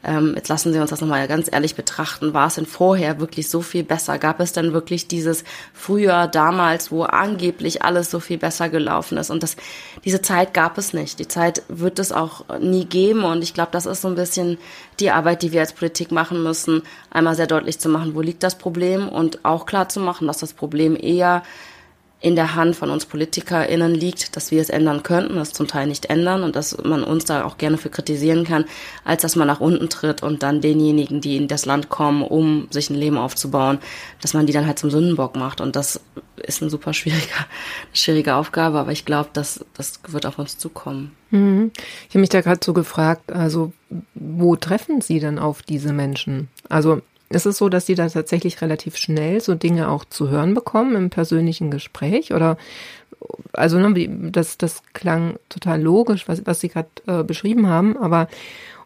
ähm, 0.04 0.32
jetzt 0.34 0.48
lassen 0.48 0.72
Sie 0.72 0.80
uns 0.80 0.90
das 0.90 1.00
nochmal 1.00 1.28
ganz 1.28 1.48
ehrlich 1.50 1.76
betrachten. 1.76 2.34
War 2.34 2.48
es 2.48 2.56
denn 2.56 2.66
vorher 2.66 3.20
wirklich 3.20 3.48
so 3.48 3.62
viel 3.62 3.84
besser? 3.84 4.18
Gab 4.18 4.40
es 4.40 4.52
denn 4.52 4.72
wirklich 4.72 5.06
dieses 5.06 5.44
Frühjahr 5.72 6.26
damals, 6.26 6.90
wo 6.90 7.04
angeblich 7.04 7.82
alles 7.82 8.10
so 8.10 8.18
viel 8.18 8.38
besser 8.38 8.68
gelaufen 8.68 9.16
ist? 9.16 9.30
Und 9.30 9.42
das, 9.42 9.56
diese 10.04 10.20
Zeit 10.20 10.54
gab 10.54 10.76
es 10.76 10.92
nicht. 10.92 11.20
Die 11.20 11.28
Zeit 11.28 11.62
wird 11.68 11.98
es 12.00 12.10
auch 12.10 12.44
nie 12.58 12.84
geben. 12.84 13.22
Und 13.22 13.42
ich 13.42 13.54
glaube, 13.54 13.70
das 13.72 13.86
ist 13.86 14.02
so 14.02 14.08
ein 14.08 14.16
bisschen 14.16 14.58
die 14.98 15.10
Arbeit, 15.10 15.42
die 15.42 15.52
wir 15.52 15.60
als 15.60 15.72
Politik 15.72 16.10
machen 16.10 16.42
müssen, 16.42 16.82
einmal 17.10 17.36
sehr 17.36 17.46
deutlich 17.46 17.78
zu 17.78 17.88
machen, 17.88 18.14
wo 18.14 18.20
liegt 18.20 18.42
das 18.42 18.58
Problem 18.58 19.08
und 19.08 19.44
auch 19.44 19.66
klar 19.66 19.88
zu 19.88 20.00
machen, 20.00 20.26
dass 20.26 20.38
das 20.38 20.52
Problem 20.52 20.96
eher 21.00 21.42
in 22.22 22.36
der 22.36 22.54
Hand 22.54 22.76
von 22.76 22.88
uns 22.90 23.04
PolitikerInnen 23.04 23.94
liegt, 23.94 24.36
dass 24.36 24.52
wir 24.52 24.62
es 24.62 24.70
ändern 24.70 25.02
könnten, 25.02 25.34
das 25.34 25.52
zum 25.52 25.66
Teil 25.66 25.88
nicht 25.88 26.06
ändern 26.06 26.44
und 26.44 26.54
dass 26.54 26.78
man 26.84 27.02
uns 27.02 27.24
da 27.24 27.44
auch 27.44 27.58
gerne 27.58 27.78
für 27.78 27.90
kritisieren 27.90 28.44
kann, 28.44 28.64
als 29.04 29.22
dass 29.22 29.34
man 29.34 29.48
nach 29.48 29.60
unten 29.60 29.88
tritt 29.88 30.22
und 30.22 30.44
dann 30.44 30.60
denjenigen, 30.60 31.20
die 31.20 31.36
in 31.36 31.48
das 31.48 31.66
Land 31.66 31.88
kommen, 31.88 32.22
um 32.22 32.68
sich 32.70 32.90
ein 32.90 32.94
Leben 32.94 33.18
aufzubauen, 33.18 33.78
dass 34.20 34.34
man 34.34 34.46
die 34.46 34.52
dann 34.52 34.66
halt 34.66 34.78
zum 34.78 34.90
Sündenbock 34.90 35.34
macht. 35.34 35.60
Und 35.60 35.74
das 35.74 36.00
ist 36.36 36.62
eine 36.62 36.70
super 36.70 36.94
schwierige, 36.94 37.26
schwierige 37.92 38.36
Aufgabe, 38.36 38.78
aber 38.78 38.92
ich 38.92 39.04
glaube, 39.04 39.30
dass 39.32 39.64
das 39.74 39.98
wird 40.06 40.24
auf 40.24 40.38
uns 40.38 40.58
zukommen. 40.58 41.10
Mhm. 41.30 41.72
Ich 42.08 42.14
habe 42.14 42.20
mich 42.20 42.30
da 42.30 42.40
gerade 42.40 42.60
so 42.64 42.72
gefragt, 42.72 43.32
also 43.32 43.72
wo 44.14 44.54
treffen 44.54 45.00
Sie 45.00 45.18
denn 45.18 45.40
auf 45.40 45.62
diese 45.62 45.92
Menschen? 45.92 46.48
Also 46.68 47.02
ist 47.32 47.46
es 47.46 47.58
so, 47.58 47.68
dass 47.68 47.86
Sie 47.86 47.94
da 47.94 48.08
tatsächlich 48.08 48.60
relativ 48.60 48.96
schnell 48.96 49.40
so 49.40 49.54
Dinge 49.54 49.88
auch 49.88 50.04
zu 50.04 50.28
hören 50.28 50.54
bekommen 50.54 50.96
im 50.96 51.10
persönlichen 51.10 51.70
Gespräch? 51.70 52.32
Oder 52.32 52.56
also 53.52 53.78
ne, 53.78 54.30
das, 54.30 54.58
das 54.58 54.82
klang 54.92 55.36
total 55.48 55.80
logisch, 55.80 56.28
was, 56.28 56.46
was 56.46 56.60
Sie 56.60 56.68
gerade 56.68 56.88
äh, 57.06 57.22
beschrieben 57.22 57.68
haben, 57.68 57.96
aber 57.96 58.28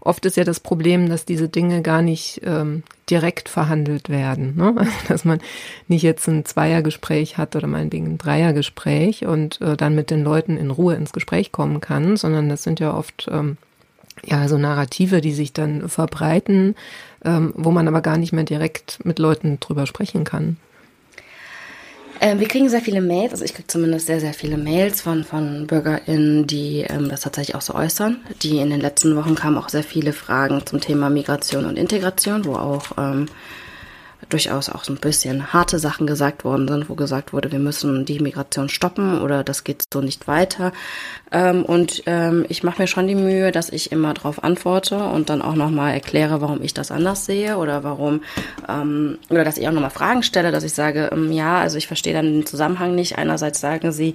oft 0.00 0.24
ist 0.24 0.36
ja 0.36 0.44
das 0.44 0.60
Problem, 0.60 1.08
dass 1.08 1.24
diese 1.24 1.48
Dinge 1.48 1.82
gar 1.82 2.00
nicht 2.00 2.40
ähm, 2.44 2.82
direkt 3.10 3.48
verhandelt 3.48 4.08
werden. 4.08 4.56
Ne? 4.56 4.74
Also, 4.76 4.92
dass 5.08 5.24
man 5.24 5.40
nicht 5.88 6.02
jetzt 6.02 6.28
ein 6.28 6.44
Zweiergespräch 6.44 7.38
hat 7.38 7.56
oder 7.56 7.66
meinetwegen 7.66 8.06
ein 8.06 8.18
Dreiergespräch 8.18 9.26
und 9.26 9.60
äh, 9.60 9.76
dann 9.76 9.94
mit 9.94 10.10
den 10.10 10.22
Leuten 10.22 10.56
in 10.56 10.70
Ruhe 10.70 10.94
ins 10.94 11.12
Gespräch 11.12 11.52
kommen 11.52 11.80
kann, 11.80 12.16
sondern 12.16 12.48
das 12.48 12.62
sind 12.62 12.80
ja 12.80 12.94
oft 12.94 13.28
ähm, 13.30 13.56
ja 14.24 14.48
so 14.48 14.58
Narrative, 14.58 15.20
die 15.20 15.32
sich 15.32 15.52
dann 15.52 15.88
verbreiten, 15.88 16.74
ähm, 17.24 17.52
wo 17.56 17.70
man 17.70 17.88
aber 17.88 18.00
gar 18.00 18.16
nicht 18.16 18.32
mehr 18.32 18.44
direkt 18.44 19.04
mit 19.04 19.18
Leuten 19.18 19.58
drüber 19.60 19.86
sprechen 19.86 20.24
kann. 20.24 20.56
Ähm, 22.20 22.40
wir 22.40 22.48
kriegen 22.48 22.68
sehr 22.68 22.80
viele 22.80 23.02
Mails, 23.02 23.32
also 23.32 23.44
ich 23.44 23.52
kriege 23.52 23.66
zumindest 23.66 24.06
sehr, 24.06 24.20
sehr 24.20 24.32
viele 24.32 24.56
Mails 24.56 25.02
von, 25.02 25.24
von 25.24 25.66
BürgerInnen, 25.66 26.46
die 26.46 26.86
ähm, 26.88 27.10
das 27.10 27.20
tatsächlich 27.20 27.54
auch 27.54 27.60
so 27.60 27.74
äußern. 27.74 28.18
Die 28.42 28.58
in 28.58 28.70
den 28.70 28.80
letzten 28.80 29.16
Wochen 29.16 29.34
kamen 29.34 29.58
auch 29.58 29.68
sehr 29.68 29.82
viele 29.82 30.14
Fragen 30.14 30.64
zum 30.64 30.80
Thema 30.80 31.10
Migration 31.10 31.66
und 31.66 31.76
Integration, 31.76 32.46
wo 32.46 32.54
auch 32.54 32.92
ähm, 32.96 33.26
durchaus 34.28 34.68
auch 34.68 34.84
so 34.84 34.92
ein 34.92 34.98
bisschen 34.98 35.52
harte 35.52 35.78
Sachen 35.78 36.06
gesagt 36.06 36.44
worden 36.44 36.66
sind, 36.68 36.88
wo 36.88 36.94
gesagt 36.94 37.32
wurde, 37.32 37.52
wir 37.52 37.58
müssen 37.58 38.04
die 38.04 38.20
Migration 38.20 38.68
stoppen 38.68 39.20
oder 39.20 39.44
das 39.44 39.64
geht 39.64 39.84
so 39.92 40.00
nicht 40.00 40.26
weiter. 40.26 40.72
Ähm, 41.30 41.64
und 41.64 42.02
ähm, 42.06 42.44
ich 42.48 42.62
mache 42.62 42.82
mir 42.82 42.88
schon 42.88 43.06
die 43.06 43.14
Mühe, 43.14 43.52
dass 43.52 43.70
ich 43.70 43.92
immer 43.92 44.14
darauf 44.14 44.42
antworte 44.42 44.98
und 44.98 45.30
dann 45.30 45.42
auch 45.42 45.54
nochmal 45.54 45.94
erkläre, 45.94 46.40
warum 46.40 46.62
ich 46.62 46.74
das 46.74 46.90
anders 46.90 47.26
sehe 47.26 47.56
oder 47.56 47.84
warum, 47.84 48.22
ähm, 48.68 49.18
oder 49.30 49.44
dass 49.44 49.58
ich 49.58 49.68
auch 49.68 49.72
nochmal 49.72 49.90
Fragen 49.90 50.22
stelle, 50.22 50.50
dass 50.50 50.64
ich 50.64 50.72
sage, 50.74 51.10
ähm, 51.12 51.32
ja, 51.32 51.58
also 51.58 51.78
ich 51.78 51.86
verstehe 51.86 52.14
dann 52.14 52.26
den 52.26 52.46
Zusammenhang 52.46 52.94
nicht. 52.94 53.18
Einerseits 53.18 53.60
sagen 53.60 53.92
sie, 53.92 54.14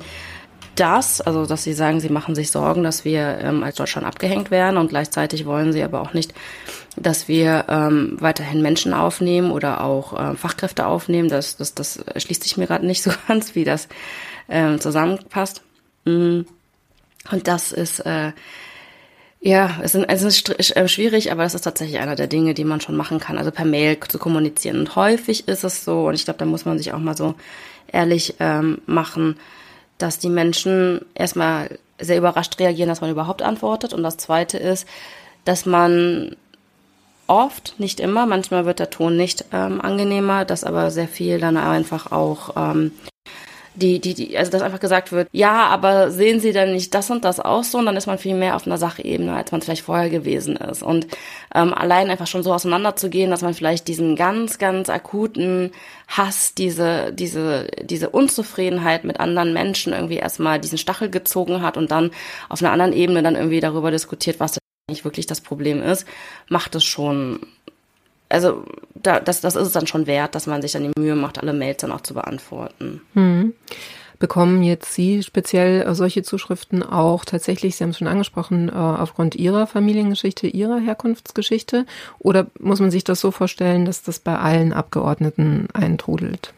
das, 0.76 1.22
also 1.22 1.46
dass 1.46 1.64
sie 1.64 1.74
sagen, 1.74 2.00
sie 2.00 2.10
machen 2.10 2.36
sich 2.36 2.52
Sorgen, 2.52 2.84
dass 2.84 3.06
wir 3.06 3.40
ähm, 3.42 3.64
als 3.64 3.76
Deutschland 3.76 4.08
abgehängt 4.08 4.52
werden 4.52 4.78
und 4.78 4.90
gleichzeitig 4.90 5.46
wollen 5.46 5.74
sie 5.74 5.84
aber 5.84 6.02
auch 6.02 6.14
nicht, 6.14 6.34
dass 6.98 7.28
wir 7.28 7.66
ähm, 7.70 8.18
weiterhin 8.20 8.62
Menschen 8.62 8.94
aufnehmen 8.94 9.52
oder 9.52 9.84
auch 9.84 10.20
äh, 10.20 10.36
Fachkräfte 10.36 10.86
aufnehmen. 10.86 11.30
Das, 11.30 11.58
das, 11.58 11.74
das 11.74 12.04
schließt 12.18 12.44
sich 12.44 12.58
mir 12.58 12.68
gerade 12.68 12.86
nicht 12.86 13.04
so 13.04 13.12
ganz, 13.28 13.56
wie 13.56 13.64
das 13.64 13.88
ähm, 14.50 14.80
zusammenpasst. 14.80 15.62
Mm. 16.06 16.42
Und 17.32 17.48
das 17.48 17.72
ist 17.72 18.00
äh, 18.00 18.32
ja, 19.44 19.80
es 19.82 19.96
ist, 19.96 20.06
es 20.08 20.22
ist 20.22 20.76
äh, 20.76 20.88
schwierig, 20.88 21.32
aber 21.32 21.42
das 21.42 21.56
ist 21.56 21.64
tatsächlich 21.64 22.00
einer 22.00 22.16
der 22.16 22.28
Dinge, 22.28 22.54
die 22.54 22.64
man 22.64 22.80
schon 22.80 22.96
machen 22.96 23.20
kann, 23.20 23.40
also 23.40 23.50
per 23.50 23.66
Mail 23.66 24.00
zu 24.08 24.20
kommunizieren. 24.20 24.78
Und 24.78 24.96
häufig 24.96 25.48
ist 25.48 25.64
es 25.64 25.84
so, 25.84 26.08
und 26.08 26.14
ich 26.14 26.26
glaube, 26.26 26.38
da 26.38 26.46
muss 26.46 26.66
man 26.66 26.78
sich 26.78 26.94
auch 26.94 27.00
mal 27.00 27.18
so 27.18 27.34
ehrlich 27.88 28.36
ähm, 28.40 28.82
machen, 28.86 29.38
dass 29.98 30.20
die 30.20 30.30
Menschen 30.30 31.04
erstmal 31.16 31.80
sehr 32.00 32.20
überrascht 32.20 32.60
reagieren, 32.60 32.90
dass 32.90 33.02
man 33.02 33.10
überhaupt 33.10 33.42
antwortet. 33.42 33.94
Und 33.94 34.04
das 34.04 34.18
Zweite 34.18 34.60
ist, 34.60 34.88
dass 35.44 35.66
man 35.66 36.36
oft, 37.32 37.76
nicht 37.78 38.02
immer, 38.02 38.26
manchmal 38.26 38.66
wird 38.66 38.80
der 38.80 38.90
Ton 38.90 39.16
nicht 39.16 39.46
ähm, 39.54 39.80
angenehmer, 39.80 40.44
dass 40.44 40.66
aber 40.66 40.92
sehr 40.92 41.08
viel 41.08 41.40
dann 41.40 41.56
einfach 41.56 42.12
auch 42.12 42.56
ähm, 42.58 42.92
die, 43.74 44.02
die, 44.02 44.14
die, 44.14 44.38
also 44.38 44.52
dass 44.52 44.62
einfach 44.62 44.82
gesagt 44.82 45.14
wird, 45.14 45.30
ja, 45.32 45.68
aber 45.68 46.12
sehen 46.12 46.42
Sie 46.42 46.52
denn 46.52 46.74
nicht 46.74 46.94
das 46.94 47.10
und 47.10 47.24
das 47.24 47.40
auch 47.40 47.64
so? 47.64 47.78
Und 47.78 47.86
dann 47.86 47.96
ist 47.96 48.06
man 48.06 48.18
viel 48.18 48.36
mehr 48.36 48.58
auf 48.58 48.66
einer 48.68 48.78
Sachebene, 48.78 49.34
als 49.34 49.54
man 49.54 49.62
vielleicht 49.62 49.84
vorher 49.84 50.10
gewesen 50.10 50.58
ist. 50.58 50.84
Und 50.84 51.08
ähm, 51.56 51.74
allein 51.74 52.10
einfach 52.10 52.28
schon 52.28 52.44
so 52.44 52.54
auseinanderzugehen, 52.54 53.32
dass 53.32 53.44
man 53.44 53.54
vielleicht 53.54 53.88
diesen 53.88 54.18
ganz, 54.18 54.58
ganz 54.58 54.90
akuten 54.90 55.72
Hass, 56.10 56.54
diese, 56.54 57.14
diese, 57.14 57.68
diese 57.82 58.10
Unzufriedenheit 58.10 59.06
mit 59.06 59.22
anderen 59.22 59.54
Menschen 59.54 59.94
irgendwie 59.94 60.18
erstmal 60.18 60.60
diesen 60.60 60.78
Stachel 60.78 61.10
gezogen 61.10 61.62
hat 61.62 61.78
und 61.78 61.92
dann 61.92 62.12
auf 62.50 62.62
einer 62.62 62.74
anderen 62.74 62.92
Ebene 62.92 63.24
dann 63.24 63.36
irgendwie 63.36 63.62
darüber 63.62 63.90
diskutiert, 63.90 64.42
was 64.42 64.61
nicht 64.92 65.06
wirklich 65.06 65.26
das 65.26 65.42
Problem 65.42 65.82
ist, 65.82 66.06
macht 66.50 66.76
es 66.76 66.84
schon 66.84 67.40
also 68.32 68.64
da, 68.96 69.20
das, 69.20 69.42
das 69.42 69.56
ist 69.56 69.68
es 69.68 69.74
dann 69.74 69.88
schon 69.88 70.08
wert, 70.08 70.36
dass 70.36 70.48
man 70.48 70.62
sich 70.62 70.72
dann 70.72 70.84
die 70.84 71.00
Mühe 71.00 71.16
macht, 71.16 71.40
alle 71.40 71.54
Mails 71.54 71.82
dann 71.82 71.92
auch 71.92 72.02
zu 72.02 72.14
beantworten. 72.14 73.02
Hm. 73.14 73.54
Bekommen 74.20 74.62
jetzt 74.62 74.94
Sie 74.94 75.24
speziell 75.24 75.82
äh, 75.82 75.96
solche 75.96 76.22
Zuschriften 76.22 76.84
auch 76.84 77.26
tatsächlich, 77.26 77.76
Sie 77.76 77.84
haben 77.84 77.90
es 77.90 77.98
schon 77.98 78.08
angesprochen, 78.08 78.70
äh, 78.70 78.74
aufgrund 78.74 79.36
Ihrer 79.36 79.66
Familiengeschichte, 79.66 80.48
Ihrer 80.48 80.80
Herkunftsgeschichte? 80.80 81.86
Oder 82.20 82.48
muss 82.60 82.80
man 82.80 82.92
sich 82.92 83.04
das 83.04 83.20
so 83.20 83.32
vorstellen, 83.32 83.86
dass 83.86 84.04
das 84.04 84.20
bei 84.20 84.38
allen 84.38 84.74
Abgeordneten 84.74 85.68
eintrudelt? 85.74 86.54